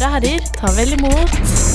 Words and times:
Damer 0.00 0.16
og 0.16 0.22
herrer, 0.24 0.44
ta 0.56 0.70
vel 0.72 0.94
imot 0.96 1.34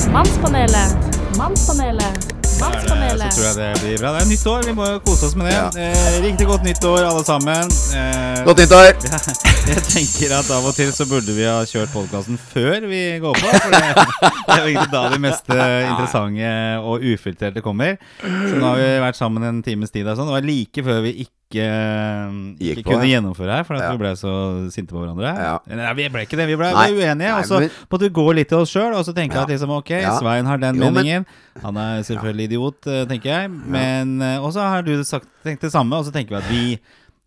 Mannspanelet. 0.10 0.96
Mannspanelet. 1.38 2.34
Mannspanelet. 2.58 3.05
Så 3.16 3.30
tror 3.32 3.46
jeg 3.46 3.56
det 3.56 3.82
blir 3.82 3.98
bra. 4.02 4.12
Det 4.16 4.22
er 4.22 4.30
nytt 4.30 4.46
år, 4.52 4.66
vi 4.68 4.74
må 4.76 4.88
kose 5.06 5.26
oss 5.30 5.36
med 5.40 5.48
det. 5.48 5.54
Ja. 5.56 5.68
Eh, 5.86 6.18
riktig 6.26 6.48
godt 6.50 6.64
nytt 6.68 6.84
år, 6.90 7.04
alle 7.08 7.24
sammen. 7.28 7.72
Eh, 7.96 8.42
Godt 8.46 8.60
nyttår! 8.64 8.90
jeg 9.72 9.84
tenker 9.88 10.36
at 10.40 10.50
av 10.54 10.68
og 10.70 10.76
til 10.78 10.92
så 10.94 11.08
burde 11.10 11.34
vi 11.38 11.46
ha 11.48 11.62
kjørt 11.70 11.94
podkasten 11.96 12.38
før 12.52 12.86
vi 12.92 13.04
går 13.24 13.40
på. 13.40 13.54
For 13.56 13.72
det, 13.72 13.82
det 13.96 14.58
er 14.58 14.60
jo 14.60 14.68
egentlig 14.74 14.92
da 14.94 15.06
de 15.16 15.22
mest 15.24 15.50
eh, 15.56 15.88
interessante 15.88 16.52
og 16.84 17.08
ufiltrerte 17.16 17.64
kommer. 17.66 17.96
Så 18.22 18.60
nå 18.60 18.68
har 18.74 18.84
vi 18.84 18.92
vært 19.08 19.18
sammen 19.22 19.48
en 19.48 19.64
times 19.66 19.96
tid. 19.96 20.06
Og 20.12 20.20
sånn. 20.20 20.30
Det 20.30 20.38
var 20.40 20.46
like 20.52 20.86
før 20.86 21.02
vi 21.08 21.16
ikke, 21.26 21.32
Gikk 21.56 22.80
ikke 22.82 22.84
kunne 22.90 23.06
ja. 23.06 23.14
gjennomføre 23.16 23.54
her, 23.60 23.64
for 23.68 23.78
Ja. 23.80 23.92
vi 23.94 24.00
ble 24.02 24.12
så 24.20 24.32
sinte 24.74 24.92
på 24.92 25.00
hverandre. 25.00 25.30
Ja. 25.40 25.54
Nei, 25.70 25.92
vi 26.02 26.08
ble 26.12 26.24
ikke 26.26 26.40
det, 26.40 26.48
vi 26.50 26.58
ble, 26.60 26.72
ble 26.74 26.98
uenige. 27.06 27.32
Og 27.38 27.46
så 27.48 27.60
måtte 27.92 28.08
vi 28.08 28.10
gå 28.18 28.26
litt 28.36 28.50
til 28.52 28.64
oss 28.66 28.74
sjøl, 28.74 28.92
og 28.98 29.06
så 29.08 29.14
tenke 29.16 29.38
Ja. 29.38 29.44
at 29.46 29.54
liksom, 29.54 29.72
ok, 29.78 29.92
Ja. 30.02 30.18
Svein 30.20 30.46
har 30.50 30.58
den 30.58 30.76
Jo, 30.82 30.90
men- 30.90 30.94
meningen. 30.98 31.26
Han 31.64 31.78
er 31.80 32.02
selvfølgelig 32.04 32.50
idiot, 32.50 32.88
eh, 32.92 33.05
tenker 33.10 33.32
jeg. 33.32 33.50
Men 33.52 34.22
eh, 34.22 34.38
Og 34.44 34.54
så 34.56 34.66
har 34.66 34.86
du 34.86 34.94
sagt, 35.04 35.28
tenkt 35.46 35.62
det 35.66 35.72
samme, 35.74 35.96
og 35.98 36.06
så 36.08 36.14
tenker 36.16 36.36
vi 36.36 36.42
at 36.42 36.52
vi 36.52 36.80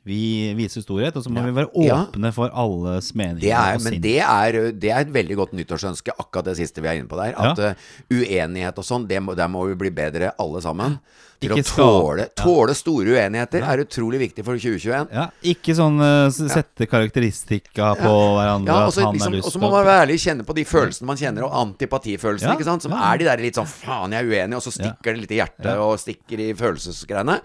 vi 0.09 0.55
viser 0.57 0.81
storhet, 0.85 1.17
og 1.21 1.23
så 1.27 1.29
må 1.31 1.43
Ja. 1.43 1.47
vi 1.51 1.57
være 1.61 1.85
Ja. 1.85 1.99
åpne 2.07 2.33
for 2.33 2.49
alles 2.55 3.13
meninger. 3.15 3.41
Det 3.45 3.53
er, 3.53 3.79
men 3.85 4.01
det 4.01 4.17
er, 4.25 4.73
det 4.73 4.91
er 4.91 5.01
et 5.05 5.13
veldig 5.13 5.37
godt 5.37 5.53
nyttårsønske, 5.53 6.17
akkurat 6.19 6.45
det 6.49 6.57
siste 6.57 6.81
vi 6.81 6.89
er 6.89 6.97
inne 7.03 7.09
på 7.13 7.21
der. 7.21 7.37
At 7.37 7.59
Ja. 7.59 7.71
uh, 7.71 7.75
uenighet 8.11 8.79
og 8.79 8.85
sånn, 8.85 9.07
der 9.09 9.21
må 9.49 9.67
vi 9.69 9.75
bli 9.75 9.91
bedre 9.91 10.33
alle 10.39 10.61
sammen. 10.65 10.99
Til 11.41 11.53
Ikke 11.55 11.63
å 11.63 11.77
tåle, 11.79 12.19
ja. 12.27 12.43
tåle 12.43 12.75
store 12.75 13.13
uenigheter 13.15 13.63
er 13.63 13.79
utrolig 13.85 14.19
viktig 14.19 14.43
for 14.45 14.57
2021. 14.59 15.07
ja, 15.13 15.29
Ikke 15.45 15.71
sånn 15.77 16.01
uh, 16.03 16.27
sette 16.35 16.89
karakteristikker 16.91 17.95
på 18.01 18.15
hverandre. 18.35 18.67
Ja, 18.67 18.81
at 18.83 18.87
og 18.89 18.93
så 18.93 19.05
han 19.05 19.15
liksom, 19.15 19.33
har 19.33 19.37
lyst 19.37 19.47
og 19.47 19.53
så 19.53 19.59
til 19.59 19.61
må 19.63 19.71
man 19.71 19.85
være 19.87 20.07
ærlig 20.07 20.19
kjenne 20.19 20.45
på 20.45 20.55
de 20.55 20.65
følelsene 20.65 21.07
man 21.07 21.17
kjenner, 21.17 21.45
og 21.47 21.53
antipatifølelsene, 21.79 22.49
Ja, 22.49 22.57
ikke 22.57 22.65
sant? 22.65 22.83
Som 22.83 22.93
ja. 22.93 23.13
er 23.13 23.19
de 23.19 23.25
der 23.25 23.37
litt 23.39 23.55
sånn 23.55 23.67
faen, 23.71 24.11
jeg 24.13 24.25
er 24.25 24.29
uenig, 24.33 24.57
og 24.57 24.63
så 24.63 24.73
stikker 24.75 25.15
det 25.15 25.21
litt 25.21 25.31
i 25.31 25.39
hjertet, 25.39 25.65
Ja. 25.65 25.79
og 25.81 25.99
stikker 25.99 26.39
i 26.41 26.53
følelsesgreiene. 26.55 27.41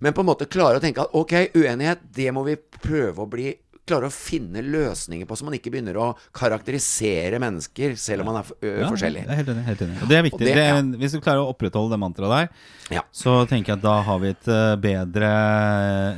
Men 0.00 0.12
på 0.12 0.20
en 0.20 0.26
måte 0.26 0.46
klare 0.48 0.78
å 0.78 0.80
tenke 0.80 0.98
at 1.02 1.08
ok, 1.12 1.50
uenighet, 1.54 1.89
det 1.98 2.30
må 2.34 2.44
vi 2.46 2.56
prøve 2.56 3.24
å 3.24 3.30
bli 3.30 3.52
Klare 3.90 4.06
å 4.08 4.14
finne 4.14 4.62
løsninger 4.62 5.26
på, 5.26 5.36
så 5.36 5.44
man 5.48 5.56
ikke 5.58 5.72
begynner 5.74 5.96
å 5.98 6.08
karakterisere 6.36 7.40
mennesker, 7.42 7.96
selv 7.98 8.22
om 8.22 8.30
man 8.32 8.40
er 8.42 8.52
Ja, 8.62 8.88
forskjellig. 8.90 9.24
Jeg 9.26 9.30
er 9.34 9.40
helt 9.42 9.48
enig. 9.54 9.64
Helt 9.66 9.82
enig. 9.86 10.02
Og 10.02 10.08
det 10.08 10.16
er 10.18 10.22
viktig. 10.22 10.38
Det- 10.46 10.54
det 10.54 10.64
er, 10.64 10.74
ja. 10.76 10.82
Hvis 11.00 11.12
du 11.12 11.20
klarer 11.20 11.42
å 11.42 11.50
opprettholde 11.52 11.90
det 11.90 11.98
mantraet 12.00 12.30
der, 12.30 12.48
Ja. 12.96 13.02
så 13.12 13.46
tenker 13.48 13.74
jeg 13.74 13.78
at 13.78 13.82
da 13.82 14.02
har 14.02 14.18
vi 14.20 14.28
et 14.30 14.46
bedre, 14.80 15.30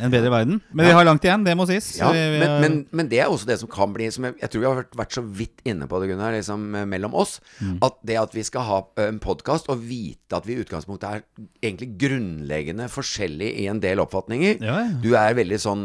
en 0.03 0.11
bedre 0.11 0.31
verden. 0.31 0.61
Men 0.73 0.87
vi 0.87 0.92
har 0.92 1.05
langt 1.05 1.23
igjen, 1.25 1.45
det 1.45 1.56
må 1.56 1.67
sies. 1.67 1.98
Ja, 1.98 2.11
Vi- 2.12 2.19
vi 2.19 2.39
men, 2.41 2.61
men, 2.61 2.87
men 2.92 3.09
det 3.09 3.20
er 3.20 3.27
også 3.29 3.47
det 3.47 3.59
som 3.61 3.69
kan 3.69 3.92
bli 3.92 4.11
som 4.11 4.25
jeg, 4.25 4.34
jeg 4.41 4.51
tror 4.51 4.61
vi 4.61 4.67
har 4.67 4.84
vært, 4.97 5.12
så 5.12 5.23
vidt 5.25 5.61
inne 5.64 5.86
på 5.89 6.01
det, 6.01 6.09
Gunnar, 6.11 6.33
liksom, 6.33 6.75
eh, 6.75 6.84
mellom 6.84 7.14
oss. 7.14 7.41
Mm. 7.61 7.79
At 7.83 7.95
det 8.05 8.17
at 8.19 8.33
vi 8.34 8.42
skal 8.42 8.62
ha 8.62 8.83
en 8.98 9.19
podkast 9.19 9.69
og 9.69 9.81
vite 9.81 10.33
at 10.33 10.45
vi 10.47 10.55
i 10.57 10.64
utgangspunktet 10.64 11.05
er 11.05 11.23
egentlig 11.62 11.97
grunnleggende 11.98 12.89
forskjellig 12.89 13.59
i 13.61 13.67
en 13.69 13.81
del 13.81 13.98
oppfatninger. 13.98 14.59
Du 15.03 15.14
er 15.14 15.34
veldig 15.34 15.59
sånn 15.61 15.84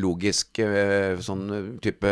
logisk 0.00 0.58
sånn 1.24 1.78
type 1.84 2.10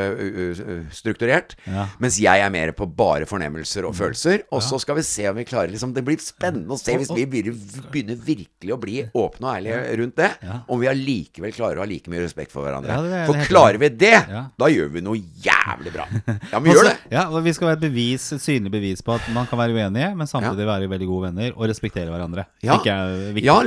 strukturert. 0.95 1.55
Ja. 1.69 1.87
Mens 2.03 2.19
jeg 2.21 2.43
er 2.45 2.51
mer 2.53 2.73
på 2.77 2.87
bare 2.89 3.27
fornemmelser 3.29 3.87
og 3.89 3.95
følelser. 3.99 4.45
Og 4.55 4.63
så 4.65 4.79
skal 4.83 4.99
vi 4.99 5.05
se 5.07 5.27
om 5.31 5.37
vi 5.39 5.45
klarer 5.49 5.73
liksom, 5.73 5.93
Det 5.97 6.05
blir 6.07 6.19
spennende 6.23 6.75
å 6.75 6.79
se 6.81 6.97
hvis 6.99 7.11
vi 7.15 7.25
begynner, 7.31 8.17
virkelig 8.19 8.75
å 8.75 8.79
bli 8.81 8.97
åpne 9.13 9.49
og 9.49 9.55
ærlige 9.57 9.97
rundt 10.03 10.17
det. 10.21 10.31
Om 10.69 10.81
vi 10.83 10.91
allikevel 10.93 11.55
klarer 11.57 11.81
å 11.81 11.85
ha 11.85 11.89
like 11.89 12.11
mye 12.13 12.23
respekt 12.25 12.53
for 12.55 12.67
hverandre. 12.67 12.89
Det 13.09 13.13
er- 13.23 13.27
for 13.29 13.37
er 13.37 13.49
klarer 13.49 13.79
vi 13.83 13.89
det, 13.89 14.15
da 14.59 14.67
gjør 14.73 14.93
vi 14.93 15.01
noe 15.05 15.19
jævlig 15.19 15.93
bra. 15.95 16.07
Ja, 16.53 16.59
vi 16.65 16.71
gjør 16.73 16.87
det. 16.89 16.97
Ja, 17.13 17.27
og 17.29 17.43
vi 17.45 17.53
skal 17.53 17.69
være 17.69 17.79
et 17.81 17.85
bevis, 17.89 18.25
et 18.33 18.41
synlig 18.41 18.71
bevis 18.73 19.03
på 19.05 19.15
at 19.17 19.27
man 19.35 19.47
kan 19.47 19.59
være 19.59 19.75
uenige, 19.77 20.15
men 20.17 20.27
samtidig 20.31 20.67
være 20.69 20.89
veldig 20.89 21.09
gode 21.11 21.29
venner 21.29 21.53
og 21.57 21.69
respektere 21.69 22.09
hverandre. 22.13 22.47
Ja. 22.63 22.79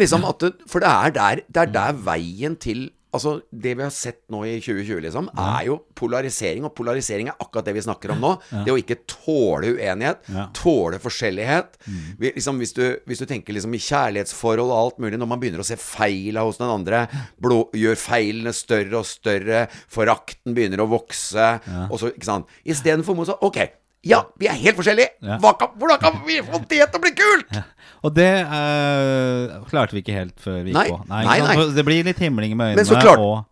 Liksom 0.02 0.26
at 0.28 0.44
For 0.68 0.80
det 0.84 0.90
er 0.90 1.12
der, 1.16 1.42
det 1.48 1.62
er 1.62 1.72
der 1.72 1.94
veien 1.94 2.56
til 2.62 2.90
Altså, 3.12 3.42
Det 3.52 3.74
vi 3.76 3.84
har 3.84 3.92
sett 3.92 4.22
nå 4.32 4.44
i 4.48 4.54
2020, 4.64 5.02
liksom, 5.04 5.30
er 5.36 5.66
jo 5.68 5.78
polarisering. 6.00 6.64
Og 6.68 6.74
polarisering 6.78 7.28
er 7.28 7.36
akkurat 7.44 7.66
det 7.68 7.74
vi 7.76 7.84
snakker 7.84 8.14
om 8.16 8.22
nå. 8.24 8.32
Det 8.66 8.72
å 8.72 8.78
ikke 8.80 9.02
tåle 9.10 9.74
uenighet. 9.76 10.24
Ja. 10.32 10.46
Tåle 10.56 11.00
forskjellighet. 11.04 11.76
Vi, 12.22 12.32
liksom, 12.38 12.62
hvis, 12.64 12.72
du, 12.78 12.86
hvis 13.10 13.20
du 13.20 13.26
tenker 13.28 13.56
liksom 13.58 13.76
i 13.76 13.82
kjærlighetsforhold 13.84 14.64
og 14.72 14.78
alt 14.78 15.04
mulig, 15.04 15.20
når 15.20 15.32
man 15.34 15.42
begynner 15.44 15.64
å 15.64 15.68
se 15.68 15.76
feila 15.82 16.46
hos 16.48 16.62
den 16.62 16.72
andre, 16.72 17.04
blå, 17.42 17.66
gjør 17.76 18.00
feilene 18.00 18.54
større 18.56 19.02
og 19.02 19.10
større, 19.10 19.66
forakten 19.92 20.56
begynner 20.56 20.84
å 20.84 20.90
vokse, 20.92 21.52
og 21.90 21.98
så, 22.00 22.14
ikke 22.16 22.28
sant 22.28 22.48
Istedenfor 22.64 23.16
motsatt. 23.18 23.42
Ok, 23.44 23.60
ja, 24.04 24.24
vi 24.42 24.48
er 24.50 24.58
helt 24.58 24.78
forskjellige. 24.80 25.14
Ja. 25.22 25.38
Kan, 25.60 25.76
hvordan 25.78 26.00
kan 26.02 26.20
vi 26.26 26.40
få 26.42 26.60
det 26.66 26.82
til 26.90 26.98
å 26.98 27.02
bli 27.04 27.12
kult? 27.18 27.58
Og 28.02 28.14
det 28.18 28.30
uh, 28.50 29.60
klarte 29.70 29.94
vi 29.94 30.02
ikke 30.02 30.16
helt 30.16 30.38
før 30.42 30.64
vi 30.66 30.72
gikk 30.72 30.80
Nei. 30.80 30.88
på. 30.90 31.00
Nei, 31.12 31.22
nei, 31.28 31.40
nei. 31.46 31.66
Det 31.78 31.86
blir 31.86 32.08
litt 32.08 32.22
himling 32.22 32.56
med 32.58 32.74
øynene 32.74 33.02
klart- 33.04 33.22
og, 33.22 33.44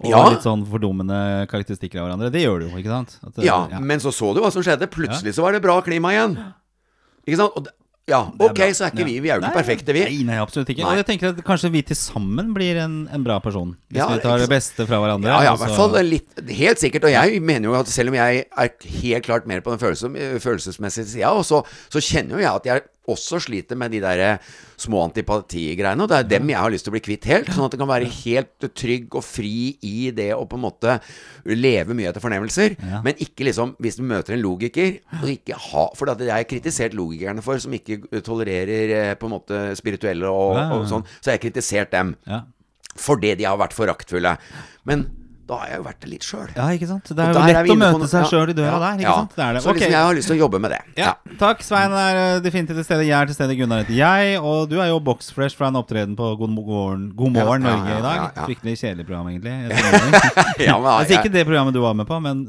og 0.00 0.08
Ja. 0.12 0.22
litt 0.32 0.44
sånn 0.44 0.64
fordummende 0.68 1.18
karakteristikker 1.52 2.00
av 2.00 2.08
hverandre. 2.08 2.32
Det 2.32 2.44
gjør 2.44 2.64
du 2.64 2.68
jo, 2.70 2.76
ikke 2.80 2.94
sant? 2.94 3.18
At 3.26 3.42
Ja, 3.44 3.58
men 3.80 4.00
så 4.00 4.12
så 4.12 4.32
du 4.36 4.40
hva 4.44 4.52
som 4.52 4.64
skjedde. 4.64 4.88
Plutselig 4.92 5.36
så 5.36 5.44
var 5.44 5.52
det 5.56 5.62
bra 5.64 5.76
klima 5.84 6.14
igjen. 6.16 6.38
Ikke 7.26 7.42
sant? 7.42 7.52
Og 7.56 7.68
det, 7.68 7.76
ja, 8.06 8.20
ok, 8.38 8.60
er 8.62 8.74
så 8.78 8.86
er 8.86 8.92
ikke 8.94 9.06
vi 9.08 9.16
Vi 9.18 9.30
er 9.30 9.38
jo 9.38 9.42
ikke 9.42 9.48
Nei, 9.50 9.56
perfekte, 9.56 9.94
vi. 9.96 10.02
Nei, 10.06 10.18
nei, 10.28 10.36
absolutt 10.38 10.68
ikke. 10.70 10.84
Nei. 10.84 10.92
Og 10.92 11.00
jeg 11.00 11.06
tenker 11.08 11.32
at 11.32 11.40
kanskje 11.46 11.72
vi 11.74 11.82
til 11.88 11.98
sammen 11.98 12.52
blir 12.54 12.78
en, 12.78 12.94
en 13.10 13.24
bra 13.26 13.40
person. 13.42 13.72
Hvis 13.90 13.98
Ja, 13.98 14.06
vi 14.12 14.20
tar 14.22 14.38
det 14.38 14.46
beste 14.52 14.86
fra 14.86 15.00
hverandre. 15.02 15.32
Ja, 15.32 15.48
ja, 15.48 15.54
i 15.56 15.62
hvert 15.64 15.74
fall 15.74 15.96
litt 16.06 16.44
Helt 16.56 16.82
sikkert. 16.82 17.08
Og 17.08 17.14
jeg 17.16 17.40
mener 17.42 17.72
jo 17.72 17.74
at 17.80 17.90
selv 17.90 18.14
om 18.14 18.18
jeg 18.20 18.44
er 18.46 18.70
helt 19.02 19.26
klart 19.26 19.50
mer 19.50 19.64
på 19.64 19.74
den 19.74 19.82
følelses, 19.82 20.42
følelsesmessige 20.44 21.10
sida, 21.16 21.32
så, 21.42 21.64
så 21.90 22.04
kjenner 22.04 22.38
jo 22.38 22.44
jeg 22.44 22.52
at 22.62 22.70
jeg 22.70 22.86
også 23.12 23.40
sliter 23.46 23.78
med 23.78 23.92
de 23.94 24.00
der 24.02 24.22
eh, 24.24 24.48
små 24.80 25.02
antipatigreiene. 25.06 26.02
Og 26.04 26.10
det 26.10 26.18
er 26.18 26.28
dem 26.30 26.50
jeg 26.52 26.60
har 26.60 26.72
lyst 26.72 26.86
til 26.86 26.92
å 26.92 26.96
bli 26.96 27.02
kvitt 27.04 27.28
helt. 27.30 27.50
Sånn 27.54 27.66
at 27.66 27.74
det 27.74 27.80
kan 27.80 27.90
være 27.90 28.10
helt 28.10 28.68
trygg 28.76 29.14
og 29.16 29.24
fri 29.26 29.76
i 29.86 30.10
det 30.16 30.30
å 30.36 30.46
på 30.48 30.58
en 30.58 30.64
måte 30.66 30.98
leve 31.48 31.96
mye 31.96 32.10
etter 32.10 32.24
fornemmelser. 32.24 32.76
Ja. 32.80 33.02
Men 33.06 33.18
ikke 33.22 33.46
liksom 33.48 33.76
Hvis 33.82 33.98
du 33.98 34.04
møter 34.06 34.36
en 34.36 34.42
logiker 34.42 34.98
og 35.20 35.28
ikke 35.30 35.56
ha 35.68 35.84
For 35.98 36.08
det 36.08 36.28
har 36.30 36.40
jeg 36.42 36.50
kritisert 36.54 36.94
logikerne 36.96 37.42
for, 37.44 37.58
som 37.62 37.74
ikke 37.76 38.20
tolererer 38.26 38.92
eh, 38.96 39.14
på 39.18 39.28
en 39.28 39.36
måte 39.36 39.62
spirituelle 39.78 40.28
og, 40.30 40.58
og 40.78 40.86
sånn. 40.90 41.06
Så 41.20 41.30
har 41.30 41.38
jeg 41.38 41.48
kritisert 41.48 41.94
dem. 41.94 42.16
ja. 42.28 42.44
Fordi 42.96 43.34
de 43.36 43.44
har 43.44 43.58
vært 43.60 43.74
foraktfulle. 43.76 44.30
Men 44.88 45.02
da 45.46 45.60
har 45.60 45.68
jeg 45.70 45.78
jo 45.78 45.84
vært 45.86 46.00
det 46.02 46.08
litt 46.10 46.24
sjøl. 46.26 46.48
ja, 46.56 46.64
ikke 46.74 46.88
sant? 46.90 47.10
Det 47.10 47.22
er 47.22 47.30
jo 47.30 47.42
lett 47.46 47.58
er 47.60 47.68
å 47.70 47.76
møte 47.78 48.08
seg 48.10 48.24
sjøl 48.32 48.50
i 48.50 48.54
døra 48.56 48.70
ja, 48.72 48.78
der, 48.82 49.02
ikke 49.04 49.12
sant? 49.20 49.34
Det 49.36 49.44
er 49.44 49.52
det. 49.54 49.60
Så 49.62 49.70
okay. 49.70 49.78
liksom 49.78 49.92
jeg 49.94 50.06
har 50.08 50.16
lyst 50.18 50.30
til 50.30 50.34
å 50.34 50.38
jobbe 50.40 50.60
med 50.64 50.72
det. 50.74 50.80
Ja, 50.98 51.12
takk. 51.38 51.62
Svein 51.62 51.94
er 51.94 52.18
uh, 52.18 52.38
definitivt 52.42 52.80
til 52.80 52.86
stede. 52.88 53.04
Jeg 53.06 53.14
er 53.14 53.30
til 53.30 53.38
stede. 53.38 53.58
Gunnar 53.60 53.84
heter 53.84 53.94
jeg. 53.94 54.40
Og 54.42 54.66
du 54.72 54.74
er 54.82 54.90
jo 54.90 54.98
boxfresh 55.06 55.54
fra 55.58 55.70
en 55.70 55.78
opptreden 55.78 56.16
på 56.18 56.32
God 56.40 56.54
morgen, 56.56 57.06
God 57.14 57.36
morgen 57.38 57.66
Norge 57.68 57.94
i 57.94 58.02
dag. 58.08 58.40
Fryktelig 58.42 58.74
kjedelig 58.82 59.06
program, 59.06 59.30
egentlig. 59.30 59.54
Ja, 60.66 60.78
men, 60.80 60.88
altså, 60.88 61.20
ikke 61.20 61.30
det 61.30 61.44
programmet 61.46 61.74
du 61.76 61.80
var 61.82 61.94
med 61.94 62.08
på, 62.08 62.18
men 62.22 62.42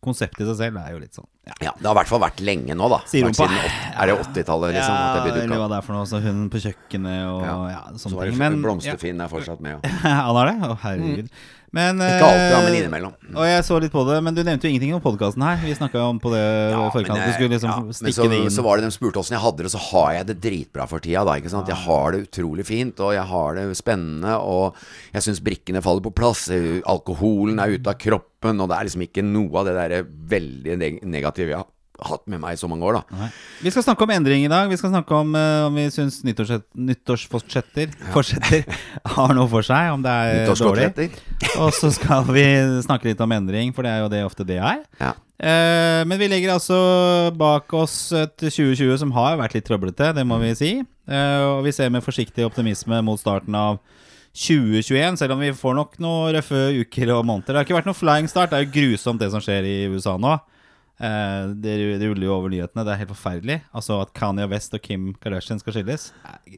konseptet 0.00 0.44
i 0.44 0.48
seg 0.48 0.56
selv 0.62 0.80
er 0.80 0.94
jo 0.94 1.00
litt 1.02 1.16
sånn. 1.16 1.28
Ja. 1.48 1.54
Ja, 1.60 1.72
Det 1.78 1.88
har 1.88 1.94
i 1.94 1.98
hvert 1.98 2.10
fall 2.10 2.20
vært 2.22 2.40
lenge 2.44 2.76
nå, 2.78 2.88
da. 2.92 3.00
Sier 3.10 3.26
hun 3.26 3.36
på. 3.36 3.46
Er 3.48 4.10
det 4.10 4.16
80-tallet, 4.16 4.74
liksom? 4.76 4.94
at 4.94 5.24
det 5.24 5.32
Ja, 5.32 5.44
eller 5.44 5.62
hva 5.62 5.68
det 5.72 5.78
er 5.80 5.86
for 5.86 5.96
noe. 5.96 6.08
Så 6.08 6.20
hun 6.22 6.44
på 6.52 6.60
kjøkkenet 6.62 7.22
og 7.26 7.40
ja, 7.44 7.54
Ja. 7.72 7.80
Sånne 7.96 8.12
så 8.14 8.26
ting. 8.28 8.38
Men, 8.40 8.60
Blomsterfinn 8.64 9.24
er 9.24 9.32
fortsatt 9.32 9.64
med. 9.64 9.80
Ja, 9.82 10.14
han 10.28 10.38
har 10.38 10.52
det? 10.52 10.56
Å, 10.68 10.76
herregud. 10.84 11.32
Men, 11.70 12.00
Ikke 12.02 12.26
alltid, 12.26 12.48
ja, 12.50 12.60
men 12.64 12.72
eh, 12.72 12.78
innimellom. 12.80 13.12
Og 13.30 13.44
jeg 13.46 13.62
så 13.62 13.76
litt 13.78 13.92
på 13.94 14.02
det, 14.08 14.16
men 14.26 14.34
du 14.34 14.40
nevnte 14.42 14.66
jo 14.66 14.72
ingenting 14.72 14.94
om 14.96 15.02
podkasten 15.04 15.44
her. 15.46 15.60
Vi 15.62 15.76
snakka 15.78 16.02
om 16.08 16.18
på 16.22 16.32
det 16.34 16.42
Ja, 16.42 16.82
forkant. 16.90 17.22
Du 17.22 17.34
skulle 17.36 17.54
liksom 17.54 17.70
ja, 17.70 17.96
stikke 18.00 18.16
så, 18.16 18.26
det 18.32 18.40
inn. 18.42 18.50
så 18.50 18.64
var 18.66 18.80
det 18.80 18.88
de 18.88 18.94
spurte 18.96 19.22
åssen 19.22 19.36
jeg 19.36 19.44
hadde 19.44 19.66
det, 19.66 19.70
så 19.70 19.82
har 19.84 20.08
jeg 20.16 20.28
det 20.32 20.38
dritbra 20.42 20.88
for 20.90 21.04
tida. 21.04 21.22
da, 21.28 21.38
ikke 21.38 21.52
sant? 21.52 21.70
Jeg 21.70 21.78
har 21.86 22.16
det 22.16 22.24
utrolig 22.26 22.66
fint, 22.66 22.98
og 23.06 23.14
jeg 23.14 23.26
har 23.30 23.60
det 23.60 23.66
spennende, 23.78 24.34
og 24.42 24.80
jeg 25.14 25.28
syns 25.28 25.42
brikkene 25.46 25.84
faller 25.84 26.02
på 26.08 26.14
plass. 26.22 26.48
Alkoholen 26.50 27.62
er 27.62 27.78
ute 27.78 27.94
av 27.94 28.00
kroppen, 28.02 28.58
og 28.58 28.72
det 28.72 28.78
er 28.78 28.90
liksom 28.90 29.06
ikke 29.06 29.26
noe 29.30 29.62
av 29.62 29.70
det 29.70 29.76
der 29.78 30.10
veldig 30.34 30.80
neg 30.82 31.04
negative 31.06 31.54
jeg 31.54 31.62
har 31.62 31.70
hatt 32.06 32.24
med 32.30 32.40
meg 32.42 32.56
i 32.56 32.60
så 32.60 32.68
mange 32.70 32.86
år, 32.86 33.00
da. 33.00 33.18
Nei. 33.20 33.28
Vi 33.64 33.72
skal 33.74 33.84
snakke 33.86 34.06
om 34.06 34.12
endring 34.14 34.44
i 34.46 34.50
dag. 34.50 34.70
Vi 34.70 34.78
skal 34.80 34.92
snakke 34.92 35.16
om 35.16 35.34
uh, 35.36 35.68
om 35.68 35.78
vi 35.78 35.86
syns 35.92 36.20
nyttårsfortsetter 36.24 37.92
ja. 37.92 38.22
har 39.16 39.34
noe 39.36 39.48
for 39.52 39.66
seg. 39.66 39.92
Om 39.94 40.04
det 40.04 40.14
er 40.14 40.52
dårlig. 40.60 41.10
Og 41.56 41.72
så 41.76 41.92
skal 41.94 42.28
vi 42.32 42.46
snakke 42.86 43.10
litt 43.10 43.20
om 43.24 43.36
endring, 43.36 43.74
for 43.76 43.86
det 43.86 43.94
er 43.94 44.04
jo 44.04 44.12
det 44.12 44.24
ofte 44.26 44.46
det 44.48 44.60
er. 44.60 44.84
Ja. 45.00 45.14
Uh, 45.40 46.02
men 46.04 46.18
vi 46.20 46.28
legger 46.28 46.52
altså 46.52 46.78
bak 47.40 47.72
oss 47.72 48.10
et 48.12 48.36
2020 48.42 48.98
som 49.00 49.14
har 49.16 49.38
vært 49.40 49.56
litt 49.56 49.64
trøblete, 49.68 50.12
det 50.16 50.26
må 50.28 50.36
vi 50.42 50.52
si. 50.58 50.74
Uh, 51.08 51.56
og 51.56 51.64
vi 51.64 51.72
ser 51.72 51.88
med 51.92 52.04
forsiktig 52.04 52.44
optimisme 52.44 53.00
mot 53.06 53.20
starten 53.20 53.56
av 53.56 53.80
2021, 54.36 55.16
selv 55.18 55.34
om 55.34 55.40
vi 55.42 55.50
får 55.56 55.74
nok 55.74 55.96
noen 56.02 56.36
røffe 56.36 56.60
uker 56.84 57.10
og 57.16 57.24
måneder. 57.26 57.50
Det 57.50 57.58
har 57.58 57.66
ikke 57.66 57.78
vært 57.80 57.88
noen 57.88 57.98
flying 57.98 58.30
start. 58.30 58.52
Det 58.52 58.60
er 58.60 58.66
jo 58.66 58.74
grusomt 58.76 59.22
det 59.22 59.30
som 59.32 59.42
skjer 59.42 59.66
i 59.66 59.76
USA 59.90 60.14
nå. 60.20 60.36
Eh, 61.00 61.52
det 61.56 61.74
det 61.96 62.08
ruller 62.10 62.26
jo 62.26 62.32
over 62.34 62.52
nyhetene. 62.52 62.84
Det 62.84 62.92
er 62.92 62.98
helt 63.00 63.12
forferdelig. 63.14 63.56
Altså 63.72 63.96
At 64.02 64.12
Kanye 64.16 64.44
West 64.50 64.74
og 64.76 64.82
Kim 64.84 65.14
Kardashian 65.22 65.60
skal 65.62 65.72
skilles. 65.72 66.10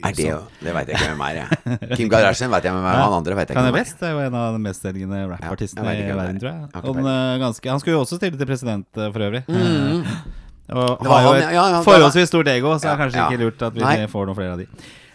Er 0.03 0.15
det 0.17 0.25
jo 0.27 0.41
Det 0.59 0.73
veit 0.75 0.91
jeg 0.91 0.99
ikke 0.99 1.11
hvem 1.13 1.23
er, 1.23 1.39
jeg. 1.39 1.77
Kim 1.97 2.11
Kardashian 2.11 2.51
veit 2.51 2.67
jeg 2.67 2.75
hvem 2.75 2.87
er, 2.91 2.99
han 2.99 3.15
andre 3.21 3.37
vet 3.39 3.47
jeg 3.47 3.55
ikke 3.55 3.63
Kanye. 3.63 3.77
West 3.77 4.03
er 4.03 4.11
jo 4.11 4.23
en 4.25 4.35
av 4.41 4.57
de 4.57 4.63
mestselgende 4.65 5.21
rappartistene 5.31 5.87
Ja, 5.87 5.93
vet 5.95 6.11
i 6.11 6.17
verden, 6.19 6.41
tror 6.43 6.51
jeg. 6.51 6.67
Jeg 6.73 6.97
den, 6.99 7.11
eh, 7.13 7.37
ganske, 7.45 7.71
han 7.71 7.83
skulle 7.83 7.95
jo 7.95 8.03
også 8.03 8.19
stille 8.19 8.41
til 8.41 8.51
president, 8.51 8.89
eh, 8.99 9.13
for 9.15 9.27
øvrig. 9.29 9.45
Mm. 9.47 10.03
Og 10.73 11.07
har 11.07 11.23
jo 11.23 11.31
et 11.37 11.47
ja, 11.51 11.63
ja, 11.75 11.79
forholdsvis 11.85 12.29
stort 12.31 12.47
ego, 12.51 12.75
så 12.79 12.87
det 12.87 12.91
er 12.93 13.01
kanskje 13.01 13.23
ikke 13.23 13.41
lurt 13.43 13.65
at 13.67 13.75
vi 13.75 13.83
Nei. 13.83 13.95
får 14.11 14.27
noen 14.27 14.37
flere 14.37 14.53
av 14.55 14.61
de. 14.63 14.67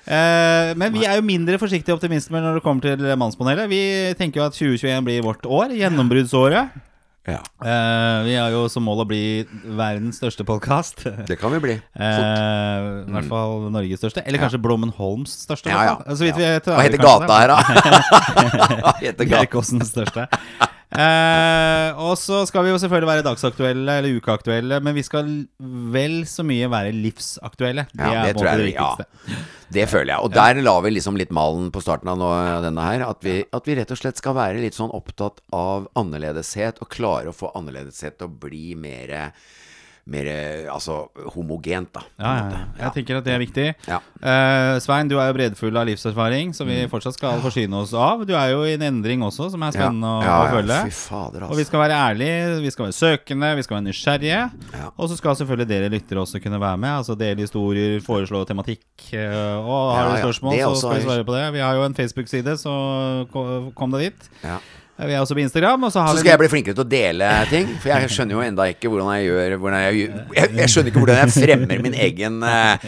Uh, 0.09 0.73
men 0.81 0.93
vi 0.95 1.05
er 1.05 1.19
jo 1.19 1.25
mindre 1.25 1.59
forsiktige 1.61 1.93
optimister 1.97 2.33
når 2.33 2.59
det 2.59 2.65
kommer 2.65 2.85
til 2.85 3.09
Mannspanelet. 3.21 3.69
Vi 3.69 3.81
tenker 4.17 4.41
jo 4.41 4.47
at 4.47 4.57
2021 4.57 5.09
blir 5.09 5.25
vårt 5.25 5.49
år, 5.49 5.73
gjennombruddsåret. 5.77 6.77
Ja, 7.29 7.43
Uh, 7.59 8.23
vi 8.25 8.37
har 8.39 8.53
jo 8.55 8.61
som 8.71 8.85
mål 8.87 9.03
å 9.03 9.05
bli 9.11 9.43
verdens 9.77 10.21
største 10.21 10.45
podkast. 10.47 11.03
det 11.27 11.37
kan 11.41 11.51
vi 11.53 11.59
bli. 11.65 11.75
Eh, 11.99 12.85
I 13.03 13.13
hvert 13.13 13.27
fall 13.29 13.67
Norges 13.75 13.99
største. 14.01 14.23
Eller 14.23 14.39
kanskje 14.41 14.61
Blommenholms 14.63 15.33
største. 15.43 15.73
Ja, 15.75 15.83
ja. 15.91 15.97
Så 16.15 16.23
vidt 16.25 16.39
vi 16.39 16.47
vet, 16.47 16.69
Hva 16.71 16.79
er 16.79 16.87
heter 16.87 17.03
gata 17.03 17.41
her, 17.43 17.53
da? 17.53 17.59
Hva 18.85 18.93
heter 19.03 19.27
gata? 19.27 19.43
Bjerkåsens 19.43 19.91
største. 19.91 20.29
Eh, 20.88 21.99
og 22.00 22.14
så 22.17 22.40
skal 22.49 22.64
vi 22.64 22.70
jo 22.73 22.79
selvfølgelig 22.81 23.11
være 23.11 23.25
dagsaktuelle 23.26 23.99
eller 24.00 24.17
ukeaktuelle, 24.17 24.79
men 24.81 24.96
vi 24.96 25.05
skal 25.05 25.29
vel 25.93 26.23
så 26.29 26.44
mye 26.49 26.70
være 26.73 26.94
livsaktuelle. 26.96 27.85
Ja, 27.93 28.08
er 28.08 28.31
det 28.31 28.38
tror 28.38 28.49
jeg. 28.49 28.62
det 28.62 28.69
viktigste. 28.70 29.43
Det 29.76 29.85
føler 29.90 30.14
jeg. 30.14 30.25
Og 30.25 30.32
der 30.32 30.62
la 30.64 30.75
vi 30.81 30.94
liksom 30.94 31.20
litt 31.20 31.35
malen 31.35 31.69
på 31.75 31.82
starten 31.85 32.08
av 32.08 32.17
nå, 32.20 32.32
denne 32.64 32.88
her. 32.88 33.05
At 33.05 33.20
vi, 33.26 33.43
at 33.44 33.69
vi 33.69 33.76
rett 33.76 33.93
og 33.93 34.00
slett 34.00 34.20
skal 34.20 34.38
være 34.38 34.62
litt 34.64 34.79
sånn 34.79 34.94
opptatt 34.96 35.43
av 35.52 35.90
annerledeshet, 35.99 36.81
og 36.81 36.93
klare 36.94 37.32
å 37.32 37.37
få 37.37 37.52
annerledeshet 37.58 38.17
til 38.17 38.31
å 38.31 38.38
bli 38.46 38.73
mer 38.79 39.34
mer 40.08 40.28
altså 40.72 40.94
homogent, 41.34 41.90
da. 41.93 42.00
Ja, 42.19 42.31
ja. 42.49 42.60
Jeg 42.81 42.93
tenker 42.94 43.19
at 43.20 43.26
det 43.26 43.34
er 43.34 43.43
viktig. 43.43 43.66
Eh, 43.88 44.78
Svein, 44.81 45.08
du 45.10 45.19
er 45.20 45.28
jo 45.28 45.34
bredfull 45.37 45.76
av 45.76 45.84
livserfaring, 45.87 46.55
som 46.56 46.66
Mm. 46.66 46.72
vi 46.75 46.88
fortsatt 46.88 47.14
skal 47.19 47.40
forsyne 47.44 47.76
oss 47.82 47.93
av. 47.93 48.25
Du 48.26 48.32
er 48.34 48.50
jo 48.55 48.62
i 48.64 48.72
en 48.78 48.82
endring 48.88 49.20
også, 49.22 49.50
som 49.52 49.62
er 49.62 49.70
spennende 49.76 50.08
å, 50.08 50.22
å 50.22 50.25
ja, 50.25 50.38
følge. 50.55 50.78
Fader, 50.96 51.44
Og 51.44 51.52
vi 51.52 51.62
altså. 51.62 51.66
skal 51.70 51.81
være 51.84 51.99
ærlige, 52.08 52.60
vi 52.64 52.70
skal 52.72 52.87
være 52.88 52.96
søkende, 52.99 53.52
vi 53.56 53.62
skal 53.69 53.76
være 53.78 53.87
nysgjerrige. 53.90 54.40
Ja. 54.72 54.88
Og 54.96 55.08
så 55.12 55.16
skal 55.20 55.37
selvfølgelig 55.37 55.69
dere 55.69 55.93
lyttere 55.93 56.25
også 56.25 56.40
kunne 56.43 56.60
være 56.60 56.78
med. 56.78 56.90
Altså 57.02 57.19
Dele 57.19 57.44
historier, 57.44 58.00
foreslå 58.00 58.46
tematikk. 58.49 58.84
Uh, 59.12 59.60
Og 59.69 59.94
har 59.94 60.08
du 60.10 60.20
spørsmål, 60.25 60.56
så 60.58 60.75
skal 60.82 60.96
vi 60.99 61.06
svare 61.06 61.25
på 61.28 61.37
det. 61.37 61.44
Vi 61.52 61.58
har 61.60 61.75
jo 61.76 61.84
en 61.84 61.94
Facebook-side, 61.94 62.56
så 62.58 62.75
kom 63.76 63.90
deg 63.93 64.08
dit. 64.08 64.28
Ja. 64.44 64.58
Vi 64.99 65.15
er 65.15 65.21
også 65.23 65.37
på 65.39 65.43
Instagram. 65.45 65.85
Og 65.87 65.93
så 65.95 66.03
har 66.03 66.15
Så 66.17 66.23
skal 66.23 66.33
jeg 66.33 66.41
bli 66.43 66.49
flinkere 66.50 66.75
til 66.75 66.85
å 66.85 66.89
dele 66.91 67.29
ting, 67.50 67.69
for 67.79 67.93
jeg 67.93 68.11
skjønner 68.11 68.35
jo 68.35 68.43
enda 68.43 68.67
ikke 68.73 68.91
hvordan 68.91 69.12
jeg 69.15 69.29
gjør 69.29 69.55
hvordan 69.62 69.85
jeg, 69.85 70.09
jeg, 70.35 70.50
jeg 70.59 70.73
skjønner 70.73 70.91
ikke 70.93 71.03
hvordan 71.05 71.21
jeg 71.21 71.35
fremmer 71.37 71.83
min 71.85 71.97
egen 72.09 72.41
eh, 72.43 72.87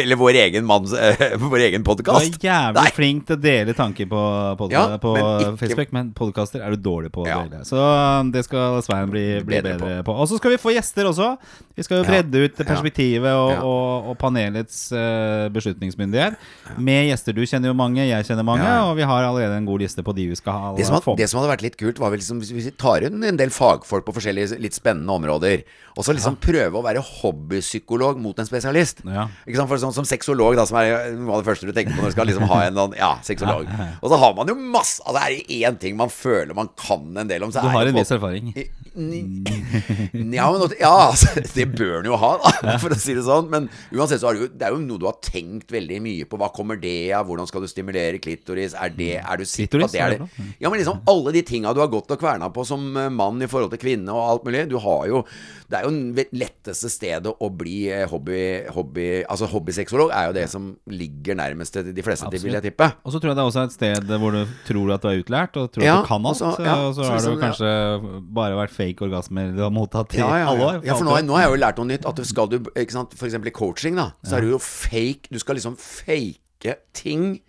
Eller 0.00 0.20
vår 0.20 0.38
egen 0.46 0.66
manns 0.68 0.94
eh, 0.96 1.36
Vår 1.40 1.66
egen 1.68 1.84
Du 1.84 2.02
er 2.08 2.28
jævlig 2.30 2.80
Nei. 2.80 2.92
flink 2.96 3.26
til 3.28 3.36
å 3.36 3.42
dele 3.44 3.74
tanker 3.76 4.08
på, 4.10 4.22
på, 4.60 4.70
Ja, 4.72 4.86
på 5.02 5.12
men 5.18 5.58
Facebook, 5.60 5.92
men 5.96 6.12
podkaster 6.16 6.64
er 6.64 6.76
du 6.76 6.80
dårlig 6.80 7.12
på 7.12 7.24
å 7.24 7.28
Ja. 7.28 7.42
dele. 7.44 7.60
Så 7.68 7.76
um, 7.76 8.30
det 8.32 8.42
skal 8.46 8.80
Svein 8.82 9.10
bli, 9.12 9.26
bli 9.44 9.60
Bedre 9.60 9.76
bedre, 9.76 10.00
på. 10.06 10.14
Og 10.16 10.28
så 10.30 10.38
skal 10.40 10.54
vi 10.54 10.60
få 10.62 10.72
gjester 10.74 11.10
også. 11.10 11.34
Vi 11.76 11.84
skal 11.86 12.00
jo 12.00 12.06
bredde 12.08 12.44
ut 12.46 12.58
perspektivet 12.66 13.36
og, 13.36 13.52
og, 13.66 14.10
og 14.12 14.18
panelets 14.20 14.80
eh, 14.96 15.46
beslutningsmyndighet. 15.54 16.40
Med 16.80 17.10
gjester. 17.10 17.36
Du 17.36 17.44
kjenner 17.44 17.70
jo 17.70 17.76
mange, 17.76 18.02
jeg 18.08 18.26
kjenner 18.28 18.46
mange, 18.46 18.66
og 18.88 18.96
vi 18.98 19.06
har 19.06 19.28
allerede 19.28 19.60
en 19.60 19.68
god 19.68 19.84
liste 19.84 20.04
på 20.06 20.14
de 20.16 20.26
vi 20.32 20.38
skal 20.38 20.56
ha. 20.56 20.72
Det 20.76 20.88
som, 20.88 20.98
få 21.00 21.14
hadde, 21.14 21.22
det 21.22 21.30
som 21.30 21.40
hadde 21.50 21.56
vært 21.58 21.64
litt 21.66 21.78
kult, 21.80 22.00
var 22.00 22.12
vel 22.14 22.20
liksom 22.22 22.40
hvis 22.42 22.52
vi 22.54 22.72
tar 22.78 23.04
inn 23.06 23.22
en 23.26 23.38
del 23.38 23.52
fagfolk 23.54 24.06
på 24.06 24.14
forskjellige 24.16 24.58
litt 24.62 24.76
spennende 24.76 25.12
områder, 25.12 25.64
og 25.96 26.06
så 26.06 26.14
liksom 26.14 26.38
prøve 26.40 26.78
å 26.78 26.84
være 26.84 27.02
hobbypsykolog 27.04 28.20
mot 28.22 28.38
en 28.38 28.48
spesialist. 28.48 29.02
Ja. 29.04 29.26
Ikke 29.44 29.58
sant? 29.58 29.70
For 29.70 29.82
sånn 29.82 29.96
som 29.96 30.06
sexolog, 30.08 30.54
da, 30.58 30.66
som 30.68 30.78
er 30.80 31.10
noe 31.18 31.38
av 31.38 31.42
det 31.42 31.50
første 31.50 31.68
du 31.68 31.74
tenker 31.76 31.96
på 31.96 32.04
når 32.04 32.14
du 32.14 32.16
skal 32.16 32.30
liksom 32.30 32.46
ha 32.50 32.60
en 32.68 32.78
sånn, 32.78 32.96
ja, 32.98 33.10
sexolog. 33.26 33.68
Og 34.00 34.12
så 34.12 34.20
har 34.22 34.36
man 34.38 34.50
jo 34.50 34.56
masse 34.60 35.00
Altså 35.00 35.20
er 35.24 35.34
det 35.34 35.60
én 35.60 35.78
ting 35.80 35.96
man 35.98 36.10
føler 36.12 36.54
man 36.56 36.68
kan 36.78 37.04
en 37.18 37.28
del 37.30 37.42
om, 37.44 37.52
så 37.52 37.64
Du 37.64 37.70
er 37.70 37.76
har 37.78 37.90
en 37.90 37.96
viss 37.96 38.12
erfaring. 38.14 38.52
Ja, 38.94 40.46
men, 40.52 40.72
ja, 40.80 40.90
altså, 41.10 41.28
det 41.54 41.66
bør 41.76 42.00
den 42.02 42.10
jo 42.10 42.18
ha, 42.20 42.30
da, 42.62 42.74
for 42.82 42.94
å 42.94 42.98
si 42.98 43.14
det 43.16 43.24
sånn. 43.26 43.48
Men 43.52 43.68
uansett 43.94 44.22
så 44.22 44.30
er 44.30 44.36
det 44.38 44.42
jo, 44.44 44.48
det 44.60 44.66
er 44.68 44.74
jo 44.74 44.80
noe 44.84 45.00
du 45.02 45.06
har 45.08 45.18
tenkt 45.24 45.72
veldig 45.74 46.00
mye 46.04 46.26
på. 46.30 46.38
Hva 46.40 46.48
kommer 46.54 46.80
det 46.80 46.94
av? 47.16 47.26
Hvordan 47.28 47.48
skal 47.50 47.64
du 47.64 47.68
stimulere 47.70 48.20
klitoris? 48.22 48.74
Er, 48.78 48.92
det, 48.96 49.10
er 49.22 49.40
du 49.40 49.46
sikker 49.48 49.82
på 49.84 49.88
at 49.88 49.94
det 49.94 50.02
er 50.04 50.16
det? 50.16 50.28
Ja, 50.62 50.68
men 50.72 50.80
liksom 50.80 51.02
alle 51.10 51.34
de 51.36 51.42
tinga 51.46 51.74
du 51.76 51.82
har 51.82 51.90
gått 51.92 52.10
og 52.14 52.20
kverna 52.20 52.50
på 52.54 52.64
som 52.68 52.88
eh, 52.98 53.10
mann 53.12 53.40
i 53.42 53.48
forhold 53.50 53.72
til 53.74 53.82
kvinne 53.82 54.14
og 54.14 54.24
alt 54.34 54.48
mulig. 54.48 54.66
Du 54.70 54.78
har 54.82 55.06
jo 55.10 55.22
Det 55.70 55.78
er 55.78 55.86
jo 55.86 55.92
det 56.18 56.26
letteste 56.34 56.90
stedet 56.90 57.30
å 57.30 57.50
bli 57.54 57.84
eh, 57.92 58.06
hobby, 58.10 58.40
hobby 58.74 59.08
Altså 59.30 59.46
hobbysexolog 59.50 60.10
er 60.14 60.30
jo 60.30 60.34
det 60.34 60.46
som 60.50 60.70
ligger 60.90 61.36
nærmest 61.38 61.76
til 61.76 61.92
de 61.94 62.02
fleste, 62.04 62.26
Absolutt. 62.26 62.44
vil 62.48 62.56
jeg 62.58 62.64
tippe. 62.70 62.88
Og 63.06 63.14
så 63.14 63.20
tror 63.22 63.30
jeg 63.32 63.38
det 63.38 63.44
er 63.44 63.50
også 63.52 63.64
et 63.68 63.76
sted 63.76 64.10
hvor 64.20 64.34
du 64.34 64.42
tror 64.66 64.90
at 64.96 65.04
du 65.04 65.08
er 65.12 65.20
utlært, 65.22 65.56
og 65.60 65.70
tror 65.74 65.84
Ja, 65.86 65.98
at 66.00 66.04
du 66.04 66.08
kan 66.10 66.26
alt. 66.26 66.42
og 66.42 66.56
så- 66.56 66.64
ja, 66.66 66.74
og 66.88 66.94
så 66.96 67.04
så 67.04 67.10
har 67.12 67.20
du 67.20 67.28
jo 67.30 67.36
liksom, 67.38 67.66
ja. 67.66 68.20
bare 68.40 68.56
vært 68.58 68.74
fake 68.74 68.89
orgasmer 68.98 69.52
du 69.54 69.62
har 69.62 69.70
mottatt 69.70 70.14
i 70.14 70.18
Ja, 70.18 70.28
ja, 70.42 70.48
alle 70.50 70.60
år. 70.66 70.80
ja 70.84 70.94
for 70.98 71.04
nå, 71.04 71.14
nå 71.22 71.36
har 71.36 71.42
jeg 71.46 71.52
jo 71.54 71.60
lært 71.62 71.78
noe 71.78 71.86
nytt. 71.86 72.06
At 72.06 72.16
du 72.16 72.24
skal 72.24 72.48
du, 72.48 72.58
ikke 72.74 72.92
sant, 72.92 73.14
For 73.14 73.26
eksempel 73.26 73.48
i 73.48 73.54
coaching, 73.54 73.94
da, 73.96 74.10
så 74.26 74.36
er 74.36 74.40
det 74.42 74.50
jo 74.50 74.58
fake 74.58 75.30
Du 75.30 75.38
skal 75.38 75.54
liksom 75.54 75.76
fake 75.78 76.74
ting. 76.92 77.40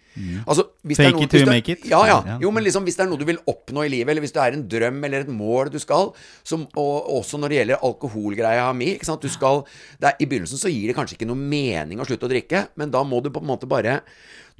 Altså, 0.46 0.66
det 0.84 0.98
er 0.98 1.04
Fake 1.04 1.16
noe- 1.16 1.24
it 1.24 1.30
to 1.31 1.46
make 1.46 1.69
it. 1.72 1.86
Ja, 1.90 2.02
ja. 2.06 2.38
Jo, 2.42 2.52
men 2.52 2.63
liksom 2.66 2.84
hvis 2.84 2.98
det 2.98 3.06
er 3.06 3.10
noe 3.10 3.18
du 3.22 3.25
vil 3.25 3.40
oppnå 3.48 3.86
i 3.86 3.90
livet, 3.90 4.10
eller 4.12 4.22
hvis 4.25 4.34
det 4.36 4.44
er 4.44 4.58
en 4.58 4.68
drøm 4.68 5.04
eller 5.08 5.22
et 5.22 5.31
mål 5.31 5.72
du 5.72 5.80
skal, 5.80 6.12
som, 6.44 6.68
og 6.75 7.08
også 7.22 7.40
når 7.40 7.50
det 7.50 7.58
gjelder 7.62 7.86
alkoholgreia 7.88 8.68
mi 8.75 8.98
skal, 9.02 9.63
det 10.02 10.10
er, 10.12 10.16
I 10.19 10.25
begynnelsen 10.28 10.60
så 10.60 10.72
gir 10.72 10.88
det 10.92 10.96
kanskje 10.98 11.16
ikke 11.18 11.30
noe 11.31 11.40
mening 11.40 12.00
å 12.00 12.06
slutte 12.06 12.28
å 12.28 12.31
drikke, 12.31 12.68
men 12.75 12.92
da 12.92 13.04
må 13.04 13.22
du 13.24 13.30
på 13.30 13.40
en 13.42 13.48
måte 13.48 13.68
bare 13.69 14.02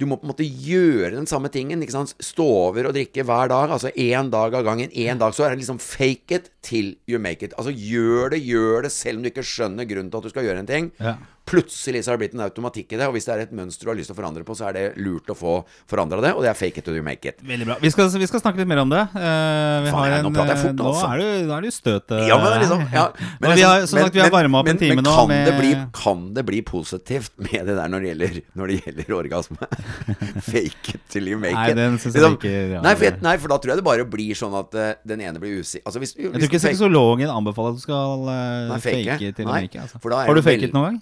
du 0.00 0.06
må 0.08 0.16
på 0.18 0.26
en 0.26 0.32
måte 0.32 0.46
gjøre 0.46 1.12
den 1.14 1.28
samme 1.30 1.50
tingen. 1.52 1.82
Ikke 1.84 1.94
sant? 1.94 2.14
Stå 2.18 2.42
over 2.42 2.88
og 2.88 2.94
drikke 2.96 3.22
hver 3.28 3.50
dag. 3.52 3.70
Altså 3.70 3.92
én 3.94 4.30
dag 4.32 4.54
av 4.58 4.64
gangen. 4.66 4.90
Én 4.90 5.20
dag. 5.20 5.34
Så 5.36 5.44
er 5.46 5.52
det 5.54 5.60
liksom 5.62 5.78
fake 5.78 6.38
it 6.40 6.48
till 6.64 6.96
you 7.06 7.20
make 7.22 7.44
it. 7.44 7.54
Altså 7.60 7.70
gjør 7.70 8.32
det, 8.34 8.40
gjør 8.42 8.88
det 8.88 8.92
selv 8.94 9.20
om 9.20 9.22
du 9.22 9.30
ikke 9.30 9.44
skjønner 9.46 9.86
grunnen 9.86 10.10
til 10.10 10.18
at 10.18 10.26
du 10.26 10.32
skal 10.32 10.48
gjøre 10.48 10.64
en 10.64 10.70
ting. 10.70 10.90
Ja. 10.98 11.14
Plutselig 11.52 12.04
så 12.04 12.12
har 12.12 12.16
det 12.16 12.24
blitt 12.24 12.36
en 12.36 12.44
automatikk 12.46 12.94
i 12.94 12.98
det, 13.00 13.06
og 13.10 13.16
hvis 13.16 13.26
det 13.28 13.34
er 13.34 13.44
et 13.44 13.50
mønster 13.56 13.84
du 13.84 13.92
har 13.92 13.98
lyst 13.98 14.08
til 14.08 14.16
å 14.16 14.18
forandre 14.18 14.44
på, 14.48 14.56
så 14.56 14.70
er 14.70 14.76
det 14.78 14.84
lurt 15.04 15.28
å 15.28 15.36
få 15.36 15.58
forandra 15.90 16.22
det, 16.24 16.32
og 16.32 16.44
det 16.44 16.48
er 16.52 16.56
fake 16.56 16.80
it 16.80 16.86
till 16.88 16.96
you 16.96 17.04
make 17.04 17.28
it. 17.28 17.42
Veldig 17.44 17.68
bra. 17.68 17.76
Vi 17.82 17.90
skal, 17.92 18.08
vi 18.22 18.28
skal 18.30 18.40
snakke 18.40 18.62
litt 18.62 18.70
mer 18.70 18.80
om 18.82 18.92
det. 18.92 19.02
Uh, 19.12 19.20
vi 19.20 19.92
Fan, 19.92 19.98
har 19.98 20.16
en, 20.16 20.26
nå 20.26 20.32
prater 20.32 20.54
jeg 20.54 20.62
fort, 20.62 20.78
nå 20.78 20.88
altså. 20.88 21.10
er 21.12 21.44
nå 21.48 21.56
er 21.58 21.66
jo 21.68 21.74
støtet 21.76 22.24
Ja, 22.30 22.38
men 22.40 22.56
liksom 22.62 22.84
ja. 22.92 23.04
Men 23.42 23.54
vi 23.58 23.66
har, 23.66 23.84
som 23.90 24.00
sagt, 24.00 24.16
vi 24.16 24.24
har 24.24 24.32
varma 24.32 24.62
opp 24.62 24.70
en 24.72 24.80
time 24.80 24.96
men 24.98 25.06
nå 25.06 25.14
kan, 25.16 25.28
med 25.30 25.50
det 25.50 25.54
bli, 25.58 25.72
kan 25.96 26.24
det 26.36 26.46
bli 26.48 26.62
positivt 26.66 27.36
med 27.42 27.68
det 27.68 27.76
der 27.76 27.92
når 27.92 28.04
det 28.04 28.12
gjelder, 28.12 28.40
når 28.58 28.72
det 28.72 28.78
gjelder 28.86 29.14
orgasme? 29.18 29.70
fake 30.52 30.96
it 30.96 31.06
till 31.12 31.28
you 31.28 31.38
make 31.38 31.54
Nei, 31.56 31.68
it. 31.70 31.78
den 31.78 32.00
synes 32.02 32.16
jeg 32.16 32.36
ikke 32.38 32.52
ja, 32.76 32.82
nei, 32.84 32.96
for, 32.98 33.20
nei, 33.28 33.36
for 33.42 33.52
da 33.52 33.60
tror 33.62 33.74
jeg 33.74 33.82
det 33.82 33.86
bare 33.86 34.08
blir 34.08 34.38
sånn 34.38 34.56
at 34.58 34.76
uh, 34.78 34.90
den 35.08 35.24
ene 35.24 35.42
blir 35.42 35.60
usikker 35.60 35.84
altså, 35.88 36.02
hvis, 36.02 36.16
Jeg 36.18 36.32
tror 36.32 36.48
ikke 36.48 36.64
sexologen 36.64 37.32
anbefaler 37.32 37.74
at 37.74 37.80
du 37.80 37.84
skal 37.84 38.26
uh, 38.26 38.34
Nei, 38.72 38.82
fake. 38.82 39.06
fake 39.12 39.32
it 39.32 39.40
til 39.40 39.48
you 39.48 39.52
Nei, 39.52 39.64
make 39.66 39.76
it. 39.76 39.82
Altså. 39.84 40.02
Har 40.12 40.38
du 40.38 40.44
faket 40.44 40.68
vel- 40.68 40.76
noen 40.76 40.90
gang? 40.90 41.00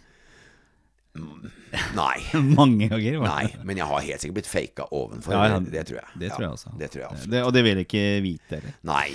Nei. 1.94 2.16
Mange 2.58 2.88
ganger. 2.90 3.20
Nei, 3.24 3.44
men 3.66 3.78
jeg 3.80 3.86
har 3.90 4.00
helt 4.06 4.22
sikkert 4.22 4.40
blitt 4.40 4.50
faka 4.50 4.86
ovenfor. 4.94 5.34
Ja, 5.36 5.44
ja, 5.54 5.60
det, 5.62 5.84
tror 5.88 6.00
jeg. 6.00 6.08
Det 6.22 6.32
tror 6.34 6.46
jeg 6.46 6.58
Ja. 6.64 6.72
Det 6.80 6.90
tror 6.94 7.04
jeg. 7.06 7.30
Det, 7.34 7.44
og 7.46 7.54
det 7.54 7.62
vil 7.66 7.80
jeg 7.80 7.86
ikke 7.88 8.04
vite 8.26 8.58
heller. 8.58 8.74
Nei. 8.90 9.06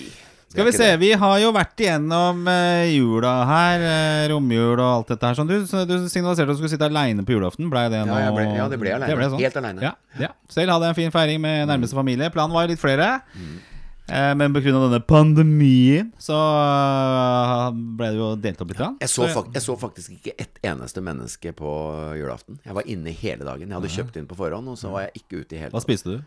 Skal 0.55 0.63
vi 0.69 0.71
se, 0.71 0.85
det. 0.93 0.99
vi 1.01 1.09
har 1.19 1.39
jo 1.41 1.49
vært 1.51 1.81
igjennom 1.83 2.45
eh, 2.47 2.85
jula 2.95 3.31
her, 3.49 3.81
eh, 3.83 4.27
romjul 4.31 4.77
og 4.79 4.85
alt 4.87 5.09
dette 5.11 5.27
her. 5.27 5.35
Sånn. 5.35 5.49
Du, 5.51 5.55
du 5.59 5.95
signaliserte 6.07 6.47
at 6.47 6.53
du 6.55 6.61
skulle 6.61 6.71
sitte 6.71 6.87
aleine 6.87 7.25
på 7.27 7.35
julaften. 7.35 7.67
Blei 7.73 7.89
det 7.91 8.05
nå? 8.07 8.15
Ja, 8.15 8.29
ble- 8.31 8.45
ja, 8.55 8.67
det 8.71 8.79
ble 8.79 8.93
jeg 8.93 9.01
alene. 9.01 9.27
sånn. 9.33 9.41
Helt 9.43 9.59
aleine. 9.59 9.83
Ja, 9.83 9.91
ja. 10.21 10.29
Selv 10.53 10.71
hadde 10.71 10.87
jeg 10.87 10.95
en 10.95 10.99
fin 11.01 11.11
feiring 11.15 11.41
med 11.43 11.67
nærmeste 11.67 11.97
familie. 11.97 12.31
Planen 12.31 12.55
var 12.55 12.71
litt 12.71 12.79
flere. 12.79 13.09
Mm. 13.35 13.57
Eh, 14.05 14.31
men 14.37 14.53
pga. 14.53 14.69
denne 14.69 14.99
pandemien 15.01 16.11
så 16.21 16.35
eh, 16.37 17.69
ble 17.97 18.11
det 18.13 18.19
jo 18.19 18.29
delt 18.37 18.61
opp 18.61 18.69
litt. 18.73 18.83
Ja, 18.83 18.91
Jeg 19.01 19.09
så, 19.09 19.25
jeg 19.31 19.63
så 19.65 19.75
faktisk 19.81 20.13
ikke 20.19 20.35
ett 20.37 20.61
eneste 20.65 21.01
menneske 21.01 21.55
på 21.57 21.71
julaften. 22.19 22.59
Jeg 22.65 22.77
var 22.77 22.85
inne 22.85 23.09
hele 23.15 23.47
dagen. 23.47 23.67
Jeg 23.69 23.79
hadde 23.79 23.93
kjøpt 23.97 24.19
inn 24.21 24.29
på 24.29 24.37
forhånd, 24.37 24.69
og 24.69 24.77
så 24.77 24.93
var 24.93 25.07
jeg 25.07 25.23
ikke 25.23 25.41
ute 25.43 25.57
i 25.57 25.63
hele 25.63 25.73
Hva 25.73 25.81
spiste 25.83 26.15
du? 26.17 26.23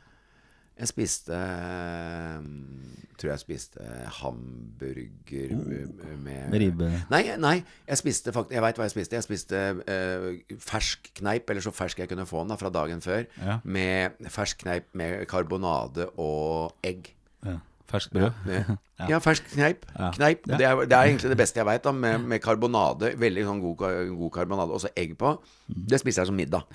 Jeg 0.79 0.87
spiste 0.93 1.35
eh, 1.35 2.43
Tror 3.19 3.33
jeg 3.33 3.41
spiste 3.43 3.83
hamburger 4.21 5.55
med, 5.59 5.95
med 6.23 6.51
Med 6.53 6.61
ribbe? 6.63 6.91
Nei, 7.11 7.23
nei, 7.43 7.57
jeg 7.89 7.99
spiste 7.99 8.31
faktisk 8.35 8.55
Jeg 8.55 8.63
veit 8.63 8.79
hva 8.79 8.87
jeg 8.87 8.95
spiste. 8.95 9.19
Jeg 9.19 9.27
spiste 9.27 9.63
uh, 9.75 10.29
fersk 10.63 11.11
kneip, 11.19 11.51
eller 11.51 11.65
så 11.67 11.73
fersk 11.75 11.99
jeg 12.05 12.11
kunne 12.13 12.27
få 12.31 12.45
den 12.45 12.53
da, 12.55 12.59
fra 12.61 12.71
dagen 12.75 13.03
før, 13.03 13.27
Ja. 13.43 13.59
med 13.65 14.19
fersk 14.31 14.63
kneip 14.63 14.87
med 14.99 15.27
karbonade 15.31 16.07
og 16.15 16.77
egg. 16.87 17.11
Ja. 17.47 17.59
Ferskt 17.89 18.13
brød? 18.13 18.33
Ja, 18.53 19.07
ja. 19.09 19.19
fersk 19.25 19.47
kneip. 19.55 19.87
Ja. 19.97 20.11
kneip. 20.13 20.43
Det, 20.45 20.61
er, 20.61 20.83
det 20.85 20.93
er 20.93 21.09
egentlig 21.09 21.31
det 21.33 21.39
beste 21.41 21.61
jeg 21.63 21.67
veit, 21.69 21.87
med, 21.97 22.27
med 22.29 22.43
karbonade. 22.45 23.15
Veldig 23.17 23.47
sånn 23.49 23.63
god, 23.65 23.85
god 24.19 24.33
karbonade, 24.35 24.75
og 24.77 24.83
så 24.83 24.91
egg 24.99 25.15
på. 25.21 25.33
Det 25.69 26.01
spiser 26.03 26.23
jeg 26.25 26.31
som 26.33 26.37
middag. 26.37 26.67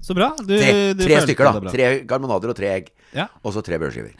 Så 0.00 0.14
bra. 0.16 0.30
Du, 0.38 0.54
Tre, 0.54 0.70
du 0.96 1.02
tre 1.04 1.18
stykker, 1.26 1.50
da. 1.58 1.72
Tre 1.74 1.88
karbonader 2.08 2.52
og 2.54 2.56
tre 2.56 2.70
egg. 2.78 2.92
Ja. 3.16 3.26
Og 3.42 3.52
så 3.56 3.64
tre 3.66 3.80
brødskiver. 3.82 4.14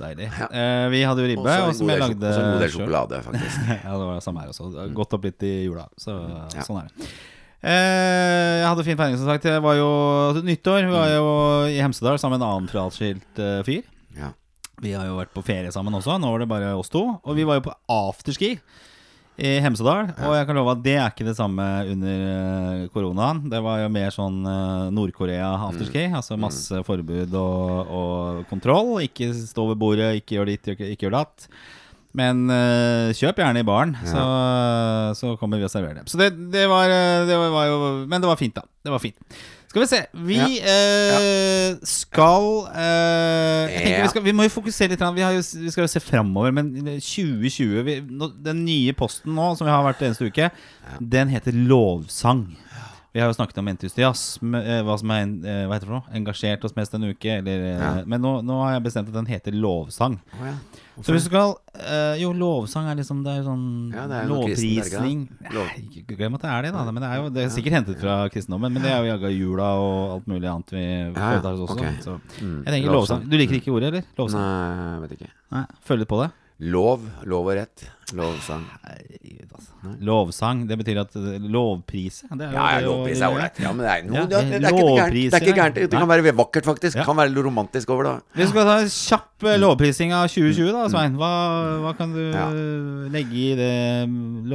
Deilig. 0.00 0.26
Ja. 0.26 0.48
Eh, 0.50 0.86
vi 0.90 1.04
hadde 1.06 1.22
jo 1.22 1.28
ribbe, 1.30 1.52
og 1.68 1.76
som 1.78 1.92
jeg 1.92 2.00
lagde 2.02 2.30
også 2.32 2.40
en 2.40 2.48
god 2.56 2.64
del 2.64 2.72
sjokolade, 2.74 3.20
faktisk. 3.28 3.60
ja, 3.84 3.92
det 3.92 4.08
var 4.08 4.16
det 4.16 4.24
samme 4.24 4.42
her 4.42 4.50
også. 4.50 4.88
Gått 4.96 5.14
opp 5.14 5.28
litt 5.28 5.44
i 5.46 5.52
jula. 5.68 5.84
Så 6.00 6.16
Ja. 6.56 6.64
sånn 6.66 6.80
er 6.80 6.88
det. 6.90 7.12
Eh, 7.64 8.54
jeg 8.60 8.66
hadde 8.68 8.84
fin 8.84 8.98
feiring, 8.98 9.16
som 9.20 9.28
sagt. 9.30 9.46
Det 9.46 9.54
var 9.64 9.76
jo 9.78 9.90
nyttår. 10.44 10.88
Vi 10.88 10.92
var 10.96 11.12
jo 11.14 11.28
i 11.70 11.78
Hemsedal 11.80 12.18
sammen 12.20 12.40
med 12.40 12.44
en 12.44 12.50
annen 12.50 12.72
fraskilt 12.72 13.40
eh, 13.40 13.60
fyr. 13.68 13.86
Ja. 14.18 14.32
Vi 14.82 14.94
har 14.96 15.06
jo 15.06 15.20
vært 15.20 15.34
på 15.34 15.44
ferie 15.46 15.70
sammen 15.74 15.94
også. 15.94 16.16
Nå 16.20 16.32
var 16.32 16.42
det 16.42 16.50
bare 16.50 16.74
oss 16.78 16.90
to. 16.92 17.06
Og 17.22 17.38
vi 17.38 17.46
var 17.46 17.60
jo 17.60 17.68
på 17.68 17.76
afterski 17.90 18.56
i 19.34 19.52
Hemsedal. 19.62 20.12
Og 20.22 20.34
jeg 20.36 20.46
kan 20.46 20.58
love 20.58 20.74
at 20.76 20.82
det 20.84 20.96
er 20.98 21.10
ikke 21.10 21.26
det 21.26 21.36
samme 21.38 21.64
under 21.90 22.26
eh, 22.32 22.82
koronaen. 22.94 23.44
Det 23.50 23.60
var 23.64 23.80
jo 23.82 23.92
mer 23.94 24.14
sånn 24.14 24.42
eh, 24.46 24.90
Nord-Korea-afterski. 24.94 26.06
Altså 26.14 26.38
masse 26.40 26.82
forbud 26.86 27.34
og, 27.38 27.94
og 28.00 28.44
kontroll. 28.50 28.96
Ikke 29.06 29.32
stå 29.34 29.70
ved 29.72 29.80
bordet, 29.80 30.12
ikke 30.20 30.38
gjør 30.38 30.52
ditt, 30.52 30.70
ikke, 30.76 30.92
ikke 30.94 31.08
gjør 31.08 31.18
datt. 31.20 31.48
Men 32.14 32.44
eh, 32.54 33.10
kjøp 33.18 33.40
gjerne 33.42 33.64
i 33.64 33.66
baren, 33.66 33.96
så, 34.06 34.22
så 35.18 35.32
kommer 35.40 35.58
vi 35.58 35.66
og 35.66 35.72
serverer 35.72 35.98
det. 35.98 36.06
Så 36.12 36.20
det, 36.20 36.30
det, 36.54 36.68
var, 36.70 36.92
det 37.26 37.38
var 37.40 37.66
jo 37.72 37.78
Men 38.06 38.22
det 38.22 38.30
var 38.30 38.38
fint, 38.38 38.54
da. 38.54 38.62
Det 38.86 38.94
var 38.94 39.02
fint. 39.02 39.18
Skal 39.74 39.82
vi 39.82 39.86
se. 39.90 39.98
Vi 40.22 40.36
eh, 40.62 41.72
skal 41.82 42.44
eh, 42.78 43.72
Jeg 43.72 43.80
tenker 43.82 44.04
vi, 44.04 44.10
skal, 44.12 44.22
vi 44.22 44.34
må 44.38 44.44
jo 44.46 44.52
fokusere 44.54 44.92
litt. 44.92 45.00
Vi, 45.16 45.24
har 45.26 45.34
jo, 45.34 45.40
vi 45.64 45.72
skal 45.74 45.82
jo 45.82 45.90
se 45.90 45.98
framover, 45.98 46.54
men 46.54 46.68
2020 47.02 47.82
vi, 47.88 47.96
Den 48.46 48.60
nye 48.62 48.94
posten 48.94 49.34
nå, 49.34 49.48
som 49.58 49.66
vi 49.66 49.72
har 49.74 49.82
vært 49.82 50.04
eneste 50.06 50.30
uke, 50.30 50.52
den 51.02 51.32
heter 51.34 51.58
lovsang. 51.58 52.44
Vi 53.14 53.20
har 53.22 53.28
jo 53.30 53.34
snakket 53.36 53.58
om 53.62 53.68
entusiasme, 53.70 54.58
eh, 54.58 54.80
hva 54.82 54.96
som 54.98 55.10
er 55.14 55.20
eh, 55.22 55.66
hva 55.70 55.76
heter 55.76 55.86
det 55.86 55.90
for 55.92 56.00
noe? 56.00 56.14
engasjert 56.18 56.64
oss 56.66 56.74
mest 56.74 56.94
en 56.98 57.04
uke. 57.06 57.30
Eller, 57.38 57.60
eh, 57.68 57.78
Ja. 57.78 57.90
Men 58.10 58.20
nå, 58.20 58.32
nå 58.42 58.56
har 58.64 58.72
jeg 58.74 58.82
bestemt 58.88 59.06
at 59.06 59.14
den 59.14 59.26
heter 59.30 59.52
lovsang. 59.54 60.18
Oh, 60.34 60.46
ja. 60.48 60.54
Så 61.02 61.12
du 61.14 61.18
skal 61.20 61.54
Jo, 62.20 62.32
lovsang 62.32 62.86
er 62.86 62.94
liksom 62.94 63.24
Det 63.24 63.32
er 63.32 63.38
jo 63.42 63.46
sånn 63.48 63.92
Ja, 63.92 64.04
det 64.06 64.14
er 64.14 64.28
lovprisning? 64.30 65.24
Lov- 65.50 66.06
glem 66.06 66.34
at 66.36 66.42
det 66.42 66.50
er 66.50 66.62
det, 66.62 66.72
da. 66.72 66.84
Men 66.90 67.02
det 67.02 67.10
er 67.10 67.16
jo 67.22 67.30
det 67.30 67.42
er 67.44 67.48
sikkert 67.54 67.72
hentet 67.78 67.98
fra 68.00 68.28
kristendommen. 68.28 68.72
Men 68.72 68.82
det 68.82 68.90
er 68.90 69.02
jo 69.02 69.10
jaga 69.14 69.30
jula 69.30 69.68
og 69.78 70.12
alt 70.18 70.26
mulig 70.30 70.46
annet 70.50 70.70
vi 70.70 70.84
foretar 71.14 71.52
oss 71.54 71.60
også. 71.70 71.78
Okay. 71.78 71.94
Så 72.02 72.20
Mm, 72.42 72.64
jeg 72.66 72.72
tenker 72.74 72.90
lovsang. 72.92 73.28
Du 73.30 73.36
liker 73.38 73.54
ikke 73.60 73.72
ordet, 73.74 73.88
eller? 73.94 74.04
Lovsang? 74.18 74.40
Nei, 74.42 74.94
jeg 74.94 75.02
vet 75.08 75.18
ikke. 75.18 75.30
Nei. 75.52 75.64
Følg 75.86 75.98
litt 76.02 76.08
på 76.08 76.22
det. 76.22 76.30
Lov. 76.62 77.02
Lov 77.26 77.48
og 77.50 77.56
rett. 77.58 77.82
Lovsang. 78.14 78.62
Herregud, 78.84 79.48
altså. 79.56 79.92
Lovsang, 80.06 80.60
det 80.68 80.76
betyr 80.78 81.00
at 81.02 81.16
eh, 81.18 81.46
lovprise 81.50 82.28
det 82.30 82.46
er 82.46 82.52
Ja, 82.54 82.66
ja, 82.76 82.82
lovpris 82.84 83.22
er 83.24 83.32
ålreit. 83.32 83.58
Ja, 83.64 83.72
men 83.74 83.82
det 83.82 83.90
er, 83.90 84.04
noe, 84.06 84.14
Ja, 84.20 84.24
det, 84.30 84.38
er, 84.38 84.44
det, 84.44 84.68
er 84.68 84.76
ikke 84.76 84.84
det, 84.84 84.94
gærent. 84.94 85.14
det 85.16 85.38
er 85.38 85.42
ikke 85.48 85.56
gærent. 85.58 85.80
Det 85.80 85.98
kan 85.98 86.10
være 86.12 86.34
vakkert, 86.38 86.68
faktisk. 86.68 86.98
Ja. 87.00 87.06
Kan 87.08 87.18
være 87.18 87.32
litt 87.32 87.44
romantisk 87.48 87.90
over 87.90 88.06
det. 88.06 88.14
Vi 88.38 88.46
skal 88.52 88.68
ta 88.70 88.76
en 88.84 88.92
kjapp 88.94 89.46
eh, 89.50 89.58
lovprising 89.64 90.14
av 90.14 90.28
2020, 90.30 90.70
da, 90.76 90.84
Svein. 90.94 91.18
Hva, 91.18 91.32
hva 91.84 91.94
kan 91.98 92.14
du 92.14 92.22
Mm. 92.24 92.34
Ja. 92.34 92.46
legge 93.12 93.34
i 93.36 93.50
det 93.58 93.72
mm. 94.08 94.46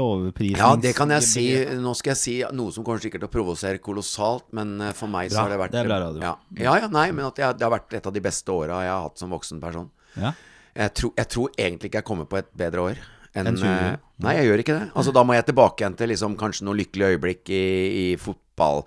Ja, 0.58 0.72
det 0.80 0.96
kan 0.98 1.12
jeg 1.14 1.24
si. 1.28 1.46
Nå 1.84 1.94
skal 2.00 2.14
jeg 2.16 2.20
si 2.22 2.36
noe 2.56 2.72
som 2.76 2.84
kommer 2.88 3.04
sikkert 3.04 3.26
til 3.26 3.30
å 3.30 3.34
provosere 3.34 3.82
kolossalt, 3.84 4.48
men 4.56 4.78
eh, 4.82 4.94
for 4.98 5.12
meg 5.12 5.30
så 5.32 5.36
Bra. 5.40 5.44
har 5.44 5.54
det 5.54 5.60
vært 5.66 5.76
Det 5.76 5.82
er 5.84 5.90
bra 5.92 6.00
radio. 6.08 6.24
Ja, 6.24 6.34
ja, 6.58 6.78
ja 6.86 6.92
nei, 6.92 7.10
men 7.12 7.28
at 7.28 7.40
jeg, 7.40 7.60
det 7.60 7.68
har 7.68 7.76
vært 7.76 7.94
et 8.00 8.08
av 8.08 8.16
de 8.16 8.24
beste 8.24 8.56
åra 8.56 8.84
jeg 8.88 8.94
har 8.96 9.04
hatt 9.10 9.20
som 9.20 9.36
voksen 9.36 9.60
person. 9.64 9.90
Ja. 10.20 10.34
Jeg, 10.80 10.94
tror- 10.96 11.16
jeg 11.20 11.28
tror 11.36 11.56
egentlig 11.60 11.90
ikke 11.92 12.00
jeg 12.00 12.08
kommer 12.08 12.28
på 12.30 12.40
et 12.40 12.52
bedre 12.58 12.92
år 12.92 13.00
Enn 13.38 13.50
20? 13.54 13.66
eh, 13.70 13.98
Nei, 14.26 14.36
jeg 14.40 14.48
gjør 14.50 14.62
ikke 14.64 14.76
det. 14.76 14.86
Altså 14.98 15.12
Da 15.16 15.22
må 15.24 15.36
jeg 15.36 15.46
tilbake 15.52 15.84
igjen 15.84 15.96
til 16.00 16.10
liksom, 16.12 16.36
kanskje 16.40 16.66
noen 16.66 16.80
lykkelige 16.82 17.16
øyeblikk 17.16 17.52
i, 17.54 17.66
i 18.02 18.06
fotball. 18.20 18.82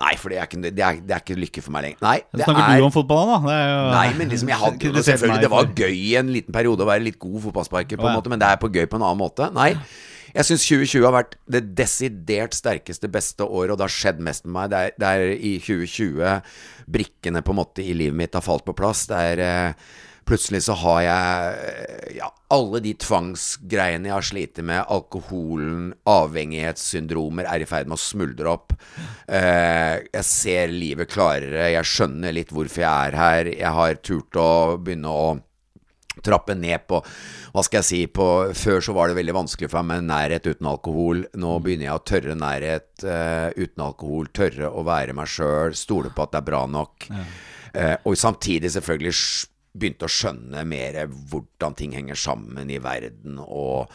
Nei, 0.00 0.12
for 0.20 0.32
det 0.32 0.38
er, 0.38 0.46
ikke, 0.46 0.60
det, 0.62 0.72
er, 0.78 1.00
det 1.04 1.16
er 1.16 1.24
ikke 1.24 1.36
lykke 1.36 1.64
for 1.64 1.74
meg 1.74 1.84
lenger. 1.84 1.98
Nei, 2.06 2.18
det 2.30 2.46
Snakker 2.46 2.62
er 2.62 2.78
du 2.78 2.86
om 2.86 2.94
fotball, 2.94 3.32
da? 3.34 3.56
Jo, 3.58 3.80
Nei, 3.92 4.06
men 4.20 4.30
liksom 4.32 4.52
jeg 4.54 4.60
hadde 4.62 4.86
jo 4.92 5.02
Selvfølgelig, 5.10 5.42
det 5.44 5.50
var 5.52 5.72
gøy 5.82 5.98
i 5.98 6.14
en 6.22 6.30
liten 6.32 6.54
periode 6.54 6.86
å 6.86 6.88
være 6.88 7.04
litt 7.08 7.18
god 7.20 7.40
fotballsparker, 7.48 7.98
på 8.00 8.06
en 8.06 8.14
ja. 8.14 8.20
måte, 8.22 8.32
men 8.32 8.40
det 8.40 8.48
er 8.48 8.62
på 8.62 8.70
gøy 8.72 8.86
på 8.86 9.00
en 9.00 9.04
annen 9.10 9.20
måte. 9.20 9.50
Nei. 9.56 9.72
Jeg 10.38 10.44
syns 10.46 10.64
2020 10.70 11.04
har 11.08 11.14
vært 11.18 11.36
det 11.50 11.62
desidert 11.76 12.54
sterkeste, 12.56 13.08
beste 13.12 13.44
året, 13.44 13.72
og 13.74 13.80
det 13.80 13.88
har 13.88 13.96
skjedd 13.98 14.20
mest 14.24 14.46
med 14.46 14.54
meg. 14.54 14.72
Det 14.72 14.80
er, 14.80 14.96
det 15.00 15.12
er 15.12 15.30
i 15.34 15.54
2020 15.64 16.36
brikkene 16.96 17.42
på 17.42 17.52
en 17.56 17.60
måte 17.64 17.84
i 17.84 17.96
livet 17.96 18.16
mitt 18.16 18.36
har 18.36 18.44
falt 18.44 18.64
på 18.68 18.76
plass. 18.78 19.08
Det 19.10 19.18
er 19.32 19.42
eh, 19.44 19.88
Plutselig 20.28 20.66
så 20.66 20.74
har 20.76 21.00
jeg 21.06 22.18
ja, 22.18 22.28
alle 22.52 22.82
de 22.84 22.92
tvangsgreiene 23.00 24.10
jeg 24.10 24.14
har 24.14 24.26
slitt 24.28 24.60
med, 24.60 24.82
alkoholen, 24.92 25.90
avhengighetssyndromer, 26.08 27.48
er 27.48 27.64
i 27.64 27.68
ferd 27.68 27.88
med 27.88 27.96
å 27.96 28.02
smuldre 28.02 28.52
opp. 28.52 28.74
Eh, 29.24 30.04
jeg 30.12 30.28
ser 30.28 30.72
livet 30.72 31.08
klarere, 31.12 31.70
jeg 31.72 31.88
skjønner 31.88 32.36
litt 32.36 32.52
hvorfor 32.52 32.84
jeg 32.84 33.10
er 33.10 33.18
her. 33.18 33.52
Jeg 33.54 33.74
har 33.80 34.00
turt 34.04 34.40
å 34.40 34.50
begynne 34.76 35.12
å 35.12 35.28
trappe 36.24 36.56
ned 36.58 36.82
på 36.90 36.98
Hva 37.54 37.62
skal 37.62 37.78
jeg 37.78 37.86
si 37.86 37.98
på 38.10 38.24
Før 38.58 38.82
så 38.82 38.94
var 38.96 39.06
det 39.06 39.18
veldig 39.20 39.36
vanskelig 39.36 39.68
for 39.70 39.86
meg 39.86 40.02
med 40.02 40.10
nærhet 40.10 40.48
uten 40.48 40.68
alkohol. 40.68 41.22
Nå 41.40 41.58
begynner 41.64 41.88
jeg 41.88 41.98
å 41.98 42.06
tørre 42.12 42.38
nærhet 42.38 43.04
eh, 43.06 43.48
uten 43.56 43.84
alkohol. 43.86 44.28
Tørre 44.34 44.72
å 44.72 44.84
være 44.86 45.16
meg 45.16 45.30
sjøl. 45.30 45.76
Stole 45.78 46.12
på 46.12 46.26
at 46.26 46.34
det 46.34 46.42
er 46.42 46.48
bra 46.50 46.64
nok. 46.68 47.08
Eh, 47.72 47.94
og 48.04 48.18
samtidig 48.18 48.72
selvfølgelig 48.74 49.14
begynte 49.78 50.08
å 50.08 50.12
skjønne 50.12 50.64
mer 50.68 51.04
hvordan 51.08 51.76
ting 51.78 51.94
henger 51.96 52.18
sammen 52.18 52.70
i 52.70 52.80
verden. 52.82 53.38
Og, 53.44 53.92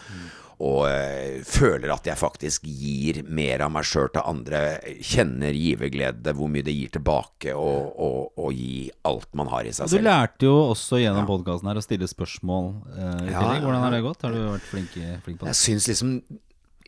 og 0.63 0.79
uh, 0.87 1.39
føler 1.47 1.91
at 1.91 2.05
jeg 2.07 2.19
faktisk 2.19 2.67
gir 2.69 3.21
mer 3.27 3.65
av 3.65 3.71
meg 3.75 3.87
sjøl 3.89 4.07
til 4.13 4.23
andre. 4.29 4.61
Kjenner 5.03 5.55
giverglede, 5.57 6.35
hvor 6.37 6.51
mye 6.53 6.63
det 6.65 6.75
gir 6.77 6.93
tilbake, 6.95 7.55
og, 7.57 7.89
og, 7.99 8.37
og 8.39 8.53
gi 8.55 8.87
alt 9.09 9.27
man 9.35 9.51
har 9.51 9.67
i 9.67 9.73
seg 9.75 9.89
selv. 9.91 9.99
Du 9.99 10.07
lærte 10.07 10.47
jo 10.47 10.55
også 10.69 11.01
gjennom 11.01 11.27
podkasten 11.29 11.71
her 11.71 11.81
å 11.81 11.85
stille 11.85 12.07
spørsmål 12.11 12.71
Uh, 12.93 13.01
Ja, 13.27 13.41
tillegg. 13.41 13.63
Hvordan 13.65 13.81
har 13.83 13.91
det 13.97 14.01
gått? 14.05 14.23
Har 14.23 14.33
du 14.35 14.41
vært 14.47 14.69
flink, 14.69 14.95
flink 15.25 15.39
på 15.41 15.45
det? 15.45 15.51
Jeg 15.51 15.59
syns 15.65 15.89
liksom 15.91 16.15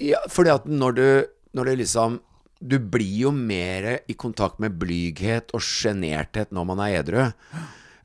Ja, 0.03 0.19
fordi 0.31 0.51
at 0.53 0.65
når 0.67 0.95
du 0.97 1.05
Når 1.55 1.69
du 1.69 1.75
liksom 1.79 2.17
Du 2.59 2.75
blir 2.79 3.17
jo 3.25 3.31
mer 3.35 3.87
i 4.07 4.15
kontakt 4.19 4.59
med 4.63 4.77
blyghet 4.79 5.51
og 5.55 5.61
sjenerthet 5.63 6.51
når 6.55 6.67
man 6.69 6.81
er 6.85 6.93
edru. 7.01 7.23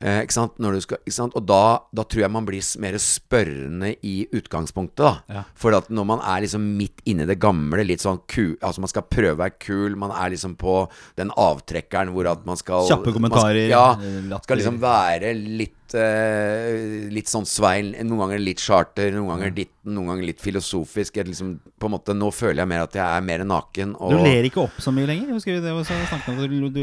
Eh, 0.01 0.21
ikke 0.25 0.33
sant? 0.35 0.57
Skal, 0.81 1.01
ikke 1.05 1.15
sant? 1.15 1.35
Og 1.37 1.45
da, 1.45 1.79
da 1.93 2.05
tror 2.09 2.23
jeg 2.25 2.33
man 2.33 2.47
blir 2.47 2.63
mer 2.81 2.97
spørrende 3.01 3.93
i 4.07 4.15
utgangspunktet. 4.33 5.01
da 5.01 5.11
Ja. 5.29 5.43
For 5.55 5.75
at 5.77 5.89
når 5.89 6.05
man 6.05 6.19
er 6.19 6.41
liksom 6.45 6.65
midt 6.77 7.03
inni 7.05 7.27
det 7.29 7.39
gamle, 7.39 7.85
litt 7.85 8.01
sånn 8.03 8.21
ku, 8.27 8.55
Altså 8.61 8.81
man 8.81 8.91
skal 8.91 9.03
prøve 9.09 9.35
å 9.35 9.41
være 9.43 9.57
kul, 9.59 9.95
man 9.95 10.11
er 10.11 10.33
liksom 10.33 10.55
på 10.59 10.89
den 11.17 11.31
avtrekkeren 11.31 12.13
hvor 12.13 12.29
at 12.31 12.45
man 12.45 12.57
skal 12.57 12.87
Kjappe 12.89 13.13
kommentarer, 13.13 13.67
skal, 13.67 13.67
eh, 13.67 13.69
ja, 13.69 13.85
latter. 14.29 14.43
skal 14.43 14.57
liksom 14.61 14.81
være 14.81 15.33
litt 15.35 15.95
eh, 15.97 17.07
Litt 17.11 17.29
sånn 17.31 17.45
Svein, 17.47 17.91
noen 18.07 18.21
ganger 18.25 18.41
litt 18.43 18.61
charter, 18.63 19.11
noen 19.15 19.29
ganger 19.33 19.53
ditt, 19.55 19.73
noen 19.87 20.11
ganger 20.11 20.29
litt 20.29 20.41
filosofisk. 20.43 21.19
Liksom, 21.27 21.53
på 21.79 21.89
en 21.89 21.95
måte, 21.95 22.15
nå 22.17 22.29
føler 22.33 22.61
jeg 22.63 22.71
mer 22.71 22.85
at 22.85 22.95
jeg 22.95 23.03
er 23.03 23.25
mer 23.25 23.43
naken. 23.47 23.95
Og, 23.99 24.13
Du 24.15 24.23
ler 24.23 24.47
ikke 24.47 24.63
opp 24.63 24.79
så 24.83 24.93
mye 24.95 25.09
lenger. 25.09 25.33
Husker 25.35 25.57
vi 25.57 25.63
det 25.65 25.73
at 25.73 26.27
du, 26.37 26.47
du, 26.47 26.69
du, 26.69 26.81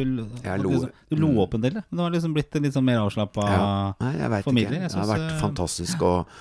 lo. 0.63 0.75
du, 1.09 1.17
lo 1.17 1.33
opp 1.45 1.57
en 1.57 1.65
del. 1.65 1.81
Det 1.81 2.03
har 2.03 2.15
liksom 2.15 2.35
blitt 2.37 2.59
litt 2.61 2.77
sånn 2.77 2.87
mer 2.87 3.01
avslappa 3.09 3.49
ja, 3.51 4.31
formidler. 4.45 4.87
Det 4.87 4.95
har 4.97 5.09
vært 5.11 5.27
eh, 5.33 5.37
fantastisk. 5.43 6.05
Og, 6.07 6.39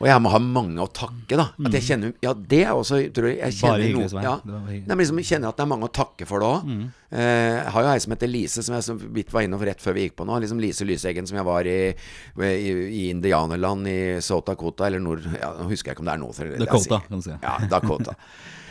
og 0.00 0.06
jeg 0.08 0.22
må 0.24 0.30
ha 0.32 0.38
mange 0.40 0.80
å 0.80 0.86
takke, 0.96 1.36
da. 1.36 1.48
At 1.66 1.74
jeg 1.76 1.84
kjenner 1.90 2.14
Ja, 2.24 2.32
det 2.32 2.60
er 2.64 2.70
også 2.72 3.02
tror 3.12 3.26
jeg, 3.28 3.40
jeg 3.42 3.58
Bare 3.60 3.82
hyggelig, 3.84 4.06
Svein. 4.14 4.24
Ja. 4.24 4.36
Nei, 4.46 4.96
liksom, 5.02 5.20
jeg 5.20 5.28
kjenner 5.28 5.50
at 5.52 5.58
det 5.58 5.66
er 5.66 5.70
mange 5.74 5.90
å 5.90 5.92
takke 6.00 6.28
for 6.28 6.40
det 6.40 6.48
òg. 6.48 6.70
jeg 7.18 7.74
har 7.74 7.84
jo 7.84 7.90
ei 7.92 8.04
som 8.06 8.14
heter 8.14 8.30
Lise, 8.32 8.64
som 8.64 8.78
jeg 8.78 8.86
så 8.86 8.96
vidt 8.96 9.34
var 9.34 9.44
innom 9.44 9.60
rett 9.68 9.82
før 9.84 9.98
vi 9.98 10.06
gikk 10.06 10.16
på 10.22 10.28
nå. 10.28 10.38
Liksom 10.44 10.62
Lise 10.62 10.88
Lyseggen, 10.88 11.28
som 11.28 11.36
jeg 11.40 11.48
var 11.50 11.68
i, 11.68 11.78
i, 11.90 12.72
i 13.02 13.02
indianerland 13.10 13.90
i 13.92 13.98
South 14.24 14.46
Dakota, 14.48 14.88
eller 14.88 15.04
nord... 15.04 15.26
Ja, 15.36 15.52
nå 15.58 15.68
husker 15.72 15.92
jeg 15.92 15.98
ikke 15.98 16.06
om 16.06 16.12
det 16.12 16.16
er 16.16 16.24
North 16.24 16.40
eller- 16.46 16.64
Dakota, 16.64 17.02
kan 17.04 17.20
du 17.20 17.28
si. 17.28 17.36
Ja, 17.36 17.58
Dakota. 17.76 18.16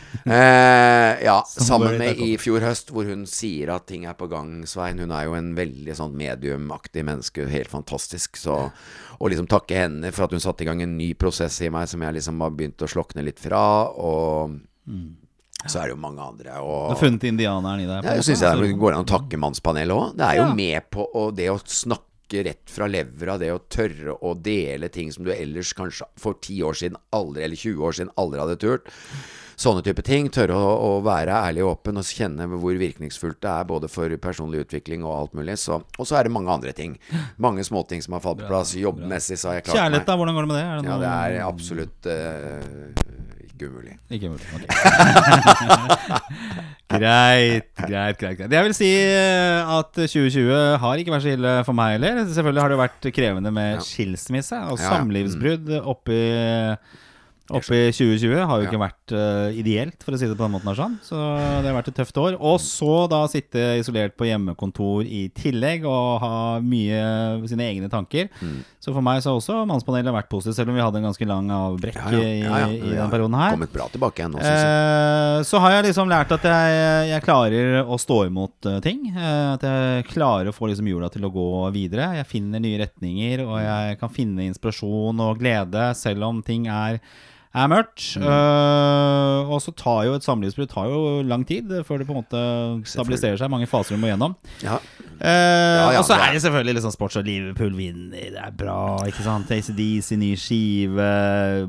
Eh, 0.26 1.24
ja, 1.24 1.36
sammen 1.46 1.98
med 2.02 2.18
i 2.22 2.32
fjor 2.42 2.64
høst, 2.66 2.90
hvor 2.94 3.06
hun 3.10 3.26
sier 3.30 3.70
at 3.76 3.86
ting 3.90 4.06
er 4.10 4.16
på 4.18 4.28
gang, 4.32 4.64
Svein. 4.70 4.98
Hun 5.02 5.12
er 5.14 5.26
jo 5.28 5.36
en 5.38 5.52
veldig 5.58 5.96
sånn 5.98 6.16
mediumaktig 6.18 7.04
menneske, 7.06 7.46
helt 7.50 7.70
fantastisk. 7.72 8.38
Så 8.42 8.56
å 9.20 9.30
liksom 9.30 9.48
takke 9.52 9.78
henne 9.84 10.12
for 10.16 10.26
at 10.26 10.34
hun 10.36 10.42
satte 10.44 10.66
i 10.66 10.70
gang 10.70 10.82
en 10.86 10.98
ny 10.98 11.12
prosess 11.20 11.60
i 11.66 11.70
meg 11.74 11.88
som 11.92 12.02
jeg 12.06 12.18
liksom 12.18 12.42
har 12.42 12.54
begynt 12.58 12.82
å 12.86 12.90
slokne 12.90 13.24
litt 13.26 13.40
fra, 13.44 13.62
og 13.94 14.58
så 15.68 15.82
er 15.82 15.90
det 15.90 15.96
jo 15.96 16.02
mange 16.02 16.24
andre. 16.24 16.58
Du 16.58 16.68
Og 16.72 16.94
har 16.94 17.02
funnet 17.02 17.26
indianeren 17.30 17.82
i 17.84 17.88
deg? 17.90 18.02
på 18.04 18.08
ja, 18.10 18.20
jeg 18.20 18.28
syns 18.30 18.46
det 18.64 18.76
går 18.80 18.96
an 18.96 19.04
å 19.06 19.10
takke 19.14 19.40
Mannspanelet 19.42 19.96
òg. 19.96 20.14
Det 20.18 20.26
er 20.30 20.38
jo 20.40 20.46
Ja. 20.48 20.54
med 20.56 20.90
på 20.94 21.06
og 21.14 21.36
det 21.36 21.50
å 21.52 21.60
snakke 21.60 22.46
rett 22.46 22.70
fra 22.70 22.86
levra, 22.88 23.38
det 23.42 23.50
å 23.52 23.60
tørre 23.68 24.16
å 24.22 24.36
dele 24.40 24.88
ting 24.90 25.12
som 25.12 25.26
du 25.26 25.32
ellers 25.34 25.74
kanskje 25.74 26.06
for 26.18 26.34
10 26.40 26.62
år 26.64 26.74
siden 26.78 26.98
aldri, 27.12 27.44
eller 27.44 27.56
20 27.58 27.82
år 27.84 27.92
siden 27.98 28.12
aldri 28.16 28.40
hadde 28.40 28.58
turt. 28.62 28.88
Sånne 29.60 29.82
type 29.84 30.04
ting. 30.08 30.30
Tørre 30.32 30.56
å, 30.56 30.70
å 30.88 30.92
være 31.04 31.36
ærlig 31.50 31.66
og 31.66 31.74
åpen 31.74 32.00
og 32.00 32.08
kjenne 32.08 32.46
hvor 32.54 32.78
virkningsfullt 32.80 33.42
det 33.44 33.52
er 33.52 33.66
både 33.68 33.90
for 33.92 34.14
personlig 34.24 34.62
utvikling 34.64 35.04
og 35.04 35.12
alt 35.18 35.34
mulig. 35.36 35.58
Så, 35.60 35.82
og 35.84 36.08
så 36.08 36.16
er 36.20 36.30
det 36.30 36.32
mange 36.36 36.54
andre 36.54 36.72
ting. 36.78 36.96
Mange 37.44 37.66
småting 37.68 38.00
som 38.06 38.16
har 38.16 38.24
falt 38.24 38.40
på 38.40 38.48
plass. 38.48 38.72
Jobbmessig 38.80 39.36
så 39.42 39.52
har 39.52 39.60
jeg 39.60 39.68
klart 39.68 39.82
Kjærlighet, 39.82 40.06
meg. 40.06 40.08
da? 40.08 40.16
Hvordan 40.22 40.40
går 40.40 40.48
det 40.48 40.52
med 40.54 40.60
det? 40.60 40.64
Er 40.64 40.76
det 40.80 40.88
Ja, 40.88 40.98
det 41.04 41.12
er 41.12 41.44
absolutt 41.50 42.08
uh, 42.08 43.44
Ikke 43.50 43.68
umulig. 43.68 43.98
Ikke 44.16 44.32
umulig, 44.32 44.48
ok. 44.56 44.64
greit, 46.90 47.68
greit, 47.84 48.18
greit, 48.18 48.38
greit. 48.40 48.54
Jeg 48.56 48.66
vil 48.70 48.76
si 48.78 48.90
eh, 48.96 49.76
at 49.76 49.92
2020 50.00 50.80
har 50.82 51.02
ikke 51.04 51.14
vært 51.14 51.26
så 51.28 51.34
ille 51.36 51.54
for 51.68 51.78
meg 51.78 51.98
heller. 51.98 52.24
Selvfølgelig 52.32 52.64
har 52.64 52.74
det 52.74 52.80
vært 52.86 53.10
krevende 53.20 53.52
med 53.54 53.76
Ja. 53.76 53.84
skilsmisse 53.86 54.58
og 54.72 54.80
ja. 54.80 54.96
samlivsbrudd 54.96 55.76
oppi 55.84 56.22
Oppi 57.58 57.80
2020 57.92 58.46
har 58.46 58.60
jo 58.60 58.66
Ja. 58.66 58.70
ikke 58.70 58.82
vært 58.82 59.14
uh, 59.16 59.50
ideelt, 59.58 59.98
for 60.06 60.14
å 60.14 60.20
si 60.20 60.28
det 60.30 60.38
på 60.38 60.46
den 60.46 60.54
måten. 60.54 60.76
sånn 60.78 60.98
Så 61.02 61.18
det 61.18 61.70
har 61.70 61.78
vært 61.78 61.90
et 61.92 61.98
tøft 61.98 62.18
år. 62.22 62.38
Og 62.40 62.60
så 62.62 63.08
da 63.10 63.24
sitte 63.28 63.80
isolert 63.80 64.16
på 64.20 64.28
hjemmekontor 64.30 65.08
i 65.08 65.30
tillegg 65.34 65.86
og 65.90 66.20
ha 66.22 66.60
mye 66.62 67.42
sine 67.50 67.66
egne 67.72 67.90
tanker. 67.90 68.30
Mm. 68.42 68.60
Så 68.80 68.94
for 68.96 69.02
meg 69.06 69.22
så 69.22 69.34
har 69.34 69.40
også 69.42 69.66
Mannspanelet 69.70 70.14
vært 70.14 70.30
positivt, 70.32 70.56
selv 70.60 70.72
om 70.72 70.78
vi 70.78 70.84
hadde 70.84 71.02
en 71.02 71.08
ganske 71.10 71.28
lang 71.28 71.50
avbrekk 71.52 71.98
Ja, 72.00 72.12
ja, 72.16 72.20
ja, 72.20 72.60
ja. 72.64 72.68
i, 72.70 72.78
i 72.80 72.96
den 72.96 73.12
perioden 73.12 73.36
her. 73.40 73.56
Kommet 73.58 73.74
bra 73.74 73.90
tilbake 73.92 74.22
igjen 74.22 74.36
nå. 74.38 74.40
Eh, 74.40 75.42
så 75.50 75.60
har 75.64 75.76
jeg 75.76 75.88
liksom 75.90 76.10
lært 76.12 76.32
at 76.36 76.46
jeg, 76.48 77.10
jeg 77.12 77.26
klarer 77.26 77.82
å 77.84 77.98
stå 78.00 78.22
imot 78.30 78.70
uh, 78.70 78.78
ting. 78.84 79.10
Uh, 79.16 79.56
at 79.56 79.66
jeg 79.68 80.08
klarer 80.14 80.50
å 80.52 80.56
få 80.56 80.70
liksom 80.72 80.88
hjula 80.90 81.10
til 81.12 81.28
å 81.28 81.34
gå 81.34 81.48
videre. 81.76 82.12
Jeg 82.20 82.30
finner 82.30 82.64
nye 82.64 82.80
retninger, 82.84 83.44
og 83.46 83.58
jeg 83.64 84.00
kan 84.02 84.14
finne 84.14 84.48
inspirasjon 84.48 85.20
og 85.26 85.42
glede 85.42 85.90
selv 86.00 86.28
om 86.30 86.42
ting 86.46 86.68
er, 86.72 87.00
er 87.56 87.70
mørkt. 87.72 88.04
Mm. 88.20 88.26
Uh, 88.30 89.50
og 89.50 89.62
så 89.64 89.74
tar 89.74 90.04
jo 90.06 90.16
et 90.18 90.26
samlivsbrudd 90.26 90.70
tar 90.70 90.90
jo 90.92 91.00
lang 91.26 91.46
tid 91.50 91.72
før 91.88 92.02
det 92.02 92.06
på 92.10 92.14
en 92.14 92.20
måte 92.22 92.42
stabiliserer 92.90 93.40
seg. 93.42 93.50
Mange 93.50 93.70
faser 93.70 93.96
du 93.98 94.02
må 94.04 94.12
gjennom. 94.12 94.36
Ja. 94.62 94.78
Uh, 95.18 95.90
ja, 95.90 96.00
og 96.00 96.06
så 96.06 96.16
er- 96.20 96.36
det 96.36 96.44
selvfølgelig 96.46 96.84
sånn 96.86 96.96
sports 96.96 97.18
og 97.20 97.26
Liverpool 97.26 97.74
vinner, 97.76 98.30
det 98.36 98.44
er 98.44 98.54
bra, 98.56 98.78
ikke 99.10 99.26
sant? 99.26 99.50
ACDC, 99.52 100.14
ny 100.22 100.36
skive. 100.40 101.10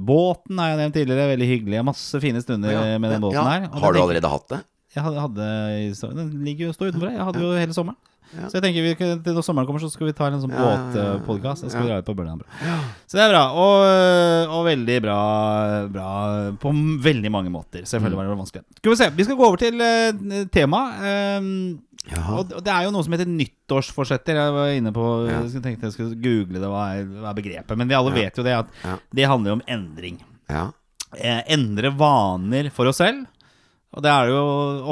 Båten 0.04 0.60
har 0.60 0.74
jeg 0.74 0.82
nevnt 0.82 0.98
tidligere, 1.00 1.32
veldig 1.32 1.48
hyggelig. 1.54 1.84
Masse 1.88 2.20
fine 2.22 2.44
stunder 2.44 2.76
Ja, 2.76 2.84
med 2.98 3.10
den 3.16 3.24
båten 3.24 3.40
her. 3.40 3.70
Har 3.72 3.96
du 3.96 4.02
allerede 4.04 4.28
hatt 4.36 4.48
det? 4.52 4.62
Jeg 4.90 5.04
hadde, 5.06 5.20
hadde 5.22 6.16
Den 6.18 6.30
ligger 6.44 6.66
jo 6.66 6.72
står 6.74 6.90
utenfor 6.90 7.08
her. 7.08 7.16
Jeg 7.18 7.26
hadde 7.28 7.42
jo 7.44 7.50
hele 7.54 7.74
sommeren. 7.76 7.98
Ja. 8.30 8.46
Så 8.46 8.58
jeg 8.58 8.62
tenker 8.62 8.84
vi, 8.84 8.94
til 8.94 9.34
når 9.34 9.42
sommeren 9.42 9.66
kommer, 9.66 9.82
så 9.82 9.90
skal 9.90 10.06
vi 10.06 10.14
ta 10.14 10.28
en 10.30 10.38
sånn 10.42 10.54
båtpodkast. 10.54 11.64
Så 11.64 11.72
skal 11.72 11.82
vi 11.82 11.90
dra 11.90 11.98
ut 11.98 12.06
på 12.06 12.14
Bøllehamn. 12.14 12.44
Så 13.10 13.18
det 13.18 13.24
er 13.24 13.32
bra. 13.32 13.42
Og, 13.58 14.54
og 14.54 14.64
veldig 14.68 14.98
bra, 15.02 15.18
bra 15.90 16.10
på 16.62 16.72
veldig 17.10 17.32
mange 17.34 17.52
måter. 17.52 17.82
Selvfølgelig 17.90 18.20
var 18.20 18.28
det 18.30 18.40
vanskelig. 18.44 18.66
Skal 18.78 18.94
vi 18.94 18.98
se, 19.02 19.08
vi 19.18 19.26
skal 19.26 19.38
gå 19.40 19.48
over 19.48 19.62
til 19.62 19.82
uh, 19.82 20.42
temaet. 20.54 21.40
Um, 21.42 21.50
ja. 22.10 22.22
og 22.38 22.54
det 22.64 22.72
er 22.72 22.86
jo 22.86 22.92
noe 22.94 23.06
som 23.06 23.16
heter 23.16 23.28
nyttårsforsetter. 23.28 24.38
Jeg 24.38 24.54
var 24.56 24.74
inne 24.78 24.94
på 24.94 25.06
Ja. 25.28 25.42
Jeg 25.44 25.64
tenkte 25.66 25.90
jeg 25.90 25.96
skulle 25.98 26.20
google 26.22 26.62
det, 26.62 26.70
hva 26.70 26.84
er, 26.94 27.08
hva 27.10 27.32
er 27.32 27.40
begrepet. 27.42 27.76
Men 27.76 27.90
vi 27.90 27.98
alle 27.98 28.14
Ja. 28.14 28.20
vet 28.22 28.38
jo 28.38 28.46
det 28.46 28.56
at 28.62 28.78
det 29.14 29.26
handler 29.28 29.54
jo 29.54 29.58
om 29.58 29.66
endring. 29.68 30.22
Ja. 30.50 30.70
Eh, 31.18 31.42
endre 31.50 31.90
vaner 31.98 32.70
for 32.70 32.86
oss 32.86 33.02
selv. 33.02 33.26
Og 33.90 34.04
det 34.04 34.10
er 34.12 34.30
jo 34.30 34.40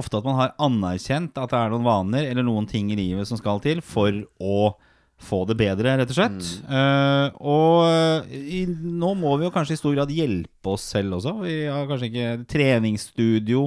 ofte 0.00 0.19
at 0.19 0.26
man 0.26 0.38
har 0.40 0.57
anerkjent 0.62 1.37
at 1.38 1.52
det 1.52 1.59
er 1.59 1.73
noen 1.73 1.87
vaner 1.87 2.26
eller 2.26 2.47
noen 2.47 2.67
ting 2.67 2.90
i 2.90 2.99
livet 2.99 3.28
som 3.31 3.38
skal 3.38 3.62
til 3.62 3.83
for 3.85 4.11
å 4.43 4.73
få 5.19 5.43
det 5.50 5.57
bedre, 5.59 5.97
rett 5.99 6.11
og 6.12 6.19
slett. 6.19 6.50
Eh, 6.71 7.38
og 7.43 8.28
i, 8.31 8.62
nå 8.69 9.14
må 9.19 9.33
vi 9.38 9.49
jo 9.49 9.55
kanskje 9.55 9.75
i 9.75 9.81
stor 9.81 9.97
grad 9.97 10.12
hjelpe 10.14 10.75
oss 10.75 10.85
selv 10.95 11.19
også. 11.19 11.35
Vi 11.43 11.57
har 11.67 11.88
kanskje 11.90 12.11
ikke 12.11 12.37
treningsstudio. 12.50 13.64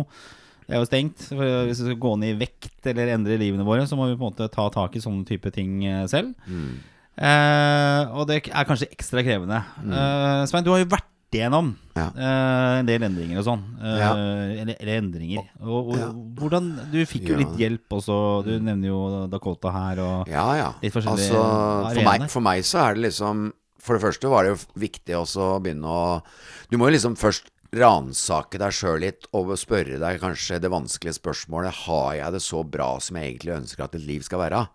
Det 0.63 0.77
er 0.77 0.79
jo 0.79 0.87
stengt. 0.87 1.25
For 1.27 1.67
hvis 1.67 1.81
vi 1.81 1.89
skal 1.89 1.99
gå 2.05 2.13
ned 2.21 2.35
i 2.35 2.39
vekt 2.45 2.87
eller 2.87 3.11
endre 3.17 3.39
livene 3.39 3.67
våre, 3.67 3.83
så 3.87 3.99
må 3.99 4.07
vi 4.07 4.15
på 4.15 4.23
en 4.23 4.31
måte 4.31 4.47
ta 4.53 4.69
tak 4.71 4.95
i 4.95 5.03
sånne 5.03 5.27
type 5.27 5.51
ting 5.55 5.81
eh, 5.83 6.05
selv. 6.11 6.31
Mm. 6.47 6.79
Uh, 7.21 8.07
og 8.15 8.23
det 8.29 8.39
er 8.47 8.65
kanskje 8.65 8.87
ekstra 8.87 9.21
krevende. 9.21 9.59
Eh, 9.83 10.43
Svein, 10.49 10.63
du 10.65 10.71
har 10.71 10.79
jo 10.81 10.87
vært 10.89 11.10
igjennom 11.37 11.75
Ja. 11.95 12.07
eh, 12.15 12.79
en 12.79 12.85
del 12.85 13.01
endringer 13.03 13.39
og 13.39 13.45
sånn. 13.45 13.63
Eh, 13.81 13.97
Ja. 13.99 14.11
eller, 14.15 14.75
eller 14.79 15.01
endringer. 15.01 15.47
Og, 15.61 15.89
og 15.91 15.97
Ja. 15.97 16.09
hvordan 16.11 16.91
Du 16.91 16.97
fikk 17.05 17.27
jo 17.29 17.37
Ja. 17.37 17.39
litt 17.45 17.57
hjelp 17.57 17.89
også. 17.89 18.43
Du 18.45 18.59
nevner 18.59 18.87
jo 18.87 19.27
Dakota 19.27 19.71
her 19.71 19.99
og 19.99 20.27
Ja, 20.27 20.53
ja. 20.55 20.73
Litt 20.81 20.93
forskjellige 20.93 21.31
Altså, 21.31 21.93
for 21.95 22.03
meg, 22.03 22.29
for 22.29 22.41
meg 22.41 22.63
så 22.63 22.89
er 22.89 22.93
det 22.95 23.03
liksom 23.11 23.53
For 23.79 23.97
det 23.97 24.03
første 24.03 24.29
var 24.29 24.43
det 24.43 24.51
jo 24.57 24.79
viktig 24.79 25.15
også 25.15 25.57
å 25.57 25.61
begynne 25.63 25.85
å 25.89 26.21
Du 26.69 26.77
må 26.77 26.85
jo 26.89 26.97
liksom 26.97 27.15
først 27.17 27.49
ransake 27.73 28.59
deg 28.59 28.71
sjøl 28.75 28.99
litt 28.99 29.25
og 29.33 29.47
spørre 29.57 29.97
deg 29.97 30.19
kanskje 30.19 30.59
det 30.59 30.69
vanskelige 30.69 31.17
spørsmålet 31.17 31.71
Har 31.87 32.15
jeg 32.15 32.31
det 32.33 32.41
så 32.43 32.63
bra 32.69 32.99
som 32.99 33.15
jeg 33.15 33.37
egentlig 33.39 33.55
ønsker 33.61 33.83
at 33.85 33.95
et 33.95 34.05
liv 34.05 34.21
skal 34.27 34.39
være? 34.43 34.67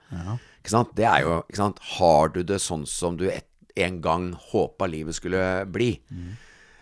Ikke 0.64 0.72
sant? 0.72 0.94
Det 0.96 1.04
er 1.04 1.20
jo 1.22 1.42
ikke 1.44 1.56
sant? 1.60 1.78
Har 1.98 2.28
du 2.32 2.42
det 2.42 2.56
sånn 2.64 2.86
som 2.88 3.16
du 3.20 3.28
et, 3.28 3.44
en 3.76 4.00
gang 4.04 4.30
håpa 4.52 4.86
livet 4.90 5.14
skulle 5.18 5.40
bli? 5.70 6.00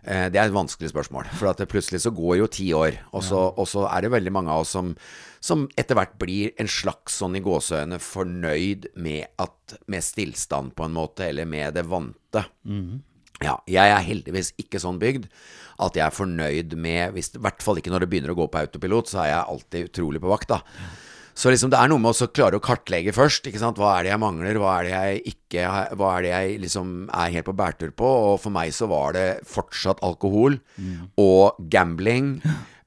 Eh, 0.04 0.28
Det 0.30 0.36
er 0.36 0.46
et 0.50 0.52
vanskelig 0.52 0.90
spørsmål. 0.92 1.24
For 1.32 1.48
at 1.48 1.56
det 1.62 1.68
plutselig 1.68 2.00
så 2.04 2.10
går 2.14 2.36
jo 2.38 2.46
ti 2.46 2.66
år, 2.76 2.98
og 3.12 3.22
så, 3.24 3.40
og 3.56 3.66
så 3.66 3.86
er 3.88 4.02
det 4.02 4.10
veldig 4.12 4.32
mange 4.32 4.50
av 4.52 4.60
oss 4.64 4.74
som, 4.76 4.94
som 5.40 5.68
etter 5.80 5.94
hvert 5.96 6.18
blir 6.20 6.52
en 6.60 6.68
slags 6.68 7.16
sånn 7.22 7.36
i 7.36 7.40
gåseøyne 7.40 7.98
fornøyd 7.98 8.90
med, 8.96 9.26
at, 9.38 9.78
med 9.88 10.04
stillstand 10.04 10.74
på 10.76 10.84
en 10.84 10.92
måte, 10.92 11.24
eller 11.28 11.44
med 11.48 11.74
det 11.74 11.86
vante. 11.88 12.44
Ja, 13.42 13.56
jeg 13.66 13.90
er 13.90 14.04
heldigvis 14.06 14.52
ikke 14.60 14.78
sånn 14.78 15.00
bygd 15.02 15.24
at 15.82 15.96
jeg 15.98 16.04
er 16.06 16.14
fornøyd 16.14 16.76
med 16.78 17.12
hvis, 17.16 17.32
I 17.34 17.40
hvert 17.42 17.62
fall 17.64 17.80
ikke 17.80 17.90
når 17.90 18.04
det 18.04 18.08
begynner 18.12 18.30
å 18.30 18.36
gå 18.38 18.46
på 18.52 18.60
autopilot, 18.60 19.08
så 19.10 19.24
er 19.24 19.32
jeg 19.32 19.48
alltid 19.56 19.88
utrolig 19.90 20.20
på 20.22 20.30
vakt, 20.30 20.48
da. 20.52 20.60
Så 21.34 21.50
liksom 21.50 21.70
det 21.72 21.78
er 21.80 21.90
noe 21.90 21.98
med 21.98 22.14
å 22.14 22.28
klare 22.30 22.58
å 22.60 22.62
kartlegge 22.62 23.14
først. 23.14 23.48
Ikke 23.50 23.58
sant? 23.58 23.78
Hva 23.80 23.96
er 23.98 24.06
det 24.06 24.12
jeg 24.12 24.22
mangler? 24.22 24.58
Hva 24.62 24.76
er 24.78 24.86
det 24.86 24.92
jeg 24.94 25.34
ikke 25.34 25.64
Hva 25.98 26.12
er 26.16 26.22
det 26.22 26.30
jeg 26.30 26.60
liksom 26.62 26.92
er 27.10 27.32
helt 27.34 27.48
på 27.48 27.56
bærtur 27.58 27.90
på? 27.90 28.12
Og 28.30 28.36
for 28.42 28.54
meg 28.54 28.70
så 28.76 28.86
var 28.90 29.16
det 29.16 29.26
fortsatt 29.50 30.02
alkohol 30.06 30.60
og 31.18 31.58
gambling 31.74 32.36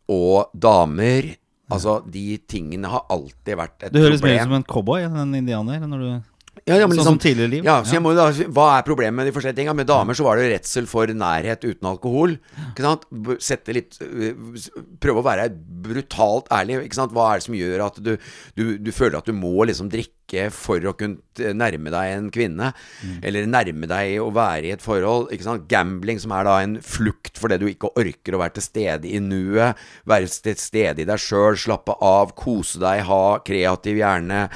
og 0.08 0.54
damer. 0.56 1.34
Altså, 1.68 1.98
de 2.08 2.38
tingene 2.48 2.88
har 2.88 3.04
alltid 3.12 3.58
vært 3.60 3.76
et 3.82 3.92
problem. 3.92 4.00
Du 4.00 4.06
høres 4.08 4.24
mer 4.24 4.38
ut 4.40 4.48
som 4.48 4.58
en 4.62 4.68
cowboy 4.72 5.04
enn 5.04 5.20
en 5.26 5.36
indianer. 5.36 5.84
Når 5.84 6.00
du, 6.06 6.12
Ja, 6.68 6.76
ja, 6.82 6.88
men 6.88 6.98
sånn 6.98 7.00
liksom, 7.00 7.16
som 7.16 7.22
tidligere 7.24 7.52
liv. 7.54 7.68
Ja, 7.68 7.78
så 7.88 7.96
jeg 7.96 8.04
må 8.04 8.12
da, 8.16 8.28
Hva 8.52 8.66
er 8.76 8.84
problemet 8.88 9.16
med 9.16 9.30
de 9.30 9.34
forskjellige 9.36 9.62
tinga? 9.62 9.76
Med 9.78 9.88
damer 9.88 10.18
så 10.18 10.26
var 10.26 10.40
det 10.40 10.50
redsel 10.52 10.88
for 10.90 11.08
nærhet 11.08 11.64
uten 11.64 11.88
alkohol. 11.88 12.36
Ikke 12.74 12.84
sant? 12.84 13.06
Sette 13.44 13.76
litt 13.76 13.96
øh, 14.04 14.36
Prøve 15.00 15.24
å 15.24 15.26
være 15.26 15.48
brutalt 15.88 16.52
ærlig. 16.52 16.82
Ikke 16.84 17.00
sant? 17.00 17.16
Hva 17.16 17.30
er 17.32 17.40
det 17.40 17.46
som 17.48 17.56
gjør 17.56 17.86
at 17.86 18.02
du, 18.04 18.18
du, 18.60 18.64
du 18.84 18.92
føler 18.92 19.16
at 19.22 19.30
du 19.30 19.38
må 19.38 19.54
liksom 19.70 19.88
drikke 19.94 20.50
for 20.52 20.84
å 20.84 20.92
kunne 21.00 21.54
nærme 21.56 21.94
deg 21.94 22.16
en 22.18 22.28
kvinne? 22.36 22.74
Eller 23.24 23.48
nærme 23.48 23.88
deg 23.88 24.18
å 24.20 24.28
være 24.36 24.68
i 24.68 24.74
et 24.76 24.84
forhold. 24.84 25.32
Ikke 25.32 25.48
sant? 25.48 25.70
Gambling, 25.72 26.20
som 26.20 26.36
er 26.36 26.50
da 26.50 26.58
en 26.66 26.76
flukt 26.84 27.40
fordi 27.40 27.62
du 27.64 27.70
ikke 27.72 27.94
orker 27.96 28.36
å 28.36 28.44
være 28.44 28.58
til 28.58 28.68
stede 28.68 29.08
i 29.08 29.24
nuet. 29.24 29.80
Være 30.10 30.28
til 30.28 30.60
stede 30.60 31.06
i 31.06 31.08
deg 31.08 31.24
sjøl, 31.30 31.56
slappe 31.56 31.96
av, 32.04 32.36
kose 32.36 32.84
deg, 32.84 33.06
ha 33.08 33.24
kreativ 33.48 34.04
hjerne 34.04 34.50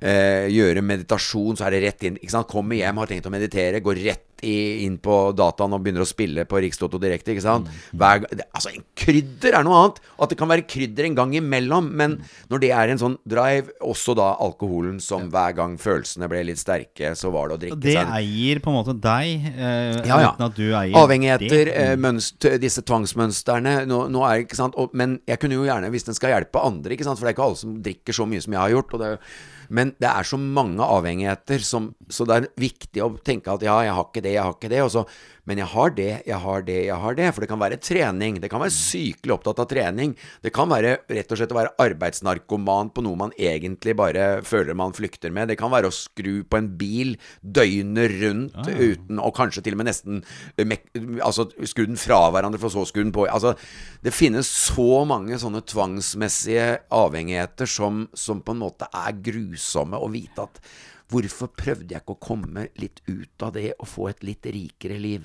eh, 0.00 0.48
gjøre 0.52 0.82
meditasjon, 0.82 1.56
så 1.60 1.66
er 1.68 1.76
det 1.76 1.82
rett 1.86 2.08
inn. 2.08 2.18
Ikke 2.20 2.34
sant? 2.34 2.48
Kommer 2.50 2.76
hjem, 2.80 2.96
har 3.02 3.06
tenkt 3.10 3.26
å 3.28 3.32
meditere, 3.34 3.80
går 3.84 4.00
rett 4.06 4.26
i, 4.40 4.86
inn 4.86 4.94
på 4.96 5.34
dataen 5.36 5.74
og 5.76 5.82
begynner 5.84 6.00
å 6.00 6.08
spille 6.08 6.46
på 6.48 6.62
Rikstoto 6.64 6.96
direkte. 7.00 7.34
Ikke 7.34 7.42
sant? 7.44 7.66
Hver, 7.92 8.22
det, 8.30 8.46
altså, 8.56 8.70
en 8.72 8.86
krydder 8.96 9.58
er 9.58 9.66
noe 9.66 9.76
annet. 9.82 9.98
At 10.16 10.32
det 10.32 10.38
kan 10.40 10.48
være 10.48 10.64
krydder 10.64 11.04
en 11.10 11.18
gang 11.18 11.34
imellom. 11.36 11.90
Men 12.00 12.14
når 12.48 12.62
det 12.64 12.70
er 12.72 12.88
en 12.94 13.02
sånn 13.02 13.18
drive, 13.28 13.74
også 13.84 14.14
da 14.16 14.30
alkoholen 14.40 14.96
som 15.04 15.26
hver 15.32 15.52
gang 15.58 15.76
følelsene 15.80 16.28
ble 16.32 16.40
litt 16.48 16.62
sterke, 16.62 17.12
så 17.20 17.28
var 17.34 17.50
det 17.52 17.58
å 17.58 17.60
drikke 17.66 17.80
Det 17.84 17.96
eier 18.00 18.62
på 18.64 18.72
en 18.72 18.78
måte 18.80 18.96
deg, 18.96 19.44
eh, 19.52 20.00
Ja, 20.08 20.22
ja. 20.24 20.32
uten 20.32 20.48
at 20.48 20.56
du 20.56 20.64
eier 20.72 20.96
Avhengigheter, 21.02 21.72
eh, 21.76 21.94
mønst- 22.00 22.48
disse 22.64 22.80
tvangsmønstrene 22.88 23.84
nå, 23.90 24.06
nå 24.08 24.24
er, 24.24 24.46
ikke 24.46 24.56
sant? 24.56 24.74
Og, 24.80 24.94
Men 24.96 25.20
jeg 25.28 25.38
kunne 25.42 25.60
jo 25.60 25.68
gjerne, 25.68 25.90
hvis 25.92 26.04
den 26.08 26.16
skal 26.16 26.32
hjelpe 26.32 26.64
andre, 26.64 26.96
ikke 26.96 27.04
sant? 27.04 27.18
for 27.20 27.26
det 27.28 27.34
er 27.34 27.36
ikke 27.38 27.48
alle 27.50 27.60
som 27.60 27.76
drikker 27.84 28.16
så 28.16 28.24
mye 28.26 28.40
som 28.40 28.52
jeg 28.56 28.60
har 28.64 28.70
gjort. 28.72 28.94
Og 28.94 29.00
det, 29.00 29.06
er 29.06 29.18
jo- 29.18 29.24
men 29.70 29.92
det 30.02 30.08
er 30.10 30.26
så 30.26 30.38
mange 30.40 30.82
avhengigheter, 30.82 31.62
som, 31.62 31.92
så 32.10 32.26
det 32.26 32.36
er 32.36 32.48
viktig 32.58 33.04
å 33.04 33.12
tenke 33.22 33.52
at 33.54 33.62
ja, 33.62 33.76
jeg 33.86 33.94
har 33.94 34.08
ikke 34.08 34.22
det, 34.24 34.32
jeg 34.34 34.42
har 34.42 34.56
ikke 34.56 34.70
det. 34.72 34.80
Så, 34.90 35.04
men 35.46 35.60
jeg 35.62 35.70
har 35.70 35.92
det, 35.94 36.08
jeg 36.26 36.38
har 36.42 36.64
det, 36.66 36.78
jeg 36.88 36.98
har 37.04 37.18
det. 37.18 37.28
For 37.30 37.44
det 37.44 37.50
kan 37.52 37.60
være 37.62 37.78
trening. 37.82 38.40
Det 38.42 38.50
kan 38.50 38.62
være 38.62 38.74
sykelig 38.74 39.36
opptatt 39.36 39.62
av 39.62 39.68
trening. 39.70 40.16
Det 40.42 40.50
kan 40.54 40.70
være 40.70 40.96
rett 41.06 41.30
og 41.30 41.38
slett 41.38 41.54
å 41.54 41.58
være 41.60 41.74
arbeidsnarkoman 41.86 42.90
på 42.94 43.04
noe 43.06 43.20
man 43.22 43.34
egentlig 43.38 43.94
bare 43.98 44.26
føler 44.46 44.78
man 44.78 44.94
flykter 44.96 45.30
med. 45.34 45.52
Det 45.52 45.58
kan 45.60 45.70
være 45.70 45.90
å 45.90 45.94
skru 45.94 46.42
på 46.42 46.58
en 46.58 46.72
bil 46.80 47.14
døgnet 47.40 48.16
rundt 48.20 48.58
uten 48.66 49.20
Og 49.22 49.34
kanskje 49.36 49.62
til 49.64 49.76
og 49.76 49.80
med 49.80 49.88
nesten 49.90 50.20
eh, 50.58 50.76
Altså 51.22 51.46
skru 51.68 51.84
den 51.86 51.98
fra 52.00 52.24
hverandre, 52.34 52.58
for 52.62 52.74
så 52.74 52.82
skru 52.88 53.04
den 53.04 53.14
på. 53.14 53.28
Altså, 53.30 53.54
det 54.02 54.14
finnes 54.16 54.50
så 54.50 55.04
mange 55.06 55.38
sånne 55.38 55.62
tvangsmessige 55.62 56.68
avhengigheter 56.94 57.70
som, 57.70 58.04
som 58.18 58.42
på 58.42 58.54
en 58.56 58.62
måte 58.66 58.90
er 58.90 59.14
grusomme 59.14 59.59
å 60.00 60.08
vite 60.12 60.48
at 60.48 60.62
Hvorfor 61.10 61.50
prøvde 61.58 61.90
jeg 61.90 62.04
ikke 62.04 62.14
å 62.14 62.22
komme 62.22 62.68
litt 62.78 63.00
ut 63.08 63.42
av 63.42 63.54
det 63.56 63.72
og 63.80 63.88
få 63.90 64.10
et 64.12 64.20
litt 64.22 64.46
rikere 64.46 64.98
liv? 65.02 65.24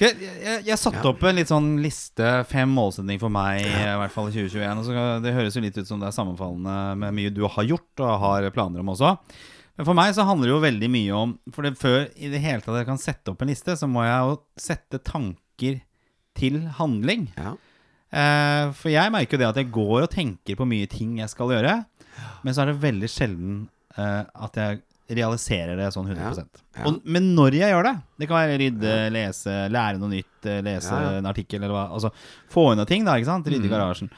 Jeg, 0.00 0.16
jeg, 0.24 0.62
jeg 0.66 0.78
satte 0.80 1.04
opp 1.10 1.20
en 1.28 1.36
litt 1.36 1.50
sånn 1.50 1.74
liste, 1.84 2.30
fem 2.48 2.70
målsetninger 2.72 3.20
for 3.20 3.32
meg, 3.32 3.60
i 3.60 3.98
hvert 4.00 4.14
fall 4.14 4.30
i 4.30 4.34
2021. 4.34 4.80
Og 4.80 4.86
så, 4.88 5.02
det 5.22 5.34
høres 5.36 5.58
jo 5.58 5.62
litt 5.62 5.76
ut 5.76 5.88
som 5.88 6.00
det 6.00 6.08
er 6.08 6.16
sammenfallende 6.16 6.76
med 7.02 7.18
mye 7.18 7.34
du 7.34 7.42
har 7.44 7.68
gjort 7.68 8.02
og 8.02 8.22
har 8.24 8.48
planer 8.56 8.80
om 8.80 8.94
også. 8.94 9.12
Men 9.76 9.88
for 9.88 9.98
meg 9.98 10.14
så 10.16 10.24
handler 10.28 10.48
det 10.48 10.54
jo 10.54 10.62
veldig 10.64 10.88
mye 10.92 11.12
om 11.16 11.30
For 11.54 11.64
det, 11.64 11.70
før 11.80 12.02
i 12.12 12.28
det 12.28 12.42
hele 12.44 12.60
tatt 12.60 12.76
jeg 12.76 12.88
kan 12.90 13.00
sette 13.00 13.32
opp 13.32 13.44
en 13.44 13.52
liste, 13.52 13.76
så 13.78 13.88
må 13.88 14.04
jeg 14.04 14.32
jo 14.32 14.40
sette 14.60 15.00
tanker 15.04 15.78
til 16.40 16.58
handling. 16.80 17.28
Ja. 17.36 17.54
Eh, 18.12 18.66
for 18.76 18.92
jeg 18.92 19.12
merker 19.12 19.36
jo 19.36 19.40
det 19.40 19.48
at 19.48 19.60
jeg 19.60 19.72
går 19.72 20.02
og 20.02 20.10
tenker 20.12 20.56
på 20.58 20.68
mye 20.68 20.88
ting 20.90 21.18
jeg 21.20 21.32
skal 21.32 21.52
gjøre, 21.52 21.76
men 22.42 22.54
så 22.54 22.62
er 22.62 22.66
det 22.72 22.80
veldig 22.82 23.08
sjelden 23.10 23.68
eh, 23.96 24.24
at 24.46 24.54
jeg 24.56 24.82
realiserer 25.12 25.76
det 25.76 25.90
sånn 25.92 26.06
100 26.08 26.46
Ja. 26.78 26.84
Og, 26.88 27.00
Men 27.04 27.34
når 27.36 27.52
jeg 27.58 27.68
gjør 27.74 27.82
det 27.84 27.96
Det 28.18 28.28
kan 28.30 28.38
være 28.38 28.58
rydde, 28.62 28.92
lese, 29.12 29.56
lære 29.68 29.98
noe 30.00 30.08
nytt, 30.08 30.46
eh, 30.46 30.62
lese 30.64 30.88
Ja, 30.94 31.00
ja. 31.10 31.18
en 31.18 31.26
artikkel 31.26 31.58
eller 31.60 31.74
hva 31.74 31.82
Altså 31.92 32.10
få 32.48 32.70
unna 32.72 32.86
ting, 32.88 33.04
da, 33.04 33.16
ikke 33.18 33.26
sant? 33.28 33.46
Rydde 33.46 33.66
Mm. 33.66 33.68
i 33.68 33.74
garasjen. 33.74 34.10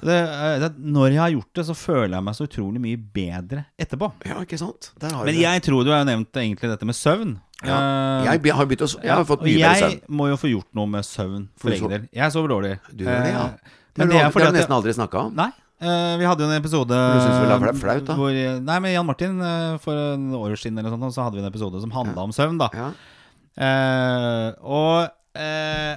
Det, 0.00 0.14
eh, 0.14 0.58
det, 0.62 0.68
når 0.78 1.08
jeg 1.10 1.18
har 1.18 1.30
gjort 1.34 1.52
det, 1.58 1.64
så 1.66 1.74
føler 1.74 2.14
jeg 2.14 2.22
meg 2.28 2.34
så 2.38 2.46
utrolig 2.46 2.80
mye 2.80 2.96
bedre 3.18 3.64
etterpå. 3.82 4.12
Ja, 4.26 4.36
ikke 4.44 4.58
sant? 4.60 4.92
Der 5.00 5.10
har 5.10 5.24
Men 5.24 5.34
du 5.34 5.40
det. 5.40 5.42
jeg 5.48 5.62
tror 5.66 5.84
du 5.84 5.90
har 5.90 6.04
jo 6.04 6.10
nevnt 6.12 6.32
egentlig 6.38 6.70
dette 6.70 6.86
med 6.86 6.94
søvn. 6.94 7.40
ja. 7.64 7.78
Eh, 8.22 8.24
Jeg 8.30 8.42
be- 8.42 8.50
har 8.54 8.66
begynt 8.66 8.82
å 8.86 8.88
s- 8.88 8.96
Jeg 9.02 9.10
har 9.10 9.24
fått 9.24 9.40
og 9.40 9.44
mye 9.48 9.58
bedre 9.58 9.90
jeg 9.90 10.02
må 10.08 10.28
jo 10.28 10.36
få 10.36 10.48
gjort 10.54 10.70
noe 10.74 10.86
med 10.86 11.02
søvn 11.02 11.48
for 11.56 11.70
For 11.70 11.74
egen 11.74 11.88
del. 11.90 12.08
Jeg 12.12 12.30
sover 12.30 12.48
dårlig. 12.48 12.78
Du 12.94 13.04
gjør 13.04 13.24
det, 13.24 13.32
ja. 13.34 13.44
Eh, 13.46 13.58
Men 13.96 14.08
det 14.08 14.14
du 14.14 14.18
er 14.22 14.30
fordi 14.30 14.44
har 14.44 14.48
at 14.48 14.54
du 14.54 14.58
jeg- 14.60 14.68
nesten 14.68 14.76
aldri 14.78 14.94
snakka 14.94 15.18
om. 15.26 15.34
Nei. 15.34 15.50
Eh, 15.80 16.14
vi 16.20 16.26
hadde 16.28 16.44
jo 16.44 16.48
en 16.50 16.56
episode 16.58 16.88
du 16.88 17.20
synes 17.22 17.38
vel 17.42 17.52
det 17.52 17.70
er 17.70 17.80
flaut, 17.82 18.04
da? 18.08 18.16
Hvor, 18.18 18.38
nei, 18.66 18.78
med 18.84 18.94
Jan 18.94 19.06
Martin 19.08 19.38
eh, 19.40 19.76
for 19.82 19.94
en 20.14 20.28
år 20.38 20.56
siden 20.58 20.78
eller 20.80 20.94
sånt, 20.94 21.14
så 21.14 21.26
hadde 21.26 21.38
vi 21.38 21.44
en 21.44 21.50
episode 21.50 21.80
som 21.84 21.94
handla 21.94 22.26
om 22.26 22.34
søvn. 22.34 22.58
da 22.60 22.70
Ja. 22.74 22.90
Eh, 23.58 24.50
og, 24.62 25.08
eh, 25.34 25.94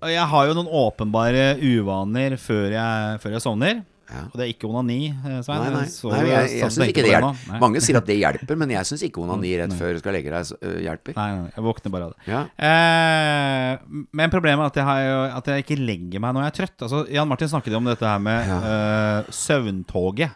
og 0.00 0.10
jeg 0.12 0.26
har 0.32 0.46
jo 0.46 0.54
noen 0.58 0.70
åpenbare 0.80 1.46
uvaner 1.58 2.36
før 2.38 2.68
jeg, 2.74 3.20
før 3.22 3.34
jeg 3.36 3.44
sovner. 3.44 3.80
Ja. 4.10 4.22
Og 4.26 4.32
det 4.34 4.42
er 4.46 4.50
ikke 4.52 4.66
onani, 4.68 4.96
eh, 5.12 5.36
Svein. 5.46 5.60
Nei, 5.62 5.70
nei. 5.76 5.84
Så- 5.86 6.10
nei 6.10 6.24
jeg, 6.26 6.50
jeg 6.50 6.60
satt 6.64 6.72
syns 6.74 6.88
ikke 6.90 7.04
det 7.06 7.12
hjelper. 7.14 7.60
Mange 7.62 7.80
sier 7.84 7.96
at 8.00 8.06
det 8.10 8.16
hjelper, 8.18 8.56
men 8.58 8.70
jeg 8.74 8.88
syns 8.88 9.04
ikke 9.06 9.22
onani 9.22 9.52
rett 9.60 9.76
før 9.78 9.92
du 9.94 10.00
skal 10.02 10.12
legge 10.18 10.30
deg, 10.34 10.50
øh, 10.66 10.78
hjelper. 10.82 11.14
Nei, 11.16 11.28
nei, 11.36 11.50
jeg 11.54 11.64
våkner 11.64 11.94
bare 11.94 12.08
av 12.08 12.14
det. 12.16 12.26
Ja. 12.26 12.40
Eh, 12.58 13.78
men 14.12 14.30
problemet 14.34 14.64
er 14.64 14.72
at 14.72 14.80
jeg, 14.80 14.84
har, 14.84 15.36
at 15.38 15.46
jeg 15.52 15.64
ikke 15.64 15.78
legger 15.78 16.20
meg 16.20 16.34
når 16.34 16.42
jeg 16.48 16.52
er 16.52 16.58
trøtt. 16.60 16.82
Altså, 16.88 17.02
Jan 17.14 17.28
Martin 17.30 17.48
snakket 17.52 17.76
om 17.78 17.84
dette 17.84 18.06
her 18.06 18.18
med 18.18 18.46
Ja. 18.50 18.58
uh, 18.58 19.30
søvntoget. 19.30 20.30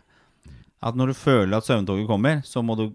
At 0.85 0.95
når 0.95 1.07
du 1.13 1.15
føler 1.17 1.57
at 1.57 1.65
søvntoget 1.67 2.07
kommer, 2.07 2.43
så 2.45 2.63
må 2.63 2.77
du 2.77 2.93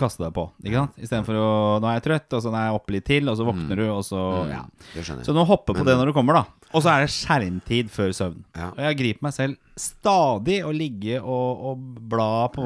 kaste 0.00 0.24
deg 0.24 0.32
på. 0.36 0.46
Ikke 0.64 0.80
sant? 0.80 0.96
Istedenfor 1.04 1.36
å 1.38 1.50
Nå 1.82 1.88
er 1.90 1.98
jeg 1.98 2.04
trøtt, 2.08 2.36
og 2.38 2.42
så 2.44 2.50
er 2.54 2.64
jeg 2.68 2.78
oppe 2.80 2.94
litt 2.96 3.06
til, 3.08 3.28
og 3.30 3.36
så 3.38 3.46
våkner 3.48 3.76
du, 3.82 3.84
og 3.92 4.02
så 4.06 4.22
Ja. 4.50 4.62
Det 4.94 5.04
Så 5.28 5.34
nå 5.36 5.44
hopper 5.48 5.76
på 5.78 5.84
det 5.86 5.94
når 6.00 6.10
du 6.10 6.16
kommer, 6.16 6.40
da. 6.40 6.44
Og 6.72 6.82
så 6.84 6.90
er 6.94 7.04
det 7.06 7.12
skjermtid 7.14 7.88
før 7.90 8.12
søvn. 8.14 8.42
Ja. 8.56 8.68
Og 8.72 8.82
jeg 8.88 8.98
griper 9.00 9.26
meg 9.28 9.34
selv 9.34 9.56
stadig 9.80 10.60
å 10.66 10.72
ligge 10.74 11.20
og, 11.22 11.64
og 11.70 11.86
bla 12.10 12.48
på 12.54 12.64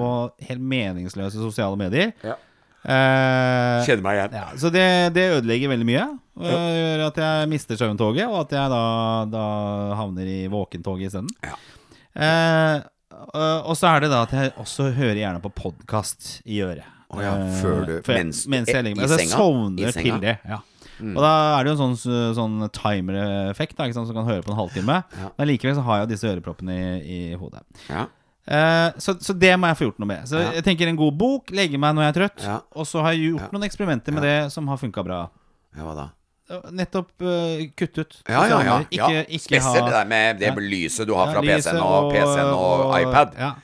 helt 0.49 0.61
meningsløse 0.61 1.38
sosiale 1.40 1.79
medier. 1.81 2.12
Ja. 2.25 2.35
Eh, 2.85 3.81
Kjenner 3.87 4.05
meg 4.05 4.18
igjen. 4.18 4.35
ja, 4.37 4.49
så 4.61 4.68
det, 4.73 4.85
det 5.16 5.23
ødelegger 5.38 5.70
veldig 5.73 5.87
mye. 5.88 6.07
Og 6.37 6.51
gjør 6.51 7.05
at 7.07 7.20
jeg 7.23 7.49
mister 7.49 7.79
søvntoget, 7.81 8.27
og 8.29 8.42
at 8.42 8.53
jeg 8.59 8.73
da, 8.75 8.83
da 9.33 9.44
havner 9.97 10.29
i 10.29 10.40
våkentoget 10.53 11.09
isteden. 11.09 11.31
Ja. 11.47 11.55
Eh, 12.14 12.83
og 13.64 13.73
så 13.79 13.88
er 13.94 14.05
det 14.05 14.11
da 14.12 14.25
at 14.27 14.35
jeg 14.37 14.53
også 14.61 14.90
hører 14.99 15.16
gjerne 15.23 15.40
på 15.44 15.53
podkast 15.55 16.42
i 16.44 16.61
øret. 16.66 16.85
Å 17.12 17.21
ja, 17.23 17.35
Eh, 17.37 17.62
før 17.62 17.87
du- 17.87 18.03
for 18.03 18.12
mens- 18.14 18.47
mens 18.49 18.69
jeg 18.69 18.85
legger 18.85 18.97
med. 18.97 19.05
Altså, 19.05 19.19
jeg 19.19 19.29
sovner? 19.29 19.93
Mm. 19.93 20.03
til 20.03 20.21
det. 20.21 20.38
Ja. 20.49 20.59
Og 21.05 21.17
da 21.23 21.59
er 21.59 21.64
det 21.64 21.77
jo 21.77 21.85
en 21.85 21.97
sånn, 21.97 22.35
sånn 22.35 22.71
timer-effekt, 22.73 23.77
som 23.95 24.07
kan 24.14 24.25
høre 24.27 24.43
på 24.43 24.51
en 24.51 24.57
halvtime. 24.57 25.05
Ja. 25.21 25.31
Men 25.38 25.49
likevel 25.49 25.75
så 25.77 25.83
har 25.83 25.99
jeg 26.01 26.09
disse 26.14 26.25
øreproppene 26.31 26.77
i, 27.03 27.33
i 27.33 27.35
hodet. 27.35 27.62
Ja. 27.90 28.07
Eh, 28.47 28.90
så, 28.99 29.14
så 29.21 29.33
det 29.38 29.55
må 29.59 29.67
jeg 29.69 29.77
få 29.77 29.87
gjort 29.90 29.99
noe 29.99 30.07
med. 30.07 30.25
Så 30.29 30.38
Ja. 30.40 30.51
jeg 30.53 30.64
tenker 30.64 30.87
en 30.88 30.97
god 30.97 31.17
bok, 31.19 31.51
legge 31.51 31.79
meg 31.79 31.95
når 31.95 32.03
jeg 32.07 32.14
er 32.14 32.21
trøtt. 32.21 32.62
Og 32.77 32.87
så 32.87 33.03
har 33.03 33.12
jeg 33.12 33.33
gjort 33.35 33.53
noen 33.53 33.64
eksperimenter 33.64 34.12
med 34.12 34.23
det 34.23 34.53
som 34.53 34.67
har 34.69 34.77
funka 34.77 35.05
bra. 35.05 35.29
ja, 35.77 35.83
hva 35.83 35.95
da? 35.97 36.09
Nettopp 36.71 37.09
uh, 37.23 37.64
kutt 37.75 37.99
ut. 37.99 38.17
Ja, 38.29 38.43
ja, 38.47 38.59
ja. 38.62 38.75
Ikke, 38.93 39.23
ikke 39.33 39.40
Spesielt 39.40 39.81
ha 39.81 39.87
det 39.88 39.95
der 39.95 40.05
med 40.05 40.38
det 40.38 40.51
lyset 40.61 41.07
du 41.09 41.14
har 41.17 41.33
fra 41.33 41.40
PC-en 41.40 41.81
og, 41.81 42.12
PC-en 42.12 42.51
og, 42.53 42.93
iPad. 43.01 43.33
Ja. 43.40 43.55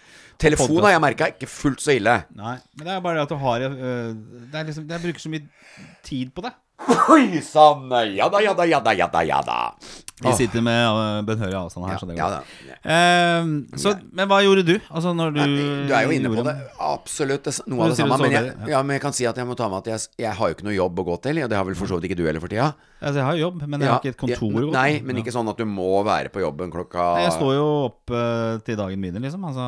Telefon 0.41 0.81
har 0.87 0.95
jeg 0.97 1.05
merka 1.05 1.29
er 1.29 1.37
ikke 1.37 1.51
fullt 1.51 1.85
så 1.85 1.95
ille. 1.97 2.17
Nei, 2.39 2.57
men 2.79 2.87
det 2.87 2.97
er 2.97 3.05
bare 3.05 3.21
det 3.21 3.27
at 3.29 3.33
du 3.33 3.39
har 3.43 3.65
øh, 3.69 4.11
Det 4.51 4.61
er 4.61 4.69
liksom 4.71 4.87
Jeg 4.89 5.05
bruker 5.05 5.23
så 5.23 5.33
mye 5.33 5.47
tid 6.07 6.33
på 6.35 6.45
det. 6.47 6.55
Oi 7.13 7.41
sann! 7.45 7.91
Ja 8.17 8.31
da, 8.33 8.41
ja 8.41 8.55
da, 8.57 8.65
ja 8.65 8.81
da, 8.81 8.95
ja 8.97 9.09
da. 9.13 9.21
Ja 9.27 9.41
da. 9.45 9.59
Vi 10.21 10.33
sitter 10.37 10.61
med 10.65 10.81
uh, 10.93 11.21
benhørig 11.25 11.57
avstand 11.57 11.87
her, 11.87 11.95
Ja, 11.95 11.99
så 12.01 12.09
det 12.09 12.17
ja 12.19 12.27
går. 12.29 12.35
da. 12.41 12.77
Ehm, 12.93 13.53
så, 13.81 13.95
men 14.13 14.29
hva 14.29 14.43
gjorde 14.45 14.65
du? 14.69 14.75
Altså 14.89 15.15
når 15.17 15.33
du 15.33 15.41
Nei, 15.41 15.49
Du 15.89 15.95
er 15.97 16.05
jo 16.05 16.17
inne 16.17 16.33
på 16.33 16.45
det. 16.45 16.55
Absolutt 16.77 17.49
noe 17.73 17.87
av 17.87 17.95
det 17.95 18.01
samme. 18.01 18.19
Men 18.21 18.37
jeg, 18.37 18.51
ja. 18.53 18.71
ja, 18.75 18.83
men 18.85 18.99
jeg 18.99 19.05
kan 19.05 19.17
si 19.17 19.29
at 19.29 19.41
jeg 19.41 19.49
må 19.49 19.57
ta 19.57 19.71
med 19.73 19.81
at 19.81 19.93
jeg, 19.95 20.13
jeg 20.27 20.37
har 20.37 20.51
jo 20.53 20.57
ikke 20.59 20.69
noe 20.69 20.77
jobb 20.77 21.01
å 21.01 21.07
gå 21.13 21.17
til. 21.25 21.41
Og 21.45 21.53
det 21.53 21.61
har 21.61 21.69
vel 21.69 21.79
for 21.79 21.89
så 21.89 21.97
vidt 22.01 22.11
ikke 22.11 22.21
du 22.21 22.27
heller 22.29 22.45
for 22.45 22.53
tida. 22.53 22.73
Altså, 23.01 23.17
jeg 23.17 23.25
har 23.25 23.37
jo 23.39 23.43
jobb, 23.47 23.63
men 23.65 23.81
jeg 23.81 23.89
Ja, 23.89 23.93
har 23.95 24.03
ikke 24.03 24.13
et 24.13 24.21
kontor 24.21 24.57
Ja, 24.61 24.71
Nei, 24.75 25.01
men 25.01 25.17
Ja. 25.17 25.23
ikke 25.23 25.33
sånn 25.33 25.49
at 25.49 25.57
du 25.57 25.65
må 25.65 26.05
være 26.05 26.29
på 26.29 26.43
jobben 26.43 26.71
klokka 26.71 27.07
Nei, 27.17 27.23
Jeg 27.25 27.33
står 27.33 27.53
jo 27.57 27.67
opp 27.87 28.13
uh, 28.13 28.59
til 28.67 28.77
dagen 28.77 29.01
begynner, 29.01 29.25
liksom. 29.25 29.45
Altså, 29.49 29.67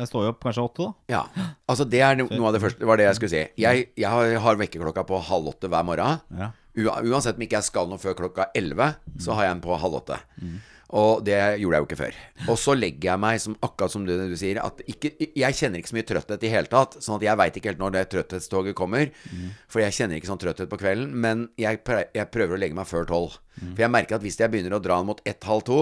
jeg 0.00 0.10
står 0.10 0.24
jo 0.26 0.32
opp 0.34 0.40
kanskje 0.42 0.64
åtte, 0.66 0.86
da. 0.88 0.92
Ja. 1.14 1.22
Altså, 1.68 1.86
det 1.88 2.00
er 2.02 2.16
no, 2.18 2.26
noe 2.32 2.48
av 2.50 2.56
det 2.58 2.62
første 2.64 2.82
Det 2.82 2.88
var 2.90 2.96
det 2.98 3.06
jeg 3.06 3.18
skulle 3.20 3.34
si. 3.36 3.44
Jeg, 3.62 3.88
jeg 3.96 4.40
har, 4.42 4.56
vekkerklokka 4.56 5.06
på 5.06 5.20
halv 5.30 5.52
åtte 5.54 5.70
hver 5.70 5.86
morgen. 5.86 6.20
Ja. 6.36 6.50
Uansett 6.76 7.38
om 7.38 7.44
ikke 7.46 7.60
jeg 7.60 7.70
skal 7.70 7.86
noe 7.88 8.02
før 8.02 8.18
klokka 8.18 8.50
elleve, 8.54 8.96
så 9.22 9.32
har 9.38 9.46
jeg 9.46 9.56
en 9.56 9.62
på 9.64 9.78
halv 9.80 10.02
åtte. 10.02 10.18
Og 10.94 11.24
det 11.26 11.34
gjorde 11.58 11.78
jeg 11.78 11.82
jo 11.82 11.86
ikke 11.88 11.98
før. 11.98 12.18
Og 12.52 12.58
så 12.62 12.74
legger 12.78 13.08
jeg 13.10 13.22
meg, 13.22 13.40
som, 13.42 13.56
akkurat 13.66 13.90
som 13.90 14.04
du, 14.06 14.12
du 14.30 14.36
sier, 14.38 14.60
at 14.62 14.78
ikke, 14.86 15.10
jeg 15.34 15.56
kjenner 15.58 15.80
ikke 15.80 15.90
så 15.90 15.96
mye 15.98 16.06
trøtthet 16.06 16.44
i 16.46 16.52
hele 16.52 16.70
tatt. 16.70 16.98
Sånn 17.02 17.16
at 17.18 17.24
jeg 17.26 17.40
veit 17.40 17.58
ikke 17.58 17.72
helt 17.72 17.82
når 17.82 17.96
det 17.96 18.04
trøtthetstoget 18.12 18.76
kommer. 18.78 19.10
For 19.72 19.82
jeg 19.82 19.96
kjenner 19.96 20.20
ikke 20.20 20.30
sånn 20.30 20.42
trøtthet 20.44 20.70
på 20.70 20.78
kvelden. 20.78 21.10
Men 21.24 21.48
jeg, 21.58 21.80
jeg 22.14 22.30
prøver 22.30 22.54
å 22.54 22.60
legge 22.62 22.78
meg 22.78 22.86
før 22.86 23.08
tolv. 23.10 23.38
For 23.56 23.82
jeg 23.82 23.90
merker 23.90 24.18
at 24.18 24.26
hvis 24.26 24.38
jeg 24.38 24.52
begynner 24.52 24.76
å 24.76 24.82
dra 24.84 25.00
mot 25.06 25.22
ett-halv 25.26 25.64
to, 25.66 25.80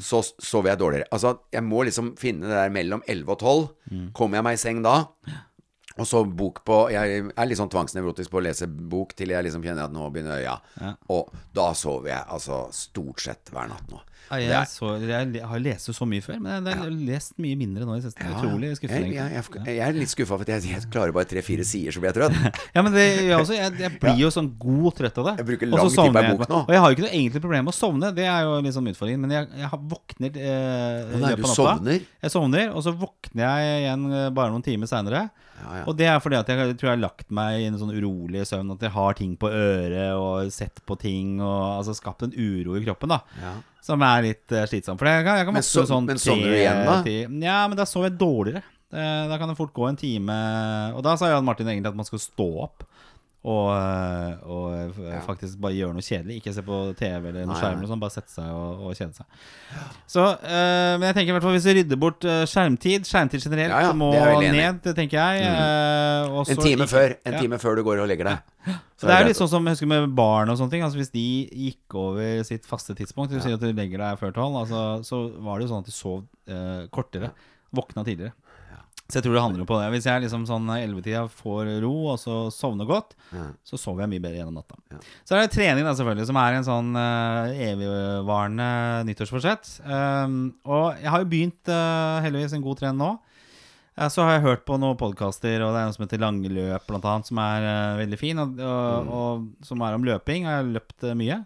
så 0.00 0.22
sover 0.24 0.72
jeg 0.72 0.80
dårligere. 0.84 1.10
Altså, 1.12 1.34
jeg 1.52 1.66
må 1.66 1.84
liksom 1.84 2.14
finne 2.20 2.48
det 2.48 2.56
der 2.56 2.72
mellom 2.72 3.04
elleve 3.10 3.36
og 3.36 3.42
tolv. 3.44 3.68
Kommer 4.16 4.40
jeg 4.40 4.48
meg 4.48 4.56
i 4.56 4.62
seng 4.62 4.80
da? 4.86 5.02
Og 5.96 6.04
så 6.04 6.20
bok 6.28 6.58
på 6.68 6.74
Jeg 6.92 7.20
er 7.32 7.48
litt 7.48 7.56
sånn 7.56 7.70
tvangsnevrotisk 7.72 8.28
på 8.32 8.40
å 8.40 8.44
lese 8.44 8.68
bok 8.68 9.14
til 9.16 9.32
jeg 9.32 9.46
liksom 9.46 9.64
kjenner 9.64 9.86
at 9.86 9.94
nå 9.94 10.08
begynner 10.12 10.42
øya. 10.42 10.56
Ja. 10.80 10.90
Og 11.14 11.30
da 11.56 11.70
sover 11.76 12.10
jeg 12.12 12.28
altså 12.36 12.66
stort 12.76 13.22
sett 13.24 13.52
hver 13.52 13.70
natt 13.70 13.88
nå. 13.92 14.02
Ja, 14.26 14.36
jeg, 14.42 14.50
er- 14.50 14.66
så, 14.66 14.88
jeg 14.98 15.42
har 15.46 15.60
lest 15.62 15.90
så 15.94 16.06
mye 16.08 16.22
før, 16.24 16.40
men 16.42 16.66
jeg 16.66 16.78
har 16.80 16.90
lest 16.90 17.36
mye 17.38 17.56
mindre 17.60 17.86
nå 17.86 17.94
i 17.94 18.00
det 18.00 18.08
siste. 18.10 18.26
Utrolig 18.26 18.70
jeg, 18.72 18.78
skuffende. 18.80 19.12
jeg, 19.14 19.34
jeg, 19.36 19.64
jeg 19.76 19.84
er 19.86 19.92
litt 20.00 20.10
skuffa 20.12 20.38
for 20.40 20.50
jeg, 20.50 20.64
jeg 20.66 20.88
klarer 20.90 21.14
bare 21.14 21.28
tre-fire 21.30 21.64
sider, 21.68 21.94
så 21.94 22.02
blir 22.02 22.10
jeg 22.12 22.18
trøtt. 22.18 22.58
Ja, 22.76 22.82
men 22.82 22.92
det 22.96 23.04
gjør 23.06 23.30
jeg 23.30 23.38
også. 23.44 23.54
Jeg, 23.56 23.72
jeg 23.86 23.92
blir 24.02 24.18
jo 24.24 24.30
sånn 24.34 24.50
god 24.60 24.98
trøtt 24.98 25.20
av 25.22 25.28
det. 25.30 25.34
Jeg 25.40 25.48
bruker 25.52 25.70
lang 25.72 25.86
tid 25.88 26.02
på 26.16 26.22
ei 26.24 26.34
bok 26.34 26.48
nå. 26.50 26.60
Og 26.66 26.74
jeg 26.74 26.82
har 26.82 26.90
jo 26.90 26.96
ikke 26.98 27.06
noe 27.06 27.14
egentlig 27.16 27.42
problem 27.46 27.64
med 27.68 27.72
å 27.72 27.78
sovne, 27.78 28.10
det 28.18 28.26
er 28.28 28.42
jo 28.48 28.58
liksom 28.66 28.90
utfordringen. 28.92 29.22
Men 29.26 29.36
jeg, 29.36 29.48
jeg 29.62 29.80
våkner 29.94 30.38
eh, 30.42 31.16
i 31.16 31.22
nei, 31.22 31.34
du 31.38 31.46
sovner? 31.54 32.04
Jeg 32.26 32.34
sovner, 32.34 32.70
og 32.76 32.84
så 32.84 32.92
våkner 32.98 33.46
jeg 33.46 33.82
igjen 33.86 34.06
eh, 34.12 34.28
bare 34.36 34.52
noen 34.52 34.66
timer 34.66 34.90
seinere. 34.90 35.28
Ja, 35.56 35.70
ja. 35.78 35.84
Og 35.88 35.94
det 35.96 36.04
er 36.10 36.18
fordi 36.20 36.36
at 36.36 36.50
jeg 36.52 36.74
tror 36.76 36.90
jeg 36.90 36.92
har 36.98 37.00
lagt 37.00 37.30
meg 37.32 37.62
i 37.62 37.68
en 37.70 37.78
sånn 37.80 37.94
urolig 37.96 38.42
søvn. 38.44 38.74
At 38.74 38.82
jeg 38.84 38.92
har 38.92 39.16
ting 39.16 39.38
på 39.40 39.48
øret 39.48 40.10
og 40.20 40.50
sett 40.52 40.82
på 40.84 40.98
ting 41.00 41.38
og 41.40 41.78
altså 41.78 41.94
skapt 41.96 42.26
en 42.26 42.34
uro 42.36 42.76
i 42.76 42.82
kroppen. 42.84 43.14
da 43.14 43.22
Ja. 43.40 43.54
Som 43.86 44.02
er 44.02 44.24
litt 44.24 44.54
uh, 44.54 44.64
slitsom. 44.66 44.98
For 44.98 45.06
jeg 45.08 45.22
kan, 45.26 45.38
jeg 45.40 45.46
kan 45.48 45.54
Men 45.54 45.62
våkne 45.62 45.90
sånn 45.92 46.08
men 46.08 46.22
sovner 46.22 46.50
du 46.50 46.58
igjen 46.58 46.80
da? 46.86 46.96
Ja, 47.46 47.60
men 47.70 47.78
da 47.78 47.86
sover 47.86 48.10
jeg 48.10 48.18
dårligere. 48.18 48.64
Eh, 48.92 49.22
Da 49.30 49.38
kan 49.38 49.50
det 49.50 49.56
fort 49.58 49.72
gå 49.74 49.82
en 49.88 49.96
time 49.98 50.34
Og 50.94 51.00
da 51.02 51.16
sa 51.18 51.26
Jan 51.32 51.44
Martin 51.44 51.66
egentlig 51.66 51.90
at 51.90 51.98
man 51.98 52.06
skal 52.06 52.22
stå 52.22 52.46
opp. 52.68 52.84
Og, 53.46 53.68
eh, 53.70 54.46
og 54.50 54.96
ja. 55.06 55.20
faktisk 55.22 55.60
bare 55.62 55.76
gjøre 55.76 55.94
noe 55.94 56.02
kjedelig. 56.02 56.40
Ikke 56.40 56.50
se 56.56 56.64
på 56.66 56.78
TV 56.98 57.28
eller 57.30 57.44
noe 57.46 57.58
skjerm. 57.60 57.84
sånn, 57.86 58.00
Bare 58.02 58.14
sette 58.16 58.32
seg 58.32 58.48
og, 58.50 58.80
og 58.88 58.96
kjede 58.98 59.14
seg. 59.20 59.44
Så, 60.10 60.24
eh, 60.42 60.96
men 60.98 61.04
jeg 61.06 61.14
tenker 61.20 61.30
i 61.30 61.36
hvert 61.36 61.46
fall 61.46 61.54
hvis 61.54 61.68
vi 61.68 61.74
rydder 61.78 62.00
bort 62.02 62.26
eh, 62.26 62.42
skjermtid 62.50 63.06
Skjermtid 63.06 63.44
generelt 63.46 63.70
Ja, 63.70 63.84
ja, 63.86 63.92
må 63.94 64.08
ned, 64.42 64.80
det 64.82 64.96
tenker 64.98 65.20
jeg. 65.20 65.46
eh, 65.46 66.34
Også, 66.40 66.56
En 66.56 66.64
time 66.64 66.88
før 66.90 67.14
En 67.22 67.38
time 67.38 67.60
før 67.62 67.78
du 67.78 67.84
går 67.86 68.02
og 68.02 68.10
legger 68.10 68.32
deg. 68.32 68.76
Så 68.98 69.06
det 69.06 69.14
er 69.14 69.22
jo 69.22 69.28
litt 69.30 69.38
sånn 69.38 69.52
som 69.52 69.68
jeg 69.70 69.76
husker 69.76 69.90
med 69.94 70.10
barn 70.18 70.50
og 70.50 70.58
sånne 70.58 70.72
ting. 70.74 70.82
Altså 70.82 70.98
Hvis 70.98 71.12
de 71.14 71.26
gikk 71.68 71.94
over 72.02 72.42
sitt 72.48 72.66
faste 72.66 72.96
tidspunkt, 72.98 73.30
du 73.30 73.38
sier 73.38 73.52
si 73.52 73.58
at 73.60 73.62
du 73.62 73.70
legger 73.70 74.02
deg 74.02 74.18
før 74.18 74.34
tolv, 74.34 74.58
altså, 74.64 74.82
så 75.06 75.20
var 75.38 75.60
det 75.60 75.68
jo 75.68 75.74
sånn 75.76 75.84
at 75.86 75.90
de 75.92 75.94
sov 75.94 76.24
eh, 76.50 76.88
kortere. 76.90 77.30
Våkna 77.76 78.02
tidligere. 78.06 78.32
Så 79.06 79.20
jeg 79.20 79.22
tror 79.22 79.36
det 79.36 79.42
handler 79.44 79.62
jo 79.62 79.66
på 79.70 79.76
det. 79.78 79.90
Hvis 79.94 80.06
jeg 80.08 80.22
liksom 80.24 80.46
sånn 80.48 80.66
ellevetida 80.74 81.20
får 81.30 81.68
ro, 81.84 81.92
og 82.10 82.16
så 82.18 82.48
sovner 82.50 82.88
godt, 82.88 83.12
Ja. 83.30 83.44
så 83.62 83.78
sover 83.78 84.02
jeg 84.02 84.10
mye 84.16 84.22
bedre 84.24 84.40
gjennom 84.40 84.56
natta. 84.58 84.74
Ja. 84.90 84.98
Så 85.22 85.36
er 85.36 85.44
det 85.44 85.52
trening, 85.54 85.84
da, 85.86 85.92
selvfølgelig, 85.94 86.26
som 86.26 86.38
er 86.42 86.56
en 86.56 86.66
sånn 86.66 86.88
uh, 86.98 87.52
evigvarende 87.68 88.66
nyttårsforsett. 89.06 89.70
Um, 89.86 90.40
og 90.66 90.96
jeg 90.98 91.10
har 91.12 91.22
jo 91.22 91.30
begynt 91.30 91.70
uh, 91.70 92.18
heldigvis 92.24 92.56
en 92.58 92.64
god 92.66 92.80
trend 92.82 92.98
nå. 92.98 93.12
Uh, 93.96 94.08
Så 94.10 94.26
har 94.26 94.34
jeg 94.36 94.44
hørt 94.48 94.64
på 94.66 94.78
noen 94.82 94.98
podkaster, 94.98 95.62
og 95.62 95.70
det 95.76 95.80
er 95.84 95.86
en 95.86 95.94
som 95.94 96.04
heter 96.06 96.20
Lange 96.26 96.50
løp, 96.50 96.86
blant 96.90 97.06
annet, 97.06 97.30
som 97.30 97.38
er 97.46 97.68
veldig 98.02 98.18
fin, 98.20 98.42
og, 98.42 98.58
og, 98.58 99.14
og 99.20 99.66
som 99.70 99.86
er 99.86 99.94
om 99.94 100.04
løping. 100.10 100.48
Og 100.48 100.50
Jeg 100.50 100.64
har 100.64 100.72
løpt 100.80 101.06
mye. 101.22 101.38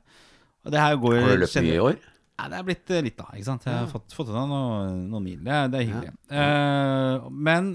Og 0.65 0.73
det 0.73 0.81
her 0.81 0.97
går 0.97 1.21
Har 1.21 1.37
du 1.37 1.45
løpt 1.45 1.61
mye 1.61 1.77
i 1.77 1.85
år? 1.91 2.01
Nei, 2.41 2.49
det 2.53 2.59
er 2.59 2.67
blitt 2.69 2.91
eh, 2.97 3.03
litt, 3.05 3.17
da. 3.21 3.27
ikke 3.37 3.47
sant? 3.47 3.67
Jeg 3.69 3.77
har 3.77 3.89
fått, 3.91 4.13
fått 4.17 4.31
unna 4.33 4.47
noen, 4.49 5.01
noen 5.13 5.25
mil. 5.29 5.39
Det, 5.45 5.53
er- 5.57 5.69
det 5.73 5.81
er 5.81 5.89
hyggelig. 5.91 6.13
Uh, 6.33 7.29
men 7.31 7.73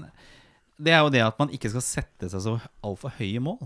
det 0.76 0.92
er 0.92 1.00
jo 1.06 1.12
det 1.14 1.22
at 1.24 1.38
man 1.40 1.52
ikke 1.56 1.70
skal 1.72 1.84
sette 1.86 2.28
seg 2.32 2.42
så 2.44 2.56
altfor 2.84 3.14
høye 3.20 3.40
mål. 3.40 3.62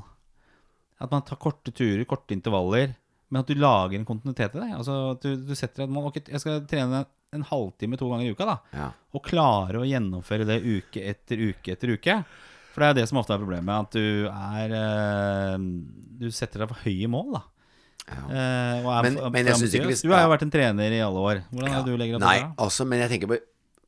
At 1.00 1.10
man 1.14 1.24
tar 1.26 1.40
korte 1.40 1.72
turer, 1.72 2.04
korte 2.08 2.36
intervaller, 2.36 2.92
men 3.30 3.40
at 3.40 3.48
du 3.48 3.56
lager 3.58 3.96
en 3.98 4.04
kontinuitet 4.08 4.54
i 4.58 4.60
det. 4.62 4.68
Altså 4.76 4.98
at 5.14 5.24
du, 5.24 5.32
du 5.48 5.54
setter 5.58 5.86
et 5.86 5.90
mål. 5.94 6.10
Ok, 6.10 6.20
jeg 6.28 6.42
skal 6.42 6.60
trene 6.70 7.04
en 7.34 7.44
halvtime 7.46 7.96
to 7.98 8.08
ganger 8.10 8.26
i 8.26 8.32
uka, 8.34 8.46
da, 8.48 8.56
Ja. 8.74 8.88
og 9.14 9.22
klare 9.24 9.78
å 9.80 9.86
gjennomføre 9.86 10.46
det 10.48 10.60
uke 10.66 11.04
etter 11.12 11.38
uke 11.50 11.76
etter 11.76 11.92
uke 11.94 12.16
For 12.74 12.82
det 12.82 12.88
er 12.90 12.96
det 12.98 13.04
som 13.10 13.20
ofte 13.20 13.36
er 13.36 13.38
problemet, 13.42 13.86
at 13.86 13.94
du 13.94 14.26
er 14.30 14.74
eh, 14.74 15.54
Du 16.20 16.26
setter 16.34 16.64
deg 16.64 16.72
for 16.72 16.82
høye 16.82 17.06
mål, 17.10 17.30
da. 17.38 17.42
Eh, 18.10 18.34
er 18.34 19.02
Men- 19.02 19.32
men 19.32 19.46
jeg 19.46 19.54
synes 19.56 19.74
ikke 19.74 19.86
vi 19.90 19.96
skal 19.96 20.10
Du 20.10 20.14
har 20.16 20.22
jo 20.26 20.30
vært 20.36 20.42
en 20.42 20.50
trener 20.50 20.92
i 20.92 21.00
alle 21.00 21.20
år. 21.20 21.42
Hvordan 21.52 21.68
er 21.72 21.84
det 21.84 21.86
du 21.86 21.96
legger 21.96 22.14
opp 22.16 22.20
Nei, 22.20 22.38
det? 22.40 22.56
altså, 22.58 22.86
men 22.86 22.98
jeg 23.00 23.10
tenker 23.10 23.28
på 23.28 23.38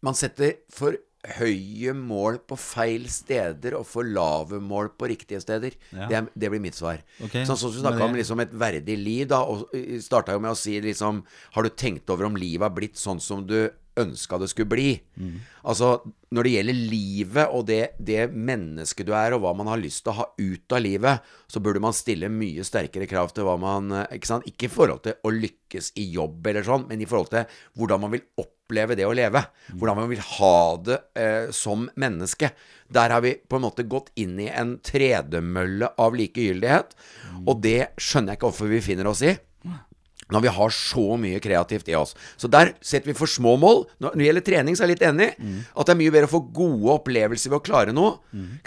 Man 0.03 0.15
setter 0.15 0.55
for 0.71 0.97
høye 1.39 1.93
mål 1.95 2.41
på 2.51 2.57
feil 2.59 3.05
steder 3.07 3.77
og 3.79 3.87
for 3.87 4.03
lave 4.03 4.59
mål 4.61 4.89
på 4.99 5.07
riktige 5.07 5.39
steder. 5.41 5.77
Ja. 5.95 6.09
Det, 6.11 6.29
det 6.37 6.51
blir 6.51 6.61
mitt 6.61 6.75
svar. 6.75 6.99
Okay. 7.23 7.45
Sånn 7.47 7.57
som 7.57 7.71
du 7.71 7.79
men 7.79 7.93
snakka 7.93 8.09
om 8.09 8.17
liksom 8.19 8.41
et 8.43 8.51
verdig 8.51 8.97
liv, 8.99 9.29
da, 9.29 9.39
og 9.47 9.71
starta 10.03 10.33
jo 10.35 10.41
med 10.43 10.51
å 10.51 10.57
si 10.59 10.81
liksom 10.83 11.23
Har 11.55 11.63
du 11.63 11.71
tenkt 11.71 12.11
over 12.11 12.27
om 12.27 12.35
livet 12.35 12.67
har 12.67 12.75
blitt 12.75 12.99
sånn 12.99 13.21
som 13.23 13.47
du 13.47 13.71
ønska 13.99 14.39
det 14.41 14.49
skulle 14.51 14.71
bli? 14.71 14.91
Mm. 15.21 15.41
Altså, 15.69 15.93
når 16.33 16.47
det 16.47 16.53
gjelder 16.55 16.79
livet 16.93 17.53
og 17.53 17.67
det, 17.69 17.81
det 18.01 18.25
mennesket 18.33 19.09
du 19.09 19.13
er, 19.17 19.37
og 19.37 19.45
hva 19.45 19.53
man 19.59 19.71
har 19.71 19.81
lyst 19.81 20.05
til 20.05 20.13
å 20.15 20.19
ha 20.23 20.27
ut 20.39 20.77
av 20.77 20.83
livet, 20.85 21.29
så 21.51 21.61
burde 21.63 21.83
man 21.83 21.97
stille 21.97 22.31
mye 22.33 22.65
sterkere 22.67 23.09
krav 23.11 23.35
til 23.35 23.47
hva 23.47 23.59
man 23.61 23.93
Ikke 24.15 24.31
sant? 24.31 24.49
Ikke 24.49 24.69
i 24.69 24.73
forhold 24.73 25.05
til 25.05 25.19
å 25.21 25.35
lykkes 25.35 25.93
i 26.01 26.09
jobb 26.15 26.49
eller 26.49 26.67
sånn, 26.67 26.89
men 26.89 27.05
i 27.05 27.09
forhold 27.09 27.33
til 27.35 27.61
hvordan 27.79 28.05
man 28.05 28.15
vil 28.17 28.25
oppleve 28.41 28.97
det 28.99 29.07
å 29.09 29.15
leve. 29.17 29.45
Hvordan 29.77 30.03
man 30.03 30.11
vil 30.13 30.25
ha 30.39 30.57
det 30.89 30.99
eh, 31.19 31.53
som 31.55 31.89
menneske. 32.01 32.53
Der 32.93 33.13
har 33.13 33.25
vi 33.25 33.37
på 33.37 33.59
en 33.59 33.67
måte 33.67 33.89
gått 33.89 34.13
inn 34.21 34.39
i 34.41 34.51
en 34.51 34.77
tredemølle 34.85 35.93
av 36.01 36.17
likegyldighet, 36.17 36.93
og 37.47 37.63
det 37.65 37.95
skjønner 38.01 38.35
jeg 38.35 38.41
ikke 38.41 38.51
hvorfor 38.51 38.73
vi 38.73 38.85
finner 38.85 39.09
oss 39.09 39.25
i 39.25 39.37
når 40.33 40.45
vi 40.47 40.53
har 40.57 40.73
så 40.75 41.05
mye 41.21 41.41
kreativt 41.45 41.91
i 41.93 41.97
oss. 41.99 42.15
Så 42.41 42.49
der 42.51 42.73
setter 42.81 43.13
vi 43.13 43.17
for 43.19 43.31
små 43.31 43.55
mål. 43.61 43.85
Når 44.03 44.17
det 44.19 44.27
gjelder 44.29 44.47
trening, 44.47 44.77
så 44.79 44.85
er 44.85 44.91
jeg 44.91 44.97
litt 44.97 45.07
enig. 45.11 45.29
At 45.77 45.89
det 45.89 45.95
er 45.95 46.01
mye 46.01 46.15
bedre 46.15 46.31
å 46.31 46.33
få 46.33 46.43
gode 46.57 46.97
opplevelser 46.99 47.53
ved 47.53 47.61
å 47.61 47.65
klare 47.67 47.95
noe. 47.97 48.17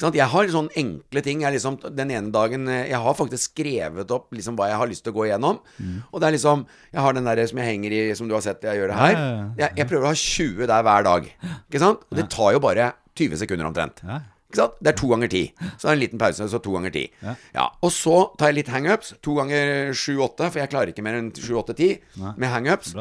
Sant? 0.01 0.17
Jeg 0.17 0.29
har 0.31 0.51
sånne 0.53 0.75
enkle 0.79 1.23
ting. 1.25 1.41
Jeg 1.45 1.57
liksom, 1.57 1.79
den 1.95 2.13
ene 2.13 2.31
dagen 2.35 2.67
eh, 2.71 2.85
Jeg 2.91 3.01
har 3.01 3.17
faktisk 3.17 3.51
skrevet 3.55 4.11
opp 4.13 4.29
liksom 4.35 4.57
hva 4.59 4.69
jeg 4.71 4.79
har 4.81 4.89
lyst 4.91 5.05
til 5.05 5.13
å 5.15 5.17
gå 5.19 5.27
igjennom. 5.29 5.59
Og 6.11 6.21
det 6.21 6.29
er 6.29 6.37
liksom 6.37 6.65
Jeg 6.93 7.01
har 7.01 7.17
den 7.17 7.25
der 7.27 7.41
som 7.49 7.59
jeg 7.61 7.71
henger 7.73 7.95
i, 7.97 8.03
som 8.17 8.29
du 8.29 8.35
har 8.37 8.45
sett 8.45 8.63
jeg 8.65 8.79
gjør 8.79 8.93
det 8.93 8.99
her. 9.01 9.17
Jeg, 9.59 9.73
jeg 9.81 9.89
prøver 9.89 10.05
å 10.07 10.13
ha 10.13 10.21
20 10.21 10.69
der 10.71 10.85
hver 10.87 11.09
dag. 11.09 11.27
Ikke 11.67 11.81
sant? 11.83 12.05
Og 12.09 12.17
det 12.21 12.29
tar 12.33 12.55
jo 12.55 12.61
bare 12.63 12.91
20 13.15 13.39
sekunder 13.45 13.67
omtrent. 13.69 14.01
Ja. 14.05 14.21
Det 14.53 14.87
er 14.87 14.95
to 14.95 15.07
ganger 15.09 15.27
ti. 15.31 15.41
Så 15.77 15.87
er 15.89 15.95
det 15.95 15.95
en 15.95 16.03
liten 16.03 16.19
pause, 16.21 16.45
så 16.47 16.59
to 16.63 16.71
ganger 16.77 16.93
ti. 16.93 17.05
Ja. 17.23 17.33
Ja. 17.55 17.63
Og 17.83 17.91
så 17.91 18.35
tar 18.37 18.51
jeg 18.51 18.59
litt 18.61 18.69
hangups. 18.71 19.13
To 19.25 19.33
ganger 19.39 19.89
sju-åtte, 19.97 20.47
for 20.51 20.61
jeg 20.61 20.69
klarer 20.71 20.91
ikke 20.93 21.03
mer 21.03 21.17
enn 21.19 21.31
sju-åtte-ti 21.33 21.89
med 22.37 22.47
hangups. 22.53 22.93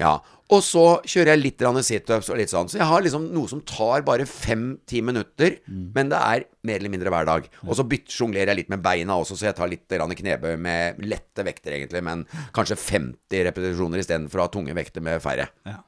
Ja. 0.00 0.14
Og 0.52 0.60
så 0.64 0.84
kjører 1.08 1.32
jeg 1.34 1.42
litt 1.42 1.64
situps 1.84 2.28
og 2.30 2.36
litt 2.36 2.50
sånn. 2.52 2.68
Så 2.68 2.76
jeg 2.78 2.86
har 2.88 3.00
liksom 3.04 3.30
noe 3.32 3.48
som 3.48 3.60
tar 3.60 4.02
bare 4.02 4.26
fem-ti 4.28 5.00
minutter, 5.02 5.58
Mm. 5.68 5.92
men 5.94 6.08
det 6.08 6.18
er 6.18 6.44
mer 6.64 6.76
eller 6.78 6.90
mindre 6.90 7.10
hver 7.10 7.24
dag. 7.26 7.48
Og 7.66 7.74
så 7.76 7.84
sjonglerer 8.08 8.48
jeg 8.52 8.56
litt 8.56 8.68
med 8.70 8.82
beina 8.82 9.12
også, 9.16 9.36
så 9.36 9.46
jeg 9.50 9.56
tar 9.56 9.68
litt 9.68 9.88
knebøy 9.88 10.56
med 10.58 10.98
lette 11.04 11.44
vekter, 11.44 11.72
egentlig, 11.72 12.02
men 12.02 12.24
kanskje 12.52 12.76
50 12.76 13.44
repetisjoner 13.44 13.98
istedenfor 13.98 14.38
å 14.38 14.42
ha 14.42 14.48
tunge 14.48 14.74
vekter 14.74 15.00
med 15.00 15.20
færre. 15.22 15.48
Ja. 15.66 15.78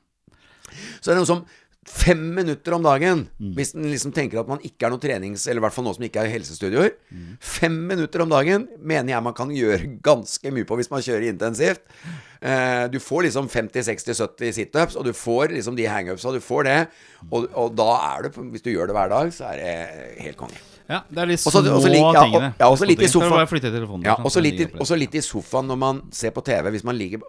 Så 1.01 1.13
er 1.13 1.17
noe 1.17 1.27
som 1.29 1.45
fem 1.87 2.21
minutter 2.35 2.73
om 2.77 2.83
dagen, 2.83 3.29
Mm. 3.41 3.55
hvis 3.57 3.75
en 3.75 3.85
liksom 3.91 4.13
tenker 4.15 4.41
at 4.41 4.49
man 4.49 4.59
ikke 4.65 4.87
er 4.87 4.91
noe 4.91 4.99
trenings... 5.03 5.47
Eller 5.47 5.61
i 5.61 5.65
hvert 5.67 5.75
fall 5.77 5.85
noe 5.85 5.95
som 5.95 6.05
ikke 6.07 6.23
er 6.23 6.31
helsestudioer. 6.33 6.93
Mm. 7.13 7.37
Fem 7.41 7.77
minutter 7.89 8.23
om 8.25 8.29
dagen 8.33 8.69
mener 8.81 9.13
jeg 9.15 9.23
man 9.23 9.35
kan 9.37 9.49
gjøre 9.53 10.01
ganske 10.03 10.53
mye 10.55 10.65
på 10.65 10.77
hvis 10.81 10.91
man 10.91 11.03
kjører 11.05 11.29
intensivt. 11.29 11.83
Eh, 12.45 12.87
du 12.93 12.99
får 13.01 13.27
liksom 13.29 13.49
50-60-70 13.49 14.53
situps, 14.53 14.97
og 14.97 15.05
du 15.09 15.13
får 15.17 15.53
liksom 15.57 15.77
de 15.77 15.87
hangupsa. 15.89 16.33
Du 16.33 16.41
får 16.45 16.65
det. 16.69 16.79
Og, 17.31 17.49
og 17.57 17.75
da 17.77 17.91
er 18.17 18.23
det 18.29 18.35
Hvis 18.53 18.63
du 18.65 18.71
gjør 18.73 18.87
det 18.91 18.97
hver 18.97 19.09
dag, 19.13 19.33
så 19.33 19.51
er 19.53 19.61
det 19.63 20.23
helt 20.25 20.37
konge. 20.41 20.61
Ja, 20.85 20.99
det 21.09 21.23
er 21.23 21.27
de 21.33 21.37
små 21.41 21.49
også 21.49 21.89
litt- 21.89 21.97
ja, 21.97 22.09
og- 22.09 22.25
tingene. 22.27 22.55
ja, 22.61 22.67
også 22.69 22.87
litt 22.87 23.01
i 23.01 23.09
sofaen. 23.09 24.05
Ja, 24.05 24.15
også 24.21 24.43
litt, 24.45 24.61
i- 24.61 24.67
også 24.85 24.99
litt 25.01 25.15
i 25.17 25.23
sofaen 25.25 25.67
når 25.67 25.79
man 25.81 26.03
ser 26.13 26.31
på 26.31 26.45
TV, 26.45 26.71
hvis 26.71 26.85
man 26.85 26.97
ligger 26.99 27.21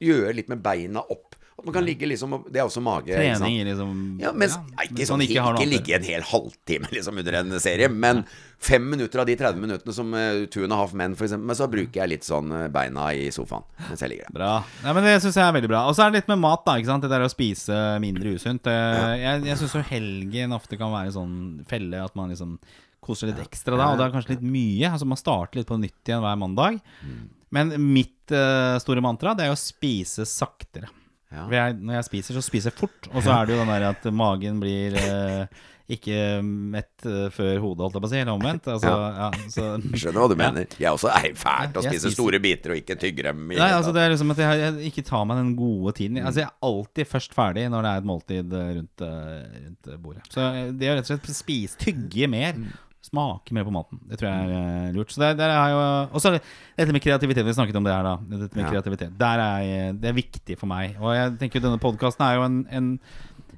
Gjøre 0.00 0.34
litt 0.34 0.48
med 0.48 0.62
beina 0.62 1.00
opp. 1.08 1.36
At 1.56 1.64
man 1.64 1.72
kan 1.72 1.86
ligge 1.86 2.04
liksom 2.04 2.34
Det 2.52 2.60
er 2.60 2.66
også 2.66 2.82
mage. 2.84 3.14
Trening 3.16 3.62
liksom 3.64 3.92
Ja, 4.20 4.32
mens, 4.36 4.58
ja, 4.58 4.84
ikke, 4.84 5.06
sånn, 5.08 5.22
ikke, 5.24 5.40
ikke 5.40 5.68
ligge 5.70 5.94
en 5.96 6.04
hel 6.04 6.26
halvtime 6.28 6.90
liksom 6.92 7.20
under 7.22 7.38
en 7.40 7.54
serie, 7.64 7.88
men 7.88 8.24
fem 8.60 8.84
minutter 8.90 9.22
av 9.22 9.28
de 9.28 9.36
30 9.40 9.62
minuttene 9.62 9.94
som 9.96 10.12
uh, 10.12 10.44
Two 10.52 10.66
and 10.66 10.76
a 10.76 10.80
Half 10.80 10.92
Men, 10.96 11.14
eksempel, 11.16 11.46
men 11.48 11.56
så 11.56 11.68
bruker 11.72 12.02
jeg 12.02 12.12
litt 12.12 12.26
sånn 12.28 12.52
eh, 12.52 12.66
beina 12.72 13.08
i 13.16 13.28
sofaen 13.32 13.64
mens 13.86 14.04
jeg 14.04 14.12
ligger 14.12 14.28
der. 14.28 14.36
Bra. 14.36 14.50
Ja, 14.84 14.94
men 14.96 15.06
Det 15.06 15.14
syns 15.24 15.38
jeg 15.38 15.44
er 15.46 15.54
veldig 15.56 15.70
bra. 15.72 15.84
Og 15.88 15.96
så 15.96 16.04
er 16.04 16.12
det 16.12 16.22
litt 16.22 16.32
med 16.32 16.42
mat, 16.44 16.64
da. 16.66 16.76
ikke 16.80 16.90
sant? 16.90 17.04
Det 17.06 17.12
der 17.12 17.24
å 17.24 17.32
spise 17.32 17.78
mindre 18.04 18.34
usunt. 18.36 18.68
Eh, 18.68 19.06
Jeg, 19.22 19.46
jeg 19.48 19.60
syns 19.60 19.76
jo 19.78 19.84
helgen 19.92 20.56
ofte 20.56 20.80
kan 20.80 20.92
være 20.92 21.14
sånn 21.14 21.38
felle 21.70 22.02
at 22.04 22.16
man 22.18 22.32
liksom 22.32 22.58
koser 23.06 23.30
litt 23.30 23.40
ekstra 23.44 23.78
da. 23.78 23.92
Og 23.92 24.00
det 24.00 24.06
er 24.08 24.14
kanskje 24.14 24.36
litt 24.36 24.44
mye. 24.44 24.90
Altså 24.90 25.08
Man 25.08 25.20
starter 25.20 25.60
litt 25.62 25.70
på 25.70 25.80
nytt 25.80 26.10
igjen 26.10 26.24
hver 26.24 26.38
mandag. 26.40 26.80
Mm. 27.00 27.24
Men 27.56 27.74
mitt 27.78 28.34
uh, 28.34 28.76
store 28.82 29.00
mantra 29.04 29.36
Det 29.38 29.46
er 29.46 29.54
å 29.54 29.58
spise 29.60 30.26
saktere. 30.28 30.90
Ja. 31.36 31.46
Jeg, 31.60 31.78
når 31.84 32.00
jeg 32.00 32.08
spiser, 32.10 32.34
så 32.40 32.42
spiser 32.48 32.72
jeg 32.72 32.80
fort. 32.80 33.08
Og 33.12 33.22
så 33.22 33.32
er 33.36 33.46
det 33.46 33.56
jo 33.56 33.62
den 33.64 33.72
der 33.76 33.88
at 33.92 34.06
magen 34.16 34.60
blir 34.62 34.96
eh, 34.96 35.64
ikke 35.86 36.16
mett 36.42 37.04
eh, 37.06 37.28
før 37.30 37.60
hodet, 37.62 37.84
holdt 37.84 37.94
jeg 37.98 38.02
på 38.02 38.08
å 38.08 38.10
si. 38.10 38.18
Eller 38.22 38.32
omvendt. 38.34 38.64
Altså, 38.74 38.90
ja. 38.90 39.28
så, 39.54 39.66
skjønner 39.94 40.18
hva 40.24 40.28
du 40.32 40.36
mener. 40.42 40.66
Jeg 40.82 40.90
også 40.96 41.12
er 41.14 41.28
fælt 41.38 41.76
å 41.78 41.84
Jeg 41.84 41.92
spise 41.94 42.02
spiser- 42.08 42.16
store 42.16 42.40
biter 42.42 42.74
og 42.74 42.80
ikke 42.80 42.96
tygge 43.04 43.28
dem. 43.28 43.44
i 43.54 43.60
Nei, 43.60 43.68
altså 43.76 43.92
det 43.94 44.02
er 44.02 44.10
liksom 44.14 44.32
at 44.34 44.42
jeg, 44.42 44.62
jeg 44.64 44.90
ikke 44.90 45.04
tar 45.12 45.28
meg 45.30 45.38
den 45.42 45.52
gode 45.60 45.92
tiden. 46.00 46.18
Mm. 46.18 46.26
Altså 46.30 46.42
Jeg 46.42 46.48
er 46.50 46.70
alltid 46.72 47.12
først 47.12 47.36
ferdig 47.38 47.68
når 47.70 47.86
det 47.86 47.92
er 47.92 48.02
et 48.02 48.10
måltid 48.10 48.56
eh, 48.62 48.72
rundt, 48.80 49.06
eh, 49.06 49.62
rundt 49.68 49.92
bordet. 50.08 50.26
Så 50.34 50.48
det 50.80 50.90
å 50.90 50.96
rett 50.98 51.06
og 51.06 51.12
slett 51.14 51.30
spise, 51.38 51.78
tygge 51.86 52.32
mer, 52.34 52.58
Mm. 52.58 52.74
Smake 53.06 53.54
mer 53.56 53.64
på 53.68 53.72
maten, 53.74 54.00
det 54.10 54.18
tror 54.20 54.28
jeg 54.28 54.50
er 54.50 54.56
eh, 54.88 54.90
lurt. 54.96 55.14
Så 55.14 55.22
der, 55.22 55.36
der 55.38 55.52
er 55.54 55.70
jo 55.72 55.78
Og 56.12 56.20
så 56.22 56.34
det 56.34 56.42
dette 56.76 56.92
med 56.92 57.02
kreativitet. 57.04 57.46
Vi 57.46 57.54
snakket 57.56 57.78
om 57.80 57.86
det 57.86 57.94
her, 57.94 58.02
da. 58.06 58.16
Dette 58.42 58.56
med 58.58 58.66
Ja. 58.66 58.74
kreativitet. 58.74 59.16
Der 59.18 59.42
er 59.46 59.92
det 59.96 60.10
er 60.12 60.18
viktig 60.18 60.58
for 60.60 60.66
meg. 60.70 60.98
Og 61.00 61.14
jeg 61.16 61.38
tenker 61.40 61.60
jo 61.60 61.68
denne 61.70 61.80
podkasten 61.82 62.26
er 62.26 62.36
jo 62.40 62.46
en, 62.50 62.60
en 62.70 62.92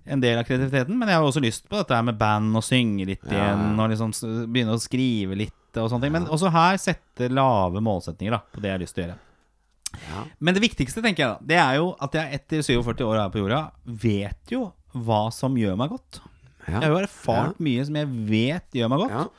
en 0.09 0.23
del 0.23 0.39
av 0.41 0.45
kreativiteten, 0.49 0.97
men 0.97 1.11
jeg 1.11 1.19
har 1.19 1.27
også 1.27 1.41
lyst 1.45 1.67
på 1.69 1.77
dette 1.77 1.93
her 1.93 2.05
med 2.07 2.17
band 2.17 2.57
og 2.57 2.63
synge 2.65 3.05
litt 3.05 3.27
igjen, 3.29 3.75
og 3.77 3.91
liksom 3.93 4.15
begynne 4.49 4.73
å 4.73 4.81
skrive 4.81 5.37
litt 5.37 5.77
og 5.77 5.91
sånne 5.93 6.07
ting. 6.07 6.15
Men 6.15 6.29
også 6.33 6.49
her 6.55 6.79
sette 6.81 7.29
lave 7.29 7.83
målsetninger 7.85 8.33
da, 8.33 8.39
på 8.41 8.63
det 8.65 8.71
jeg 8.71 8.79
har 8.79 8.81
lyst 8.81 8.97
til 8.97 9.05
å 9.05 9.07
gjøre. 9.07 9.19
Ja. 10.09 10.23
Men 10.41 10.57
det 10.57 10.63
viktigste, 10.65 11.03
tenker 11.05 11.27
jeg, 11.27 11.29
da, 11.35 11.47
det 11.53 11.61
er 11.61 11.77
jo 11.83 11.91
at 12.01 12.17
jeg 12.17 12.41
etter 12.41 12.65
47 12.65 13.05
år 13.05 13.21
her 13.21 13.29
på 13.35 13.43
jorda 13.43 13.61
vet 13.85 14.55
jo 14.57 14.71
hva 14.97 15.27
som 15.35 15.61
gjør 15.61 15.77
meg 15.77 15.93
godt. 15.93 16.23
Ja. 16.69 16.81
Jeg 16.81 16.91
har 16.91 16.95
jo 16.95 17.03
erfart 17.07 17.61
mye 17.65 17.85
som 17.89 17.95
jeg 18.01 18.09
vet 18.29 18.79
gjør 18.81 18.89
meg 18.93 18.99
godt. 19.07 19.31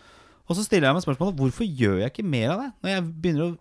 Og 0.49 0.55
så 0.57 0.63
stiller 0.65 0.89
jeg 0.89 0.97
meg 0.97 1.03
spørsmålet 1.05 1.35
hvorfor 1.37 1.67
gjør 1.67 1.99
jeg 2.03 2.11
ikke 2.13 2.25
mer 2.25 2.55
av 2.55 2.63
det? 2.63 2.69
Når 2.83 2.89
jeg 2.95 3.03
begynner 3.21 3.43
å 3.45 3.51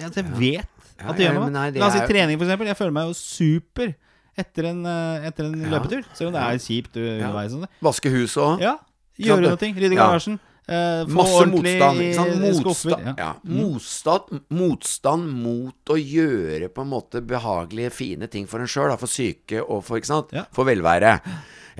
at 0.00 0.14
Jeg 0.16 0.24
vet 0.38 0.68
at 1.00 1.16
det 1.16 1.24
gjør 1.26 1.34
meg 1.40 1.52
nei, 1.52 1.64
godt. 1.66 1.74
det 1.74 1.80
La 1.80 1.86
oss 1.88 1.96
si 1.96 2.04
trening, 2.12 2.38
for 2.38 2.46
eksempel. 2.46 2.68
Jeg 2.70 2.76
føler 2.78 2.94
meg 2.96 3.08
jo 3.10 3.16
super 3.18 3.94
etter 4.40 4.68
en, 4.70 4.84
eh, 4.86 5.26
etter 5.28 5.48
en 5.48 5.56
løpetur. 5.72 6.04
Selv 6.14 6.28
om 6.30 6.36
det 6.36 6.44
er 6.44 6.60
kjipt 6.62 6.96
underveis. 7.00 7.50
sånn. 7.52 7.66
Vaske 7.82 8.12
huset 8.12 8.40
òg. 8.44 8.60
Ja, 8.62 8.76
gjøre 9.18 9.42
noe. 9.50 9.56
Rydde 9.58 9.96
garasjen. 9.98 10.38
få 10.70 11.08
Masse 11.18 11.46
motstand. 11.50 12.00
Ikke 12.00 12.14
sant? 12.14 12.64
Motstand, 12.64 13.06
Ja. 13.08 13.14
ja. 13.18 13.34
motstand, 13.42 14.40
motstand 14.54 15.26
mot 15.42 15.74
å 15.90 15.96
gjøre 15.98 16.68
på 16.72 16.82
en 16.84 16.90
måte 16.92 17.20
behagelige, 17.26 17.90
fine 17.92 18.28
ting 18.30 18.46
for 18.46 18.60
en 18.60 18.66
sjøl. 18.70 18.96
For 19.00 19.06
syke 19.10 19.60
og 19.66 19.82
for, 19.84 19.98
ikke 19.98 20.06
sant? 20.06 20.30
Ja. 20.32 20.44
for 20.52 20.64
velvære. 20.64 21.20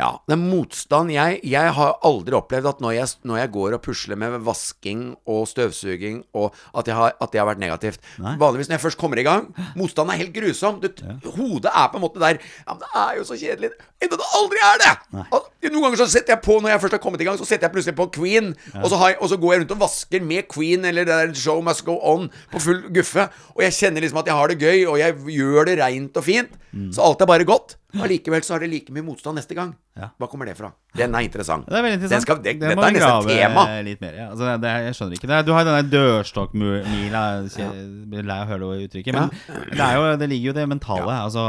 Ja, 0.00 0.10
det 0.26 0.34
er 0.36 0.40
motstand 0.40 1.12
jeg, 1.12 1.38
jeg 1.44 1.72
har 1.76 1.98
aldri 2.08 2.36
opplevd 2.38 2.68
at 2.70 2.80
når 2.80 2.94
jeg, 2.96 3.10
når 3.28 3.40
jeg 3.42 3.50
går 3.54 3.76
og 3.76 3.82
pusler 3.84 4.16
med 4.20 4.38
vasking 4.46 5.02
og 5.28 5.44
støvsuging, 5.50 6.22
og 6.34 6.54
at, 6.74 6.88
har, 6.96 7.14
at 7.20 7.32
det 7.34 7.40
har 7.42 7.48
vært 7.50 7.60
negativt. 7.60 8.00
Nei. 8.22 8.34
Vanligvis 8.40 8.70
når 8.70 8.78
jeg 8.78 8.84
først 8.88 9.00
kommer 9.00 9.20
i 9.20 9.26
gang 9.26 9.50
motstanden 9.76 10.14
er 10.14 10.22
helt 10.24 10.34
grusom. 10.34 10.80
Du, 10.82 10.88
Hodet 11.36 11.70
er 11.70 11.90
på 11.92 12.00
en 12.00 12.04
måte 12.06 12.22
der 12.22 12.40
Ja, 12.40 12.72
men 12.74 12.82
det 12.82 12.90
er 13.04 13.14
jo 13.20 13.26
så 13.28 13.36
kjedelig. 13.38 13.70
Enda 14.00 14.16
det 14.16 14.28
aldri 14.40 14.62
er 14.64 14.82
det! 14.86 14.92
Al- 15.36 15.46
Noen 15.70 15.84
ganger 15.84 16.00
så 16.00 16.06
setter 16.08 16.32
jeg 16.32 16.40
på, 16.42 16.54
når 16.64 16.72
jeg 16.72 16.80
først 16.80 16.94
har 16.96 17.00
kommet 17.04 17.20
i 17.20 17.26
gang, 17.28 17.36
så 17.36 17.44
setter 17.44 17.66
jeg 17.68 17.74
plutselig 17.74 17.96
på 17.98 18.06
Queen, 18.16 18.46
og, 18.80 18.86
så 18.88 18.96
har 18.96 19.10
jeg, 19.12 19.18
og 19.20 19.28
så 19.28 19.36
går 19.42 19.52
jeg 19.52 19.60
rundt 19.60 19.74
og 19.76 19.82
vasker 19.82 20.22
med 20.24 20.46
Queen 20.50 20.86
eller 20.88 21.04
det 21.04 21.18
der 21.20 21.34
Show 21.36 21.60
Must 21.62 21.84
Go 21.84 21.98
On 22.00 22.24
på 22.50 22.62
full 22.64 22.80
guffe, 22.96 23.26
og 23.52 23.60
jeg 23.66 23.76
kjenner 23.76 24.00
liksom 24.06 24.22
at 24.22 24.30
jeg 24.32 24.38
har 24.38 24.48
det 24.54 24.56
gøy, 24.62 24.86
og 24.88 24.96
jeg 25.02 25.18
gjør 25.36 25.68
det 25.68 25.76
reint 25.82 26.16
og 26.16 26.24
fint. 26.26 26.56
Så 26.96 27.02
alt 27.04 27.20
er 27.20 27.28
bare 27.28 27.44
godt. 27.44 27.76
Allikevel 27.98 28.42
så 28.46 28.54
har 28.54 28.60
det 28.62 28.68
like 28.70 28.92
mye 28.94 29.02
motstand 29.02 29.34
neste 29.40 29.54
gang. 29.58 29.72
Ja. 29.98 30.08
Hva 30.20 30.28
kommer 30.30 30.46
det 30.46 30.54
fra? 30.56 30.70
Den 30.96 31.14
er 31.18 31.24
interessant. 31.26 31.66
Det 31.66 31.74
er 31.78 31.82
veldig 31.82 31.98
interessant. 31.98 32.20
Den 32.20 32.26
skal, 32.26 32.36
det, 32.44 32.52
Det 32.60 32.68
dette 32.70 32.86
er 32.86 32.94
nesten 32.96 33.30
tema. 33.30 33.64
Litt 33.86 34.00
mer, 34.04 34.14
ja. 34.20 34.26
altså, 34.30 34.52
det, 34.62 34.74
jeg 34.86 34.94
skjønner 34.98 35.18
ikke 35.18 35.30
det. 35.30 35.36
er- 35.40 35.46
Du 35.48 35.52
har 35.56 35.64
denne 35.66 35.90
dørstokkmila 35.90 37.22
Jeg 37.50 37.88
blir 38.10 38.22
lei 38.28 38.38
av 38.40 38.46
å 38.46 38.50
høre 38.52 38.68
det 38.78 38.88
uttrykket. 38.90 39.14
Men 39.16 39.30
det, 39.74 39.80
er 39.80 39.96
jo, 39.98 40.04
det 40.22 40.28
ligger 40.30 40.52
jo 40.52 40.56
det 40.60 40.68
mentale. 40.70 41.16
Altså, 41.26 41.44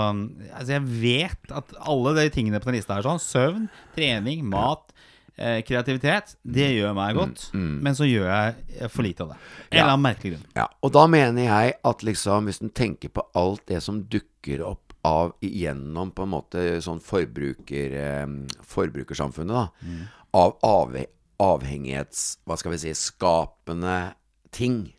altså, 0.55 0.71
jeg 0.75 0.83
vet 1.03 1.55
at 1.61 1.75
alle 1.85 2.15
de 2.17 2.29
tingene 2.33 2.59
på 2.61 2.71
den 2.71 2.79
lista 2.79 2.97
her, 2.97 3.05
sånn 3.05 3.21
søvn, 3.21 3.67
trening, 3.95 4.43
mat 4.51 4.91
eh, 5.37 5.61
kreativitet, 5.67 6.35
det 6.43 6.69
gjør 6.75 6.93
meg 6.97 7.15
godt, 7.17 7.47
men 7.55 7.95
så 7.97 8.05
gjør 8.09 8.29
jeg 8.29 8.89
for 8.93 9.05
lite 9.07 9.25
av 9.25 9.33
det. 9.33 9.39
En 9.71 9.79
eller 9.81 9.93
annen 9.95 10.05
merkelig 10.09 10.35
grunn. 10.35 10.45
Ja, 10.57 10.67
og 10.81 10.93
da 10.97 11.07
mener 11.11 11.45
jeg 11.47 11.75
at 11.93 12.03
liksom 12.07 12.49
hvis 12.49 12.61
en 12.65 12.73
tenker 12.77 13.09
på 13.13 13.25
alt 13.39 13.65
det 13.71 13.81
som 13.85 14.03
dukker 14.11 14.63
opp 14.67 14.90
av 15.07 15.33
gjennom 15.41 16.11
på 16.15 16.25
en 16.25 16.33
måte 16.35 16.63
sånn 16.83 17.01
forbruker, 17.03 17.97
eh, 17.97 18.61
forbrukersamfunnet, 18.73 19.55
da. 19.55 20.07
Av 20.37 20.57
av, 20.63 20.95
avhengighets... 21.41 22.39
Hva 22.45 22.57
skal 22.59 22.75
vi 22.75 22.81
si 22.83 22.95
skapende 22.97 24.13
ting. 24.53 24.91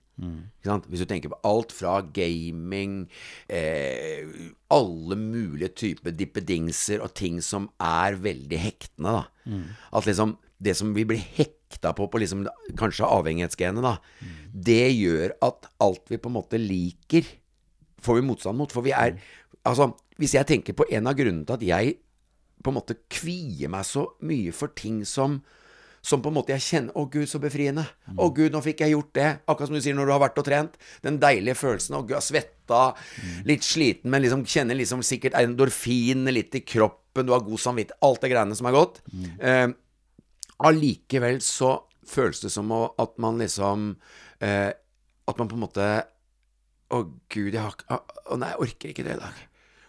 Sant? 0.62 0.86
Hvis 0.90 1.02
du 1.02 1.08
tenker 1.08 1.32
på 1.32 1.38
alt 1.48 1.72
fra 1.74 1.96
gaming 2.14 3.08
eh, 3.50 4.28
Alle 4.70 5.16
mulige 5.18 5.72
typer 5.80 6.14
dippedingser 6.14 7.02
og 7.02 7.14
ting 7.18 7.40
som 7.42 7.70
er 7.82 8.18
veldig 8.20 8.60
hektende, 8.60 9.22
da. 9.22 9.24
At 9.90 10.06
liksom 10.06 10.36
det 10.62 10.76
som 10.78 10.92
vi 10.94 11.02
blir 11.08 11.18
hekta 11.36 11.90
på, 11.96 12.06
på 12.06 12.20
liksom 12.22 12.44
kanskje 12.78 13.08
avhengighetsgenet, 13.08 13.82
da, 13.82 13.96
det 14.54 14.92
gjør 14.92 15.34
at 15.42 15.66
alt 15.82 16.12
vi 16.12 16.20
på 16.22 16.30
en 16.30 16.36
måte 16.36 16.60
liker, 16.60 17.26
får 18.02 18.20
vi 18.20 18.26
motstand 18.28 18.60
mot. 18.60 18.70
For 18.70 18.86
vi 18.86 18.94
er 18.94 19.16
Altså, 19.68 19.92
hvis 20.18 20.34
jeg 20.34 20.48
tenker 20.48 20.76
på 20.76 20.86
en 20.90 21.06
av 21.06 21.16
grunnene 21.18 21.46
til 21.46 21.58
at 21.58 21.66
jeg 21.66 21.96
på 22.62 22.70
en 22.70 22.78
måte 22.78 22.96
kvier 23.10 23.70
meg 23.72 23.86
så 23.86 24.06
mye 24.26 24.52
for 24.54 24.74
ting 24.78 25.02
som 25.08 25.40
som 26.02 26.18
på 26.18 26.32
en 26.32 26.34
måte 26.34 26.50
jeg 26.50 26.64
kjenner 26.66 26.96
Å, 26.98 27.04
gud, 27.06 27.28
så 27.30 27.38
befriende. 27.38 27.84
Å, 28.18 28.26
gud, 28.34 28.50
nå 28.50 28.58
fikk 28.64 28.80
jeg 28.82 28.90
gjort 28.90 29.12
det. 29.14 29.26
Akkurat 29.46 29.68
som 29.70 29.76
du 29.76 29.82
sier 29.84 29.94
når 29.94 30.08
du 30.08 30.12
har 30.16 30.22
vært 30.24 30.40
og 30.42 30.46
trent. 30.48 30.72
Den 31.04 31.20
deilige 31.22 31.54
følelsen. 31.54 31.94
Å, 31.94 32.00
gud, 32.02 32.16
jeg 32.16 32.18
har 32.18 32.24
svetta. 32.26 32.80
Litt 33.46 33.62
sliten, 33.62 34.10
men 34.10 34.24
liksom 34.24 34.42
kjenner 34.42 34.74
liksom 34.80 35.04
sikkert 35.06 35.36
endorfinene 35.38 36.34
litt 36.34 36.58
i 36.58 36.64
kroppen. 36.66 37.28
Du 37.28 37.30
har 37.30 37.46
god 37.46 37.62
samvittighet. 37.62 38.02
Alt 38.02 38.24
det 38.26 38.32
greiene 38.34 38.58
som 38.58 38.66
er 38.66 38.74
godt. 38.74 38.98
Eh, 39.38 39.68
Allikevel 40.66 41.38
så 41.46 41.70
føles 42.10 42.42
det 42.42 42.50
som 42.50 42.74
at 42.74 43.14
man 43.22 43.38
liksom 43.38 43.92
eh, 44.42 44.72
At 45.30 45.38
man 45.38 45.48
på 45.48 45.54
en 45.54 45.62
måte 45.62 45.86
Å, 46.92 46.98
gud, 47.30 47.54
jeg 47.54 47.62
har 47.62 47.76
ikke 47.78 47.98
Å, 48.02 48.36
nei, 48.42 48.50
jeg 48.52 48.62
orker 48.66 48.90
ikke 48.90 49.06
det 49.06 49.14
i 49.16 49.22
dag. 49.22 49.40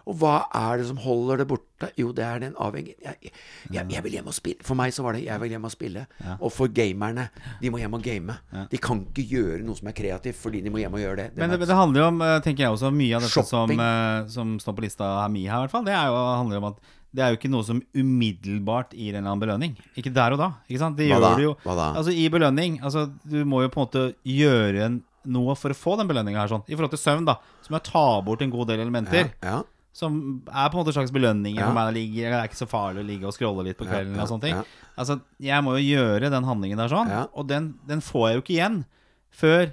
Og 0.09 0.17
hva 0.19 0.33
er 0.53 0.81
det 0.81 0.87
som 0.89 0.99
holder 0.99 1.43
det 1.43 1.47
borte? 1.47 1.89
Jo, 1.99 2.11
det 2.15 2.23
er 2.25 2.41
den 2.43 2.55
avhengigheten. 2.59 3.03
Jeg, 3.05 3.33
jeg, 3.71 3.85
jeg, 3.95 4.03
vil 4.05 4.17
hjem 4.17 4.29
og 4.31 4.35
spille. 4.35 4.65
For 4.67 4.79
meg 4.79 4.95
så 4.95 5.05
var 5.05 5.15
det 5.15 5.23
'jeg 5.23 5.41
vil 5.41 5.53
hjem 5.55 5.67
og 5.67 5.71
spille'. 5.71 6.05
Og 6.39 6.51
for 6.51 6.67
gamerne, 6.67 7.29
de 7.61 7.69
må 7.69 7.77
hjem 7.79 7.93
og 7.93 8.03
game. 8.03 8.35
De 8.71 8.77
kan 8.77 9.05
ikke 9.05 9.27
gjøre 9.27 9.61
noe 9.63 9.75
som 9.75 9.87
er 9.87 9.95
kreativt, 9.97 10.35
fordi 10.35 10.61
de 10.61 10.69
må 10.69 10.83
hjem 10.83 10.93
og 10.93 10.99
gjøre 10.99 11.15
det. 11.15 11.29
Men 11.37 11.49
det, 11.49 11.59
det 11.59 11.75
handler 11.75 12.01
jo 12.01 12.07
om, 12.07 12.21
eh, 12.21 12.39
tenker 12.39 12.63
jeg 12.63 12.71
også, 12.71 12.91
mye 12.91 13.15
av 13.15 13.21
dette 13.21 13.45
som, 13.45 13.71
eh, 13.71 14.27
som 14.27 14.59
står 14.59 14.75
på 14.75 14.83
lista 14.83 15.27
mi 15.29 15.47
her, 15.47 15.57
i 15.57 15.67
hvert 15.67 15.71
fall. 15.71 15.85
Det 15.85 15.93
er 15.93 16.11
jo, 16.11 16.19
handler 16.41 16.55
jo 16.59 16.65
om 16.65 16.71
at 16.73 16.77
det 17.13 17.21
er 17.21 17.29
jo 17.29 17.37
ikke 17.37 17.51
noe 17.53 17.65
som 17.65 17.79
umiddelbart 17.93 18.95
gir 18.97 19.13
en 19.13 19.21
eller 19.21 19.29
annen 19.29 19.43
belønning. 19.43 19.73
Ikke 19.99 20.11
der 20.13 20.33
og 20.33 20.41
da. 20.41 20.49
ikke 20.65 20.81
sant? 20.81 20.97
Det 20.97 21.07
Hva 21.07 21.19
gjør 21.19 21.25
da? 21.27 21.33
det 21.37 21.45
jo 21.45 21.55
Hva 21.61 21.75
da? 21.77 21.89
Altså 21.99 22.13
I 22.17 22.25
belønning 22.33 22.79
altså 22.81 23.05
Du 23.21 23.43
må 23.45 23.61
jo 23.61 23.69
på 23.69 23.77
en 23.79 23.85
måte 23.85 24.05
gjøre 24.25 24.87
noe 25.29 25.55
for 25.55 25.71
å 25.71 25.77
få 25.77 25.93
den 25.99 26.09
belønninga 26.09 26.41
her, 26.41 26.49
sånn. 26.51 26.65
I 26.67 26.75
forhold 26.75 26.91
til 26.91 26.99
søvn, 26.99 27.27
da. 27.29 27.37
som 27.63 27.77
er 27.77 27.83
å 27.83 27.85
ta 27.85 28.07
bort 28.25 28.41
en 28.43 28.51
god 28.51 28.73
del 28.73 28.81
elementer. 28.83 29.29
ja, 29.39 29.53
ja. 29.53 29.61
Som 29.93 30.41
er 30.49 30.69
på 30.69 30.73
en 30.73 30.79
måte 30.81 30.89
en 30.89 30.97
slags 30.97 31.11
belønning 31.13 31.55
Ja. 31.59 31.67
for 31.67 31.73
meg. 31.77 31.91
å 31.91 31.93
ligge- 31.93 32.25
Det 32.25 32.33
er 32.33 32.47
ikke 32.47 32.57
så 32.65 32.69
farlig 32.69 33.03
å 33.03 33.07
ligge 33.07 33.25
og 33.29 33.33
scrolle 33.35 33.63
litt 33.63 33.77
på 33.77 33.85
kvelden. 33.85 34.15
ja, 34.15 34.23
og 34.23 34.27
sånne 34.29 34.41
ting. 34.41 34.63
Altså, 34.97 35.21
Jeg 35.39 35.63
må 35.63 35.77
jo 35.77 35.85
gjøre 35.97 36.29
den 36.31 36.43
handlingen 36.43 36.77
der 36.77 36.89
sånn, 36.89 37.29
og 37.33 37.47
den, 37.47 37.75
den 37.87 38.01
får 38.01 38.27
jeg 38.29 38.35
jo 38.35 38.41
ikke 38.41 38.57
igjen 38.57 38.85
før 39.31 39.71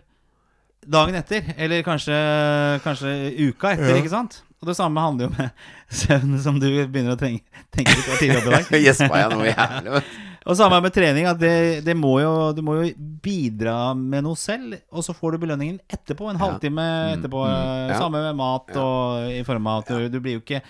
dagen 0.88 1.14
etter. 1.14 1.54
Eller 1.56 1.82
kanskje, 1.82 2.80
kanskje 2.84 3.32
uka 3.48 3.72
etter, 3.74 3.96
ikke 3.96 4.10
sant? 4.12 4.42
Og 4.62 4.68
det 4.68 4.76
samme 4.76 5.00
handler 5.00 5.28
jo 5.28 5.34
med 5.38 5.50
søvn, 5.90 6.38
som 6.38 6.58
du 6.60 6.66
begynner 6.86 7.16
å 7.16 7.18
tenke, 7.18 7.42
tenke 7.72 7.94
litt 7.96 8.04
på 8.04 8.18
tidlig 8.20 8.42
opp 8.42 8.46
i 8.46 8.50
dag. 8.50 8.64
Gjespa 8.86 9.16
jeg 9.16 9.30
noe 9.32 9.54
jævlig. 9.54 10.02
Og 10.48 10.56
samme 10.56 10.78
med 10.80 10.92
trening. 10.94 11.26
At 11.28 11.38
det, 11.38 11.84
det 11.84 11.94
må 11.98 12.14
jo, 12.22 12.30
du 12.56 12.62
må 12.64 12.78
jo 12.80 12.92
bidra 13.22 13.94
med 13.96 14.24
noe 14.24 14.38
selv, 14.40 14.78
og 14.90 15.04
så 15.04 15.12
får 15.16 15.34
du 15.36 15.42
belønningen 15.44 15.80
etterpå. 15.92 16.30
En 16.32 16.40
halvtime 16.40 16.86
etterpå. 17.18 17.42
Mm. 17.44 17.92
Samme 18.00 18.22
med 18.24 18.38
mat 18.40 18.72
og 18.80 19.28
i 19.36 19.42
form 19.44 19.66
av 19.68 19.82
at 19.84 19.92
du, 19.92 20.08
du 20.08 20.20
blir 20.24 20.38
jo 20.38 20.44
ikke 20.44 20.62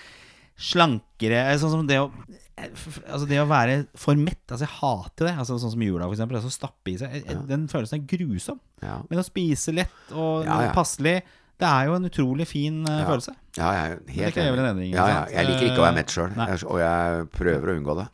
slankere. 0.60 1.44
eh, 1.52 1.58
Sånn 1.60 1.70
som 1.76 1.86
det 1.88 2.00
å 2.02 2.10
Altså 2.60 3.24
det 3.24 3.38
å 3.40 3.46
være 3.48 3.86
for 3.96 4.18
mett. 4.20 4.42
Altså 4.52 4.66
Jeg 4.66 4.74
hater 4.82 5.30
det. 5.30 5.34
Altså 5.40 5.54
Sånn 5.62 5.70
som 5.72 5.80
jula, 5.80 6.04
for 6.04 6.12
eksempel. 6.12 6.36
Altså 6.36 6.50
stappe 6.52 6.92
i 6.92 6.96
seg. 7.00 7.14
Eh, 7.22 7.38
Den 7.48 7.62
følelsen 7.72 8.02
er 8.02 8.08
grusom. 8.10 8.58
Ja. 8.84 8.98
Men 9.08 9.22
å 9.22 9.24
spise 9.24 9.72
lett 9.72 10.12
og 10.12 10.44
Ja, 10.44 10.58
passelig, 10.76 11.22
det 11.60 11.68
er 11.70 11.86
jo 11.88 11.94
en 11.96 12.04
utrolig 12.10 12.46
fin 12.50 12.82
eh, 12.84 12.98
Ja. 13.00 13.06
følelse. 13.08 13.32
Ja, 13.56 13.70
jeg 13.72 13.92
er 13.92 14.12
helt 14.18 14.36
enig. 14.36 14.58
en 14.58 14.70
endring. 14.74 14.92
Jeg 14.92 15.46
liker 15.48 15.66
ikke 15.70 15.80
å 15.80 15.86
være 15.88 15.94
mett 16.02 16.12
sjøl, 16.12 16.36
og 16.68 16.78
jeg 16.82 17.30
prøver 17.32 17.72
å 17.72 17.78
unngå 17.80 17.96
det. 18.02 18.08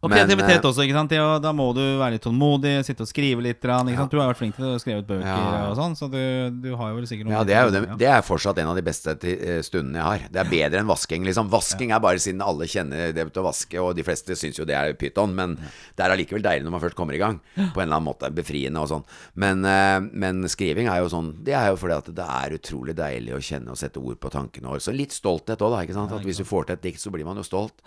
Og 0.00 0.08
kreativitet 0.08 0.62
eh, 0.62 0.64
også, 0.64 0.84
ikke 0.86 0.94
sant? 0.96 1.10
Ja, 1.12 1.24
da 1.44 1.50
må 1.52 1.66
du 1.76 1.82
være 2.00 2.14
litt 2.14 2.22
tålmodig, 2.24 2.70
sitte 2.86 3.04
og 3.04 3.08
skrive 3.10 3.42
litt. 3.44 3.60
sant? 3.60 4.08
Du 4.10 4.16
har 4.16 4.30
vært 4.30 4.38
flink 4.40 4.54
til 4.56 4.64
å 4.70 4.78
skrive 4.80 5.02
bøker 5.04 5.26
Ja. 5.28 5.66
og 5.68 5.74
sånn, 5.76 5.96
så 5.98 6.08
du, 6.08 6.16
du 6.56 6.70
har 6.74 6.88
jo 6.92 6.96
vel 6.96 7.08
sikkert 7.10 7.28
noe 7.28 7.34
Ja, 7.34 7.42
det 7.44 7.56
er 7.58 7.66
jo 7.68 7.74
det, 7.74 7.82
det 8.00 8.08
er 8.08 8.24
fortsatt 8.24 8.56
en 8.62 8.70
av 8.72 8.78
de 8.78 8.84
beste 8.86 9.12
eh, 9.28 9.60
stundene 9.66 10.00
jeg 10.00 10.06
har. 10.06 10.24
Det 10.32 10.40
er 10.40 10.48
bedre 10.54 10.80
enn 10.80 10.88
vasking, 10.88 11.26
liksom. 11.28 11.50
Vasking 11.52 11.92
er 11.92 12.00
bare 12.00 12.22
siden 12.22 12.40
alle 12.40 12.64
kjenner 12.70 13.12
det 13.12 13.26
å 13.28 13.44
vaske, 13.44 13.76
og 13.82 13.92
de 13.98 14.06
fleste 14.06 14.36
syns 14.40 14.56
jo 14.62 14.64
det 14.64 14.78
er 14.78 14.96
pyton, 14.96 15.34
men 15.36 15.58
det 15.60 16.06
er 16.06 16.14
allikevel 16.16 16.46
deilig 16.48 16.64
når 16.64 16.76
man 16.78 16.84
først 16.86 16.96
kommer 16.96 17.18
i 17.18 17.20
gang. 17.20 17.36
På 17.58 17.82
en 17.82 17.90
eller 17.90 17.98
annen 17.98 18.08
måte. 18.08 18.30
Befriende 18.32 18.80
og 18.80 18.88
sånn. 18.88 19.04
Men, 19.36 19.60
eh, 19.68 19.98
men 20.16 20.40
skriving 20.48 20.88
er 20.88 21.02
jo 21.04 21.10
sånn 21.12 21.34
Det 21.44 21.52
er 21.56 21.68
jo 21.74 21.76
fordi 21.80 21.98
at 21.98 22.08
det 22.16 22.24
er 22.24 22.56
utrolig 22.56 22.94
deilig 22.96 23.36
å 23.36 23.42
kjenne 23.44 23.74
og 23.74 23.78
sette 23.80 24.00
ord 24.00 24.16
på 24.20 24.30
tankene 24.32 24.72
Og 24.72 24.80
Så 24.80 24.94
litt 24.96 25.12
stolthet 25.12 25.60
òg, 25.60 25.74
da. 25.76 25.84
Ikke 25.84 25.98
sant? 25.98 26.12
At 26.16 26.24
hvis 26.24 26.40
du 26.40 26.46
får 26.48 26.66
til 26.70 26.78
et 26.78 26.82
dikt, 26.88 27.02
så 27.04 27.12
blir 27.12 27.28
man 27.28 27.36
jo 27.36 27.44
stolt. 27.44 27.84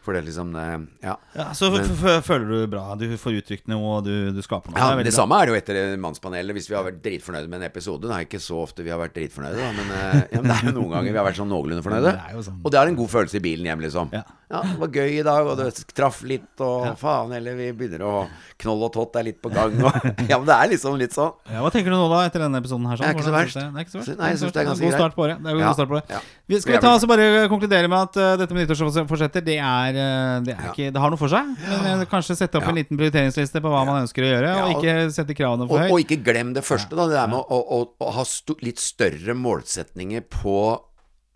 For 0.00 0.16
det 0.16 0.22
liksom 0.24 0.54
eh, 0.56 0.78
Ja. 1.04 1.14
Ja, 1.36 1.50
så 1.52 1.68
f- 1.76 2.24
føler 2.24 2.46
du 2.48 2.66
bra. 2.72 2.94
Du 2.96 3.04
får 3.20 3.36
uttrykt 3.42 3.68
noe, 3.68 3.98
og 3.98 4.04
du, 4.06 4.30
du 4.32 4.40
skaper 4.42 4.72
noe. 4.72 4.80
Ja, 4.80 4.96
det, 4.96 5.10
Det 5.10 5.14
samme 5.16 5.36
er 5.40 5.46
det 5.50 5.52
jo 5.54 5.58
etter 5.60 5.96
Mannspanelet, 6.00 6.56
hvis 6.56 6.70
vi 6.70 6.76
har 6.78 6.86
vært 6.88 7.02
dritfornøyde 7.04 7.48
med 7.52 7.60
en 7.60 7.68
episode. 7.68 8.08
Det 8.08 8.16
er 8.16 8.24
ikke 8.24 8.40
så 8.40 8.62
ofte 8.64 8.82
vi 8.86 8.90
har 8.94 9.00
vært 9.02 9.14
dritfornøyde, 9.18 9.60
da, 9.60 9.70
men, 9.76 9.92
eh, 9.92 10.20
ja, 10.32 10.40
men 10.40 10.48
det 10.50 10.56
er 10.56 10.70
jo 10.72 10.76
noen 10.80 10.94
ganger 10.96 11.12
vi 11.12 11.20
har 11.20 11.28
vært 11.28 11.40
sånn 11.42 11.52
noenlunde 11.52 11.84
fornøyde. 11.84 12.14
Det 12.16 12.44
sånn. 12.48 12.60
Og 12.64 12.72
det 12.72 12.80
er 12.80 12.92
en 12.94 13.00
god 13.02 13.12
følelse 13.12 13.36
i 13.40 13.44
bilen 13.44 13.68
hjem, 13.70 13.84
liksom. 13.88 14.12
Ja. 14.16 14.24
Ja, 14.50 14.64
det 14.66 14.80
var 14.80 14.88
gøy 14.90 15.12
i 15.14 15.22
dag, 15.22 15.46
og 15.46 15.60
det 15.60 15.68
traff 15.94 16.24
litt, 16.26 16.58
og 16.66 16.96
faen 16.98 17.30
heller, 17.30 17.54
vi 17.54 17.68
begynner 17.70 18.02
å 18.02 18.14
Knoll 18.60 18.82
og 18.82 18.90
tott 18.92 19.14
er 19.16 19.22
litt 19.28 19.38
på 19.40 19.48
gang, 19.54 19.76
og 19.86 19.94
Ja, 20.30 20.36
men 20.40 20.48
det 20.48 20.56
er 20.56 20.68
liksom 20.72 20.96
litt 20.98 21.14
sånn. 21.14 21.30
Ja, 21.48 21.60
hva 21.62 21.70
tenker 21.70 21.94
du 21.94 21.96
nå, 21.96 22.08
da, 22.10 22.24
etter 22.26 22.42
denne 22.42 22.58
episoden 22.58 22.88
her? 22.90 22.98
Sånn? 22.98 23.06
Det 23.06 23.12
er 23.14 23.16
ikke 23.20 23.28
så 23.28 23.34
verst. 23.36 23.54
Det 23.60 23.62
er 23.70 23.84
ikke 23.86 23.94
så 23.94 24.00
verst. 24.00 24.18
Nei, 24.18 24.30
jeg 24.32 24.40
syns 24.42 24.52
det 24.56 24.60
er 24.60 24.66
ganske 24.72 24.84
God 24.90 24.96
start 24.98 25.14
på 25.16 25.24
året. 25.28 25.38
det 25.44 25.52
er 25.54 25.60
god 25.60 25.78
start 25.78 25.92
på 25.92 25.96
året. 26.00 26.26
Vi, 26.50 26.58
skal 26.64 26.74
vi 26.74 26.80
ta 26.82 26.90
oss 26.96 27.06
og 27.06 27.12
bare 27.14 27.28
konkludere 27.52 27.88
med 27.94 28.10
at 28.10 28.18
uh, 28.18 28.32
dette 28.42 28.56
med 28.58 28.66
nyttårsforsetter, 28.66 29.46
det 29.46 29.56
er, 29.62 29.89
uh, 29.96 30.40
det, 30.46 30.54
er 30.56 30.68
ikke, 30.70 30.90
det 30.94 31.00
har 31.02 31.12
noe 31.12 31.20
for 31.20 31.32
seg. 31.32 31.48
Men 31.66 32.02
uh, 32.02 32.06
kanskje 32.10 32.36
sette 32.38 32.60
opp 32.60 32.68
en 32.70 32.78
liten 32.78 32.98
prioriteringsliste 33.00 33.62
på 33.64 33.72
hva 33.72 33.82
man 33.88 34.02
ønsker 34.04 34.26
å 34.26 34.30
gjøre, 34.30 34.52
og 34.60 34.68
og- 34.68 34.84
ikke 34.84 34.94
sette 35.14 35.36
kravene 35.38 35.66
for 35.70 35.82
høyt. 35.84 35.94
og 35.94 36.04
ikke 36.04 36.20
glem 36.26 36.52
det 36.56 36.64
første, 36.66 36.94
da. 36.94 37.06
Det 37.10 37.18
der 37.18 37.32
med 37.32 37.40
å, 37.40 37.58
å, 37.78 37.80
å 38.00 38.12
ha 38.18 38.24
st 38.28 38.56
litt 38.66 38.78
større 38.82 39.34
målsetninger 39.38 40.26
på 40.30 40.58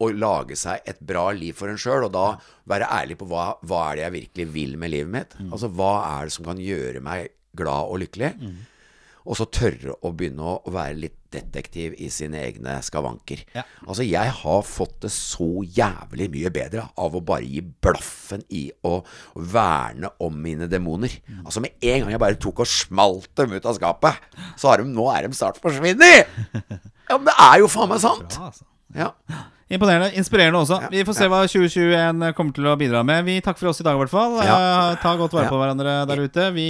å 0.02 0.08
lage 0.10 0.56
seg 0.58 0.82
et 0.90 0.98
bra 1.06 1.28
liv 1.32 1.54
for 1.54 1.70
en 1.70 1.78
sjøl, 1.78 2.08
og 2.08 2.12
da 2.14 2.26
være 2.70 2.88
ærlig 2.90 3.16
på 3.20 3.28
hva, 3.30 3.54
hva 3.62 3.84
er 3.92 3.96
det 3.96 4.02
jeg 4.08 4.14
virkelig 4.18 4.46
vil 4.54 4.76
med 4.80 4.90
livet 4.90 5.12
mitt. 5.14 5.36
Mm. 5.38 5.52
Altså 5.54 5.70
hva 5.70 5.92
er 6.18 6.28
det 6.28 6.34
som 6.34 6.44
kan 6.48 6.58
gjøre 6.60 7.02
meg 7.04 7.28
glad 7.54 7.90
og 7.92 8.00
lykkelig? 8.02 8.32
Mm. 8.40 8.56
Og 9.24 9.38
så 9.38 9.46
tørre 9.48 9.94
å 10.04 10.10
begynne 10.12 10.44
å 10.44 10.72
være 10.72 10.98
litt 11.00 11.16
detektiv 11.34 11.94
i 12.02 12.10
sine 12.12 12.42
egne 12.44 12.76
skavanker. 12.84 13.40
Ja. 13.56 13.64
Altså, 13.86 14.04
jeg 14.06 14.34
har 14.40 14.66
fått 14.68 14.98
det 15.04 15.10
så 15.14 15.48
jævlig 15.64 16.28
mye 16.34 16.52
bedre 16.54 16.84
av 17.00 17.16
å 17.16 17.22
bare 17.24 17.46
gi 17.48 17.62
blaffen 17.64 18.44
i 18.54 18.66
å 18.84 18.98
verne 19.34 20.12
om 20.24 20.36
mine 20.44 20.68
demoner. 20.70 21.16
Mm. 21.24 21.40
Altså, 21.46 21.64
med 21.64 21.74
en 21.80 22.04
gang 22.04 22.12
jeg 22.14 22.22
bare 22.26 22.40
tok 22.44 22.62
og 22.66 22.70
smalt 22.70 23.32
dem 23.40 23.56
ut 23.56 23.66
av 23.70 23.78
skapet, 23.80 24.28
så 24.60 24.70
har 24.70 24.82
de, 24.82 24.92
nå 24.92 25.08
er 25.14 25.26
de 25.26 25.40
snart 25.40 25.60
forsvunnet! 25.62 26.30
Ja, 27.04 27.18
men 27.18 27.26
det 27.28 27.34
er 27.36 27.58
jo 27.60 27.66
faen 27.68 27.90
meg 27.90 27.98
sant! 28.00 28.32
Bra, 28.32 28.46
altså. 28.48 28.64
Ja. 28.96 29.10
Imponerende. 29.74 30.10
Inspirerende 30.18 30.60
også. 30.62 30.78
Ja, 30.84 30.88
Vi 30.92 31.04
får 31.08 31.16
se 31.18 31.28
hva 31.32 31.40
2021 31.50 32.32
kommer 32.38 32.54
til 32.56 32.68
å 32.70 32.74
bidra 32.78 33.02
med. 33.06 33.24
Vi 33.26 33.38
takker 33.44 33.64
for 33.64 33.72
oss 33.72 33.80
i 33.82 33.86
dag, 33.86 33.96
i 33.98 34.02
hvert 34.04 34.12
fall. 34.12 34.36
Ja. 34.46 34.56
Uh, 34.56 34.96
Ta 35.02 35.14
godt 35.18 35.34
vare 35.34 35.48
på 35.50 35.58
Ja. 35.58 35.62
hverandre 35.64 35.94
der 36.10 36.22
ute. 36.24 36.48
Vi 36.54 36.68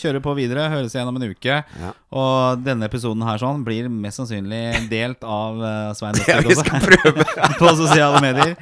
kjører 0.00 0.22
på 0.24 0.34
videre. 0.38 0.68
Høres 0.72 0.94
igjen 0.96 1.08
om 1.10 1.16
en 1.20 1.28
uke. 1.30 1.60
Og 2.10 2.64
denne 2.66 2.88
episoden 2.88 3.22
her 3.22 3.38
sånn 3.38 3.60
blir 3.66 3.86
mest 3.92 4.18
sannsynlig 4.18 4.88
delt 4.90 5.22
av 5.22 5.60
uh, 5.62 5.92
Svein 5.94 6.16
Ja, 6.30 6.40
også. 6.40 6.64
på 7.60 7.74
sosiale 7.78 8.18
medier. 8.24 8.56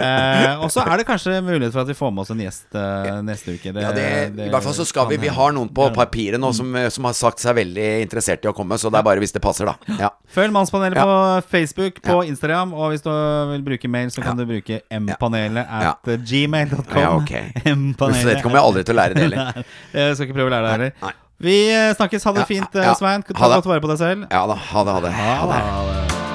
Uh, 0.00 0.62
og 0.64 0.70
så 0.72 0.82
er 0.86 1.02
det 1.02 1.06
kanskje 1.06 1.36
mulighet 1.44 1.74
for 1.74 1.82
at 1.84 1.90
vi 1.92 1.96
får 1.98 2.10
med 2.14 2.24
oss 2.24 2.32
en 2.32 2.40
gjest 2.42 2.78
neste 3.26 3.54
uke. 3.58 3.74
Det, 3.76 3.84
det, 3.94 4.06
det 4.38 4.48
I 4.48 4.52
hvert 4.54 4.64
fall 4.64 4.74
så 4.80 4.86
skal 4.88 5.10
vi 5.10 5.18
Vi 5.20 5.28
har 5.34 5.52
noen 5.54 5.68
på 5.76 5.90
papiret 5.94 6.40
nå 6.40 6.50
som, 6.56 6.72
som 6.90 7.06
har 7.08 7.14
sagt 7.18 7.42
seg 7.42 7.58
veldig 7.60 7.86
interessert 8.06 8.44
i 8.46 8.50
å 8.50 8.54
komme, 8.56 8.78
så 8.80 8.90
det 8.90 8.98
er 9.02 9.06
bare 9.06 9.20
hvis 9.22 9.34
det 9.36 9.42
passer, 9.44 9.68
da. 9.68 9.96
Ja. 10.00 10.10
Følg 10.30 10.54
Mannspanelet 10.54 10.96
på 10.98 11.18
Facebook, 11.50 12.00
på. 12.06 12.20
Instagram, 12.30 12.72
og 12.76 12.92
hvis 12.94 13.02
du 13.04 13.09
vil 13.52 13.64
bruke 13.66 13.90
mail, 13.92 14.12
så 14.14 14.24
kan 14.24 14.38
du 14.38 14.44
bruke 14.48 14.80
mpanelet 14.90 15.74
at 15.80 16.12
gmail.com. 16.26 17.00
Ja, 17.00 17.10
ok. 17.16 17.34
Mpanelet. 17.66 18.22
Så 18.22 18.30
dette 18.30 18.44
kommer 18.46 18.60
jeg 18.60 18.70
aldri 18.70 18.86
til 18.86 18.96
å 18.96 19.00
lære 19.02 19.18
det 19.18 19.26
heller. 19.28 19.50
Nei, 19.60 19.66
jeg 19.96 20.16
skal 20.16 20.30
ikke 20.30 20.38
prøve 20.40 20.52
å 20.52 20.54
lære 20.56 20.66
det 20.68 20.72
heller. 20.76 20.96
Nei. 21.04 21.14
Vi 21.40 21.60
eh, 21.72 21.92
snakkes. 21.96 22.26
Ha 22.28 22.34
det 22.36 22.48
fint, 22.50 22.74
eh, 22.76 22.90
Svein. 23.00 23.24
Ta 23.30 23.52
godt 23.56 23.70
vare 23.70 23.80
på 23.80 23.92
deg 23.92 24.02
selv. 24.02 24.28
Ja 24.32 24.44
da. 24.50 24.58
Ha 24.72 24.84
det, 24.84 24.98
ha 24.98 25.06
det. 25.06 25.14
Ha 25.16 25.38
det. 25.52 25.62
Ha 25.70 25.86
det. 25.92 26.29